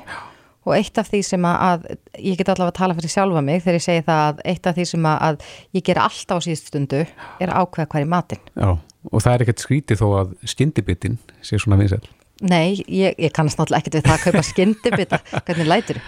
og 0.65 0.73
eitt 0.79 0.97
af 0.99 1.11
því 1.11 1.21
sem 1.27 1.45
að, 1.45 1.61
að 1.69 2.23
ég 2.25 2.39
get 2.41 2.49
allavega 2.49 2.73
að 2.73 2.79
tala 2.81 2.97
fyrir 2.97 3.13
sjálfa 3.13 3.43
mig 3.45 3.63
þegar 3.63 3.79
ég 3.79 3.85
segi 3.85 4.05
það 4.07 4.23
að 4.25 4.43
eitt 4.53 4.69
af 4.71 4.79
því 4.79 4.87
sem 4.91 5.09
að, 5.11 5.19
að 5.29 5.77
ég 5.77 5.87
ger 5.87 6.01
alltaf 6.03 6.41
á 6.41 6.45
síðust 6.47 6.71
stundu 6.73 7.03
er 7.05 7.53
ákveða 7.53 8.01
er 8.01 8.11
matinn. 8.11 8.45
Já, 8.57 8.71
og 9.11 9.25
það 9.25 9.35
er 9.35 9.45
ekkert 9.45 9.65
skrítið 9.65 10.01
þó 10.01 10.07
að 10.23 10.37
skyndibitinn 10.55 11.19
sé 11.45 11.61
svona 11.61 11.81
vinsæl 11.83 12.05
Nei, 12.45 12.83
ég, 12.91 13.15
ég 13.15 13.31
kannast 13.35 13.61
náttúrulega 13.61 13.85
ekkert 13.85 14.01
við 14.01 14.09
það 14.09 14.17
að 14.17 14.25
kaupa 14.25 14.47
skyndibita, 14.51 15.21
hvernig 15.45 15.69
lætur 15.71 16.01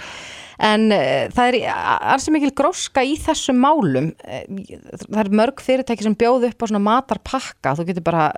en 0.63 0.87
uh, 0.95 1.27
það 1.35 1.49
er 1.51 1.57
alls 2.13 2.29
mikil 2.33 2.53
gróska 2.57 3.05
í 3.05 3.17
þessum 3.21 3.59
málum. 3.63 4.13
Eh, 4.25 4.47
það 5.07 5.23
er 5.25 5.33
mörg 5.43 5.63
fyrirtæki 5.65 6.07
sem 6.07 6.17
bjóð 6.19 6.49
upp 6.51 6.65
á 6.65 6.67
svona 6.67 6.85
matarpakka, 6.87 7.77
þú 7.79 7.89
getur 7.91 8.07
bara 8.07 8.31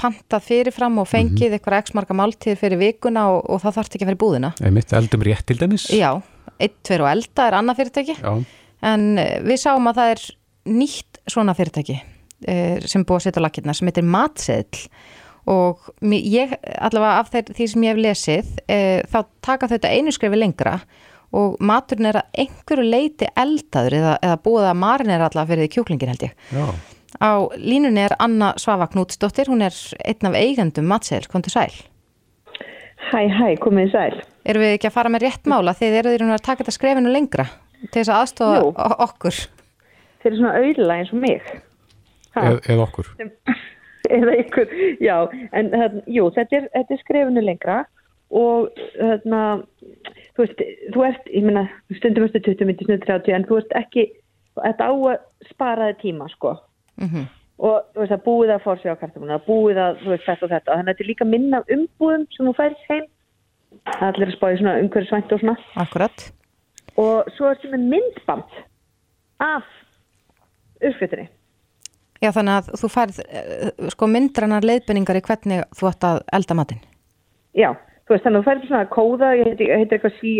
pantað 0.00 0.46
fyrirfram 0.46 1.00
og 1.02 1.08
fengið 1.10 1.58
eitthvað 1.58 1.82
x 1.84 1.94
marga 1.96 2.16
máltíðir 2.16 2.58
fyrir 2.60 2.80
vikuna 2.80 3.26
og, 3.34 3.42
og 3.52 3.60
það 3.64 3.76
þarf 3.76 3.90
ekki 3.92 4.06
að 4.08 4.14
í 4.14 4.20
búðina. 4.22 4.52
Einmitt, 4.64 4.94
eldum 4.96 5.24
rétt 5.26 5.46
til 5.48 5.58
dæmis. 5.60 5.88
Já, 5.92 6.14
eitt, 6.56 6.78
tveir 6.86 7.04
og 7.04 7.10
elda 7.12 7.48
er 7.50 7.58
annað 7.58 7.82
fyrirtæki. 7.82 8.16
Já, 8.16 8.32
en 8.90 9.10
eh, 9.20 9.36
við 9.44 9.60
sáum 9.64 9.90
að 9.90 10.00
það 10.00 10.14
er 10.14 10.26
nýtt 10.70 11.20
svona 11.30 11.56
fyrirtæki 11.56 11.98
eh, 12.48 12.80
sem 12.88 13.04
búið 13.04 13.20
að 13.20 13.26
setja 13.26 13.42
á 13.42 13.46
lakirna 13.46 13.76
sem 13.76 13.90
heitir 13.90 14.06
matseðl 14.08 14.86
og 15.50 15.88
ég 16.04 16.52
allavega 16.78 17.20
af 17.20 17.30
þeir, 17.32 17.52
því 17.56 17.68
sem 17.72 17.84
ég 17.86 17.94
hef 17.94 18.02
lesið 18.04 18.50
eh, 18.70 19.00
þá 19.10 19.18
taka 19.44 19.70
þetta 19.70 19.92
einu 19.96 20.12
skrefi 20.14 20.38
lengra 20.38 20.76
og 21.36 21.60
maturinn 21.62 22.10
er 22.10 22.20
að 22.20 22.40
einhverju 22.44 22.86
leiti 22.86 23.28
eldaður 23.38 23.98
eða, 24.00 24.14
eða 24.26 24.40
búið 24.44 24.70
að 24.70 24.80
marin 24.82 25.12
er 25.14 25.22
allavega 25.26 25.52
fyrir 25.52 25.66
því 25.66 25.74
kjúklingin 25.76 26.12
held 26.12 26.26
ég. 26.26 26.34
Já, 26.50 26.66
á 27.20 27.30
línunni 27.54 28.02
er 28.02 28.16
Anna 28.18 28.52
Svava 28.60 28.90
Knútsdóttir 28.90 29.50
hún 29.50 29.64
er 29.66 29.76
einn 30.04 30.30
af 30.30 30.38
eigendum 30.38 30.90
matseðl, 30.90 31.30
kom 31.30 31.46
til 31.46 31.54
sæl. 31.54 31.72
Hæ, 33.10 33.22
hæ, 33.32 33.46
komið 33.62 33.94
sæl. 33.94 34.20
Erum 34.46 34.62
við 34.64 34.76
ekki 34.76 34.90
að 34.90 34.96
fara 34.98 35.10
með 35.12 35.26
rétt 35.26 35.48
mála 35.50 35.74
þegar 35.76 36.06
þið 36.08 36.18
eruð 36.18 36.34
að 36.36 36.44
taka 36.46 36.64
þetta 36.64 36.76
skrefinu 36.76 37.14
lengra 37.14 37.46
til 37.88 37.96
þess 38.02 38.12
að 38.12 38.20
aðstofa 38.20 38.60
Jú. 38.60 38.70
okkur? 39.06 39.40
Þeir 40.20 40.30
eru 40.30 40.40
svona 40.40 40.56
auðla 40.60 40.96
eins 41.00 41.12
og 41.14 41.22
mig. 41.22 41.52
Ha, 42.36 42.42
eð, 42.46 42.58
eða 42.74 42.86
okkur. 42.86 43.12
Eða 44.10 44.32
ykkur, 44.40 44.70
já, 44.98 45.16
en 45.54 45.68
hérna, 45.76 46.00
jú, 46.10 46.24
þetta 46.34 46.56
er, 46.56 46.68
þetta 46.72 46.94
er 46.94 47.00
skrefinu 47.02 47.42
lengra 47.44 47.76
og 48.34 48.80
hérna, 48.96 49.42
þú 50.36 50.44
veist, 50.44 50.64
þú 50.94 51.04
ert, 51.08 51.28
ég 51.34 51.46
meina, 51.46 51.66
stundum 51.98 52.26
ertu 52.26 52.42
20 52.46 52.66
minnir, 52.68 52.86
stundum 52.86 53.04
30, 53.06 53.36
en 53.36 53.46
þú 53.48 53.60
ert 53.60 53.76
ekki, 53.80 54.06
þetta 54.60 54.88
á 54.88 54.92
að 54.92 55.50
spara 55.50 55.92
þig 55.92 56.02
tíma, 56.06 56.32
sko. 56.36 56.56
mm 57.02 57.28
Og 57.60 57.82
þú 57.92 58.00
veist, 58.00 58.12
það 58.14 58.22
búið 58.24 58.50
að 58.54 58.62
fórsvega 58.64 58.94
á 58.96 59.00
kartumuna, 59.02 59.36
það 59.36 59.48
búið 59.50 59.78
að, 59.84 59.98
þú 60.00 60.12
veist, 60.14 60.22
þetta 60.24 60.46
og 60.46 60.52
þetta, 60.54 60.76
þannig 60.76 60.80
að 60.80 60.94
þetta 60.94 61.04
er 61.04 61.08
líka 61.10 61.26
minna 61.28 61.58
umbúðum 61.76 62.22
sem 62.32 62.46
þú 62.48 62.54
færist 62.56 62.86
heim, 62.88 63.02
allir 64.00 64.30
að 64.30 64.36
spáði 64.38 64.60
svona 64.62 64.76
umhverfisvænt 64.80 65.34
og 65.36 65.42
svona. 65.42 65.56
Akkurat 65.84 66.24
Og 66.98 67.28
svo 67.36 67.50
ertu 67.50 67.70
með 67.70 67.84
myndband 67.92 68.56
af 69.44 69.68
uppskriftinni. 70.80 71.28
Já, 72.20 72.32
þannig 72.36 72.56
að 72.58 72.72
þú 72.80 72.90
færð 72.92 73.20
eh, 73.24 73.68
sko 73.94 74.08
myndrannar 74.10 74.66
leiðbenningar 74.66 75.20
í 75.20 75.22
hvernig 75.24 75.62
þú 75.76 75.88
ætti 75.88 76.08
að 76.10 76.18
elda 76.36 76.56
matinn. 76.58 76.82
Já, 77.56 77.70
þú 78.10 78.16
veist, 78.16 78.24
þannig 78.26 78.40
að 78.40 78.42
þú 78.42 78.48
færði 78.50 78.68
svona 78.68 78.90
kóða, 78.90 79.30
ég 79.38 79.48
heitir, 79.52 79.72
eitthvað 79.94 80.14
sí, 80.18 80.32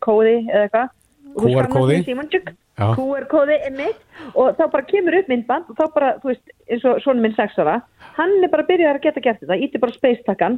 kóði 0.00 0.36
eða 0.48 0.62
eitthvað. 0.64 0.92
Og 1.32 1.36
þú 1.36 1.46
QR 1.46 1.52
skannar 1.52 1.72
kóði? 1.72 1.92
fyrir 1.92 2.06
Símon 2.08 2.30
Tjúk, 2.32 2.52
Já. 2.72 2.86
QR 2.96 3.26
kóði 3.28 3.56
er 3.68 3.74
mitt 3.76 3.98
og 4.32 4.56
þá 4.56 4.62
bara 4.72 4.86
kemur 4.88 5.16
upp 5.18 5.28
myndband 5.28 5.68
og 5.68 5.76
þá 5.76 5.84
bara, 5.92 6.12
þú 6.22 6.30
veist, 6.30 6.54
eins 6.72 6.86
og 6.88 7.02
svona 7.04 7.24
minn 7.24 7.36
sex 7.36 7.58
ára, 7.60 7.82
hann 8.16 8.32
er 8.40 8.52
bara 8.52 8.64
byrjað 8.68 8.96
að 8.96 9.02
geta 9.04 9.24
gert 9.24 9.42
þetta, 9.42 9.58
íti 9.60 9.80
bara 9.82 9.96
space-takkan, 9.96 10.56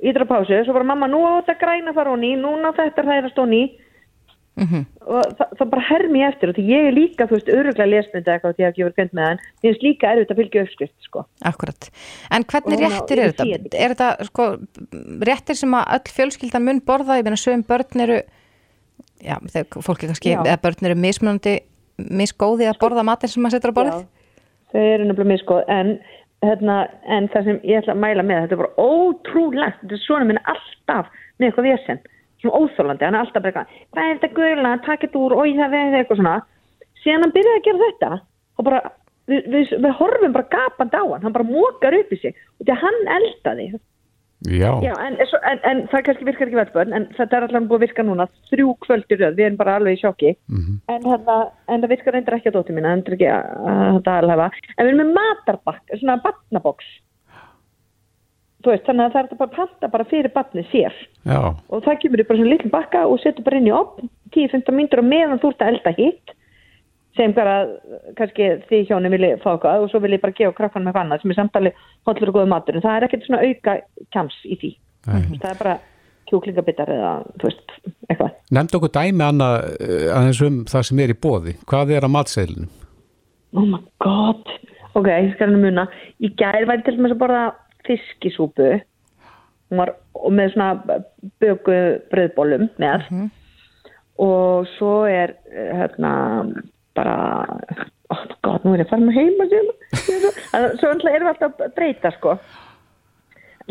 ítir 0.00 0.24
á 0.24 0.28
pásu, 0.32 0.56
svo 0.64 0.76
bara 0.76 0.88
mamma, 0.88 1.08
nú 1.12 1.20
á 1.28 1.44
þetta 1.44 1.58
græna 1.60 1.92
fara 1.96 2.14
hún 2.16 2.24
í, 2.24 2.32
núna 2.40 2.72
þetta 2.76 3.04
hræðast 3.04 3.40
hún 3.40 3.56
í 3.56 3.62
Mm 4.56 4.84
og 5.04 5.24
það, 5.36 5.48
það 5.58 5.68
bara 5.70 5.82
hermi 5.84 6.20
ég 6.22 6.28
eftir 6.32 6.48
og 6.48 6.54
því 6.56 6.62
ég 6.70 6.86
er 6.88 6.94
líka, 6.96 7.26
þú 7.28 7.34
veist, 7.36 7.48
öruglega 7.52 7.86
lesmyndi 7.90 8.30
eitthvað 8.32 8.54
því 8.56 8.64
að 8.64 8.78
ég 8.78 8.86
hefur 8.86 8.94
gænt 8.96 9.12
með 9.18 9.26
hann, 9.28 9.38
ég 9.60 9.66
finnst 9.66 9.82
líka 9.84 10.12
erfitt 10.14 10.30
að 10.32 10.38
fylgja 10.40 10.62
uppskrift, 10.64 10.94
sko. 11.04 11.24
Akkurat. 11.44 11.88
En 12.30 12.44
hvernig 12.44 12.78
Og 12.78 12.84
á- 12.84 12.92
réttir 12.94 13.18
er 13.18 13.26
ég 13.28 13.34
þetta? 13.34 13.44
þetta. 13.44 13.76
Er 13.84 13.88
þetta 13.94 14.24
sko 14.24 14.58
réttir 15.28 15.56
sem 15.60 15.70
að 15.76 15.84
öll 15.98 16.14
fjölskyldan 16.16 16.64
mun 16.64 16.80
borða, 16.80 17.18
ég 17.20 17.24
meina 17.24 17.36
sögum 17.36 17.64
börn 17.68 18.00
eru, 18.00 18.22
já, 19.20 19.36
þegar 19.52 19.82
fólki 19.84 20.06
kannski, 20.08 20.30
Já. 20.32 20.40
eða 20.40 20.62
börn 20.62 20.84
eru 20.88 20.94
mismunandi, 20.94 21.60
misgóði 21.98 22.64
að 22.70 22.78
borða 22.80 23.04
matinn 23.04 23.28
sem 23.28 23.42
maður 23.44 23.58
setur 23.58 23.74
á 23.74 23.78
borðið? 23.78 24.06
þau 24.72 24.80
eru 24.80 25.04
nefnilega 25.04 25.32
miskoð 25.34 25.62
en, 25.68 25.98
hérna, 26.42 26.88
en 27.06 27.28
það 27.28 27.44
sem 27.44 27.60
ég 27.62 27.82
ætla 27.82 27.92
að 27.94 28.00
mæla 28.00 28.22
með 28.24 28.40
þetta 28.48 28.52
er 28.52 28.62
bara 28.64 28.76
ótrúlegt 28.80 29.78
þetta 29.84 29.94
er 29.94 30.02
svona 30.06 30.24
alltaf 32.44 32.52
svona 32.52 32.60
óþólandi, 32.64 33.04
hann 33.04 33.14
er 33.14 33.24
alltaf 33.24 33.42
bara 33.42 33.52
eitthvað 33.52 33.94
hvað 33.94 34.10
er 34.10 34.18
þetta 34.18 34.34
guðla, 34.38 34.74
takk 34.84 35.06
þetta 35.06 35.22
úr, 35.22 35.36
oi 35.38 35.54
það 35.56 35.78
er 35.78 35.96
eitthvað 36.00 36.20
svona. 36.20 36.36
Síðan 37.04 37.24
hann 37.24 37.34
byrjaði 37.34 37.60
að 37.60 37.66
gera 37.68 37.88
þetta 37.88 38.12
og 38.54 38.68
bara, 38.68 38.82
við, 39.30 39.48
við, 39.52 39.72
við 39.84 39.96
horfum 39.98 40.36
bara 40.36 40.52
gapandi 40.52 41.00
á 41.00 41.04
hann, 41.04 41.24
hann 41.24 41.34
bara 41.34 41.48
mókar 41.48 41.98
upp 41.98 42.14
í 42.14 42.20
sig. 42.20 42.38
Og 42.58 42.66
því 42.66 42.74
að 42.74 42.84
hann 42.84 43.02
eldaði. 43.18 43.68
Já, 44.44 44.76
Já, 44.84 44.92
en, 45.00 45.14
svo, 45.24 45.38
en, 45.48 45.60
en 45.64 45.78
það 45.88 46.02
kannski 46.04 46.26
virkar 46.28 46.50
ekki 46.50 46.58
velbörn 46.58 46.92
en 46.92 47.06
þetta 47.16 47.38
er 47.38 47.44
allavega 47.46 47.68
búið 47.70 47.78
að 47.78 47.84
virka 47.86 48.04
núna 48.04 48.26
þrjú 48.50 48.74
kvöldir 48.84 49.20
röð, 49.22 49.38
við 49.38 49.46
erum 49.46 49.56
bara 49.56 49.76
alveg 49.78 49.96
í 49.96 50.00
sjokki. 50.02 50.34
En, 50.92 51.06
hérna, 51.06 51.36
en 51.72 51.80
það 51.80 51.94
virkar 51.94 52.16
reyndar 52.18 52.36
ekki 52.36 52.52
á 52.52 52.56
dóttir 52.58 52.76
mína, 52.76 52.92
en 52.92 53.04
er 53.06 53.16
ekki 53.16 53.30
að, 53.32 53.54
að 53.72 53.86
þetta 53.96 54.18
alhafa 54.20 54.50
en 54.52 54.82
við 54.82 54.90
erum 54.90 55.00
með 55.00 55.14
matarbakk, 55.16 55.96
svona 55.96 56.18
batnaboks 56.26 56.90
þú 56.92 57.13
veist, 58.72 58.86
þannig 58.86 59.04
að 59.04 59.14
það 59.14 59.20
er 59.20 59.38
bara 59.40 59.50
að 59.50 59.56
panta 59.58 59.90
bara 59.92 60.06
fyrir 60.10 60.32
batnið 60.34 60.70
sér. 60.70 60.96
Já, 61.26 61.40
og 61.52 61.84
það 61.84 62.00
kemur 62.02 62.22
í 62.22 62.26
bara 62.28 62.40
svona 62.40 62.54
lítið 62.54 62.72
bakka 62.72 63.04
og 63.10 63.20
setur 63.22 63.46
bara 63.46 63.60
inn 63.60 63.68
í 63.68 63.74
opn 63.74 64.10
10-15 64.34 64.78
myndur 64.78 65.02
og 65.02 65.08
meðan 65.10 65.42
þú 65.42 65.52
ert 65.52 65.64
að 65.64 65.72
elda 65.74 65.94
hitt 65.98 66.34
sem 67.14 67.34
bara 67.34 67.56
kannski 68.18 68.48
því 68.68 68.80
hjóni 68.88 69.10
vilji 69.12 69.34
fá 69.42 69.52
eitthvað 69.52 69.84
og 69.84 69.90
svo 69.92 70.00
vil 70.02 70.16
ég 70.16 70.22
bara 70.22 70.34
gefa 70.34 70.56
krakkan 70.56 70.86
með 70.86 71.00
annað 71.02 71.22
sem 71.22 71.34
er 71.34 71.38
samtali 71.38 71.74
hollur 72.08 72.32
og 72.32 72.38
góða 72.38 72.50
matur 72.50 72.78
en 72.78 72.84
það 72.84 72.96
er 72.96 73.06
ekkert 73.08 73.28
svona 73.28 73.42
auka 73.44 73.76
kjams 74.14 74.38
í 74.48 74.58
því. 74.62 74.70
Nei. 75.04 75.20
það 75.36 75.50
er 75.52 75.60
bara 75.60 75.74
kjúklingabittar 76.30 76.90
eða 76.90 77.10
þú 77.36 77.50
veist, 77.50 77.74
eitthvað. 78.08 78.38
Nefndi 78.56 78.78
okkur 78.78 78.94
dæmi 78.96 79.26
Anna 79.26 79.50
eh, 79.76 80.08
aðeins 80.14 80.40
um 80.46 80.62
það 80.70 80.88
sem 80.88 81.02
er 81.04 81.12
í 81.12 81.18
bóði 81.26 81.54
Hvað 81.68 81.92
er 81.94 82.08
að 82.08 82.14
matseðlunum? 82.16 82.72
oh 83.54 83.66
my 83.68 83.78
god. 84.02 84.42
Ok, 84.94 85.08
ég 85.10 85.32
skal 85.34 85.50
hann 85.50 85.62
muna. 85.62 85.86
Í 86.22 86.30
gær 86.38 86.66
væri 86.70 86.84
til 86.86 86.96
dæmis 86.96 87.14
að 87.14 87.20
borða 87.22 87.44
fiskisúpu. 87.86 88.76
Var 89.74 89.94
með 90.30 90.52
svona 90.54 90.98
böku 91.42 91.78
bröðbólum 92.12 92.68
með. 92.82 93.08
Og 94.22 94.68
svo 94.76 95.02
er 95.10 95.34
hérna 95.50 96.12
bara 96.94 97.16
oh 98.12 98.24
god, 98.42 98.64
nú 98.64 98.74
er 98.74 98.84
ég 98.84 98.90
farin 98.90 99.10
að 99.10 99.18
heima 99.18 99.46
svo 100.78 100.90
erum 100.92 101.02
við 101.02 101.30
alltaf 101.32 101.60
að 101.64 101.74
breyta 101.76 102.12
sko. 102.14 102.36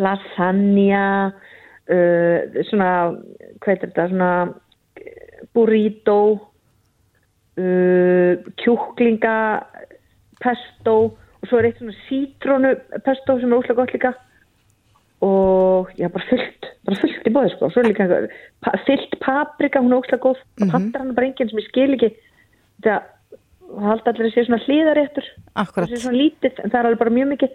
Lasagna 0.01 1.05
uh, 1.29 2.37
svona 2.69 2.89
hvað 3.61 3.73
er 3.75 3.81
þetta 3.85 4.07
svona 4.11 4.31
burrito 5.53 6.19
uh, 7.61 8.33
kjúklinga 8.63 9.37
pesto 10.43 10.97
og 11.43 11.49
svo 11.49 11.59
er 11.59 11.69
eitt 11.69 11.81
svona 11.81 11.95
sítrónu 12.07 12.71
pesto 13.05 13.35
sem 13.39 13.51
er 13.51 13.59
útlæg 13.59 13.79
gott 13.79 13.95
líka. 13.95 14.13
Og 15.23 15.91
já, 15.99 16.07
bara 16.11 16.27
fullt 16.29 16.69
bara 16.83 16.99
fullt 16.99 17.27
í 17.27 17.33
bóði, 17.35 17.51
sko, 17.53 17.69
svo 17.71 17.83
er 17.83 17.89
líka 17.91 18.07
pa, 18.63 18.73
fullt 18.87 19.17
paprika, 19.23 19.83
hún 19.83 19.91
er 19.93 19.99
óslega 20.01 20.23
góð. 20.23 20.39
Mm 20.39 20.67
-hmm. 20.67 20.71
pattar 20.71 21.01
hann 21.01 21.15
bara 21.15 21.27
enginn 21.27 21.49
sem 21.49 21.59
ég 21.59 21.67
skil 21.67 21.93
ekki. 21.93 22.09
Þetta, 22.79 23.03
haldi 23.79 24.09
allir 24.09 24.25
að 24.27 24.33
sé 24.33 24.45
svona 24.45 24.65
hlýðaréttur 24.65 25.27
það 25.55 25.89
sé 25.89 26.01
svona 26.01 26.17
lítið, 26.17 26.53
en 26.63 26.69
það 26.69 26.79
er 26.79 26.85
alveg 26.85 26.99
bara 26.99 27.17
mjög 27.17 27.27
mikið. 27.33 27.51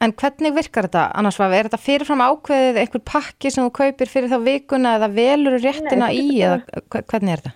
En 0.00 0.12
hvernig 0.12 0.54
virkar 0.54 0.84
þetta 0.84 1.10
annars? 1.14 1.40
Er 1.40 1.66
þetta 1.66 1.86
fyrirfram 1.86 2.20
ákveðið 2.20 2.76
einhver 2.80 3.02
pakki 3.12 3.50
sem 3.50 3.64
þú 3.64 3.70
kaupir 3.70 4.08
fyrir 4.08 4.28
þá 4.28 4.38
vikuna 4.44 4.96
eða 4.98 5.08
velur 5.14 5.58
réttina 5.58 6.06
Nei, 6.06 6.16
í 6.20 6.42
eða 6.42 6.62
hvernig 6.90 7.32
er 7.32 7.40
þetta? 7.42 7.52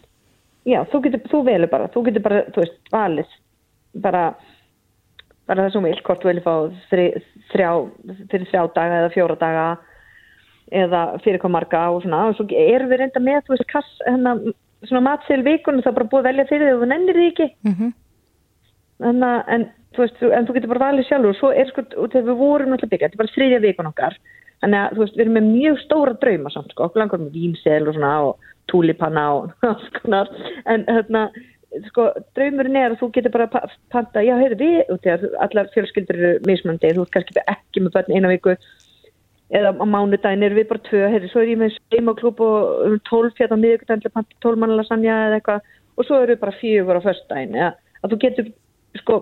já, 0.69 0.83
þú 0.91 1.01
getur, 1.07 1.25
þú 1.33 1.41
velur 1.49 1.71
bara, 1.73 1.89
þú 1.93 2.05
getur 2.09 2.25
bara 2.25 2.45
þú 2.53 2.64
veist, 2.64 2.79
valið. 2.93 3.37
Bara, 4.05 4.23
bara 5.49 5.65
það 5.65 5.75
sem 5.75 5.87
vil, 5.89 6.01
hvort 6.07 6.23
þú 6.23 6.31
vilja 6.31 6.45
fá 6.45 6.55
þri, 6.91 7.07
þrjá, 7.53 7.71
fyrir 8.31 8.51
þrjá 8.51 8.63
daga 8.77 8.99
eða 9.03 9.13
fjóra 9.15 9.37
daga 9.41 9.69
eða 10.83 11.03
fyrir 11.25 11.41
hvað 11.43 11.55
marga 11.55 11.83
og 11.95 12.03
svona. 12.05 12.27
Og 12.29 12.37
svo 12.37 12.47
erum 12.53 12.91
við 12.91 13.03
reynda 13.03 13.23
með, 13.25 13.41
þú 13.47 13.55
veist, 13.55 13.69
kass 13.73 14.03
hérna, 14.05 14.35
svona 14.87 15.05
matseil 15.07 15.41
vikunum, 15.47 15.83
það 15.85 15.93
er 15.93 15.99
bara 15.99 16.11
búið 16.13 16.21
að 16.21 16.29
velja 16.31 16.49
fyrir 16.51 16.69
þig 16.69 16.77
og 16.77 16.83
þú 16.83 16.91
nennir 16.93 17.19
því 17.19 17.29
ekki. 17.33 17.49
Mm 17.67 17.77
-hmm. 17.79 17.93
en, 19.11 19.23
en, 19.55 19.69
þú 19.97 20.05
veist, 20.05 20.23
en 20.23 20.47
þú 20.47 20.55
getur 20.55 20.73
bara 20.75 20.87
valið 20.87 21.09
sjálfur. 21.09 21.31
Og 21.31 21.41
svo 21.41 21.53
er 21.53 21.71
sko, 21.71 21.87
og 21.97 22.11
þegar 22.13 22.29
við 22.29 22.43
vorum 22.43 22.69
náttúrulega 22.71 22.93
byggja, 22.93 23.09
þetta 23.09 23.17
er 23.17 23.23
bara 23.23 23.37
þriðja 23.37 23.61
vikun 23.67 23.93
okkar. 23.93 24.19
Þannig 24.61 24.79
að, 24.79 24.93
þú 24.95 25.01
veist, 25.01 25.17
við 25.17 25.25
erum 25.25 25.37
með 25.39 25.51
mjög 25.55 25.77
stóra 25.79 26.15
drauma 26.21 26.51
samt, 26.51 26.71
sko, 26.73 26.85
okkur 26.85 27.01
langar 27.01 27.21
með 27.21 27.33
vínsel 27.33 27.89
og 27.89 27.95
svona 27.95 28.13
og 28.21 28.37
túlipanna 28.69 29.25
og 29.35 29.53
alls 29.71 29.89
konar. 30.03 30.29
En, 30.67 30.85
hérna, 30.85 31.31
sko, 31.89 32.09
draumurinn 32.37 32.77
er 32.81 32.95
að 32.95 33.01
þú 33.03 33.09
getur 33.16 33.35
bara 33.35 33.47
pa- 33.53 33.64
panta, 33.93 34.23
já, 34.25 34.35
heyrðu, 34.41 34.59
við, 34.59 34.93
í 35.05 35.12
að 35.14 35.25
allar 35.47 35.71
fjölskyldur 35.75 36.19
eru 36.19 36.31
mismöndi, 36.49 36.93
þú 36.97 37.05
ert 37.05 37.14
kannski 37.16 37.43
ekki 37.45 37.83
með 37.85 37.97
börn 37.99 38.14
eina 38.16 38.31
viku 38.33 38.55
eða 39.49 39.73
á 39.81 39.85
mánudaginn 39.89 40.45
erum 40.45 40.59
við 40.61 40.69
bara 40.69 40.85
tvö, 40.89 41.03
heyrðu, 41.12 41.31
svo 41.33 41.41
er 41.43 41.51
ég 41.53 41.61
með 41.61 41.77
heimaklúb 41.95 42.41
og 42.45 42.87
um 42.89 42.99
12 43.09 43.39
hérna 43.41 43.57
á 43.57 43.62
miðvikudaginn 43.64 44.05
til 44.05 44.11
að 44.11 44.16
panta 44.19 44.41
12 44.45 44.61
manna 44.61 44.79
lasagna 44.81 45.19
eða 45.29 45.39
eitthvað 45.41 45.75
og 45.99 46.07
svo 46.09 46.21
eru 46.23 46.35
við 46.35 46.43
bara 46.43 46.57
fjögur 46.61 47.01
á 47.01 47.07
föstudaginn, 47.07 47.57
eða 47.57 47.71
að 48.05 48.12
þú 48.12 48.19
getur, 48.25 48.51
sko, 49.01 49.16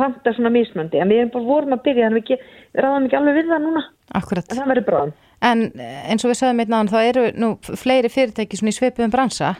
panta 0.00 0.32
svona 0.36 0.52
mismöndi, 0.54 1.00
en 1.00 1.10
við 1.12 1.20
erum 1.24 1.34
bara 1.34 1.48
vorum 1.50 1.76
að 1.76 1.84
byrja, 1.88 2.08
þannig 2.08 2.24
að 2.24 2.30
við 2.30 2.84
ráðum 2.84 3.08
ekki 3.08 3.18
alveg 3.20 3.36
við 3.40 3.52
það 3.52 3.62
núna, 3.66 3.82
Akkurat. 4.20 4.48
en 4.50 4.60
það 4.62 4.72
verður 4.72 4.88
bráðum. 4.88 5.12
En 5.40 5.62
eh, 5.80 6.00
eins 6.12 6.24
og 6.24 6.30
við 6.32 6.36
sögum 6.40 6.58
einn 6.60 6.74
aðan 6.76 6.90
þá 6.92 6.98
eru 7.08 7.22
nú 7.40 7.48
fleiri 7.64 8.10
fyrirtæki 8.12 8.58
svona 8.60 8.74
í 8.74 8.76
sveipuðum 8.76 9.12
bransa. 9.14 9.54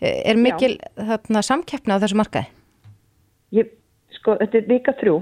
Eh, 0.00 0.22
Er 0.30 0.36
mikil 0.36 0.76
þarna, 0.96 1.42
samkeppni 1.42 1.94
á 1.96 2.02
þessu 2.02 2.18
markaði? 2.20 2.50
Ég, 3.56 3.70
sko, 4.18 4.36
þetta 4.40 4.58
er 4.58 4.66
vika 4.68 4.92
þrjú. 5.00 5.16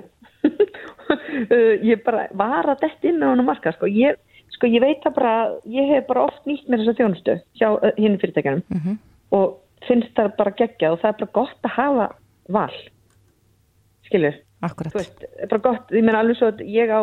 Uh, 0.45 1.75
ég 1.91 2.03
bara 2.05 2.27
var 2.37 2.67
að 2.73 2.81
detta 2.87 3.09
inn 3.09 3.21
með 3.21 3.31
honum 3.35 3.47
marka, 3.49 3.73
sko. 3.77 3.87
Ég, 3.91 4.17
sko, 4.55 4.67
ég 4.71 4.83
veit 4.85 5.03
það 5.05 5.15
bara, 5.19 5.35
ég 5.71 5.91
hef 5.95 6.07
bara 6.09 6.25
oft 6.29 6.45
nýtt 6.49 6.67
mér 6.69 6.83
þessa 6.83 6.97
þjónustu 7.01 7.37
hjá 7.61 7.69
uh, 7.77 7.93
hinn 8.01 8.19
fyrirtækjanum 8.23 8.65
Mhm. 8.75 8.99
og 9.37 9.61
finnst 9.89 10.15
það 10.17 10.35
bara 10.39 10.55
geggjað 10.59 10.93
og 10.97 11.01
það 11.03 11.11
er 11.13 11.19
bara 11.21 11.33
gott 11.39 11.69
að 11.69 11.75
hafa 11.77 12.09
val. 12.49 12.77
Skilur? 14.09 14.37
Akkurat. 14.65 14.93
Þú 14.95 15.01
veist, 15.03 15.19
það 15.21 15.43
er 15.45 15.51
bara 15.55 15.65
gott, 15.69 15.91
ég 15.93 16.05
meina 16.07 16.21
alveg 16.25 16.39
svo 16.41 16.51
að 16.53 16.63
ég 16.73 16.89
á 16.93 17.01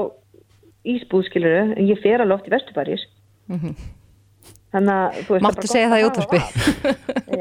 ísbúð, 0.92 1.28
skilur, 1.30 1.58
en 1.78 1.88
ég 1.88 2.00
fer 2.02 2.22
alveg 2.24 2.40
oft 2.40 2.48
í 2.50 2.54
Vesturbaris. 2.56 3.04
Mhm. 3.52 3.68
Að, 3.68 3.76
veist, 3.78 4.01
Máttu 4.72 5.68
segja 5.68 5.90
það 5.92 6.02
í 6.02 6.06
útvarpi? 6.08 6.40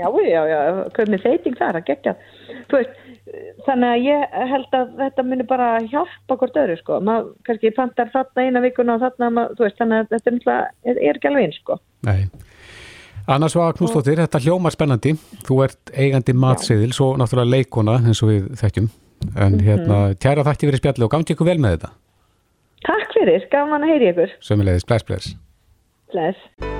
Já, 0.00 0.06
já, 0.26 0.40
já, 0.50 0.58
með 1.06 1.22
þeiting 1.24 1.56
það 1.60 1.68
er 1.68 1.78
að 1.80 1.86
gegja. 1.90 2.14
Þú 2.70 2.78
veist, 2.80 2.96
þannig 3.66 3.90
að 3.94 4.04
ég 4.08 4.36
held 4.50 4.74
að 4.80 4.92
þetta 4.98 5.24
muni 5.28 5.46
bara 5.46 5.68
hjálpa 5.86 6.36
hvort 6.40 6.58
öðru, 6.62 6.76
sko. 6.80 6.98
Maður 7.06 7.28
kannski 7.46 7.72
pantar 7.76 8.10
þarna 8.14 8.46
eina 8.46 8.62
vikuna 8.64 8.96
og 8.98 9.04
þarna, 9.04 9.44
veist, 9.58 9.78
þannig 9.78 10.00
að 10.00 10.08
þetta 10.14 10.30
er, 10.30 10.36
náttúrulega- 10.38 10.70
er, 10.90 10.96
er 11.10 11.20
ekki 11.20 11.30
alveg 11.30 11.46
eins, 11.46 11.60
sko. 11.62 11.78
Nei. 12.08 12.18
Annars 13.30 13.54
var 13.54 13.76
Knústóttir, 13.78 14.18
þetta 14.18 14.40
hljómar 14.42 14.74
spennandi. 14.74 15.12
Þú 15.46 15.60
ert 15.68 15.92
eigandi 15.94 16.34
matseðil, 16.34 16.90
svo 16.96 17.12
náttúrulega 17.20 17.52
leikona 17.54 17.98
eins 18.02 18.22
og 18.24 18.32
við 18.32 18.48
þekkjum. 18.58 18.88
En 19.36 19.52
Mhm. 19.52 19.64
hérna, 19.68 20.14
kæra 20.18 20.42
þætti 20.42 20.66
verið 20.70 20.80
spjalli 20.82 21.04
og 21.04 21.10
gangi 21.10 21.34
ykkur 21.36 21.46
vel 21.46 21.58
með 21.58 21.76
þetta. 21.76 21.90
Takk 22.86 23.12
fyrir, 23.14 23.46
gaman 23.52 23.82
að 23.82 23.92
heyri 23.92 24.12
ykkur. 24.14 24.30
Sömulegis, 24.40 24.86
bless, 24.86 25.02
bless. 25.04 25.34
Bless. 26.10 26.79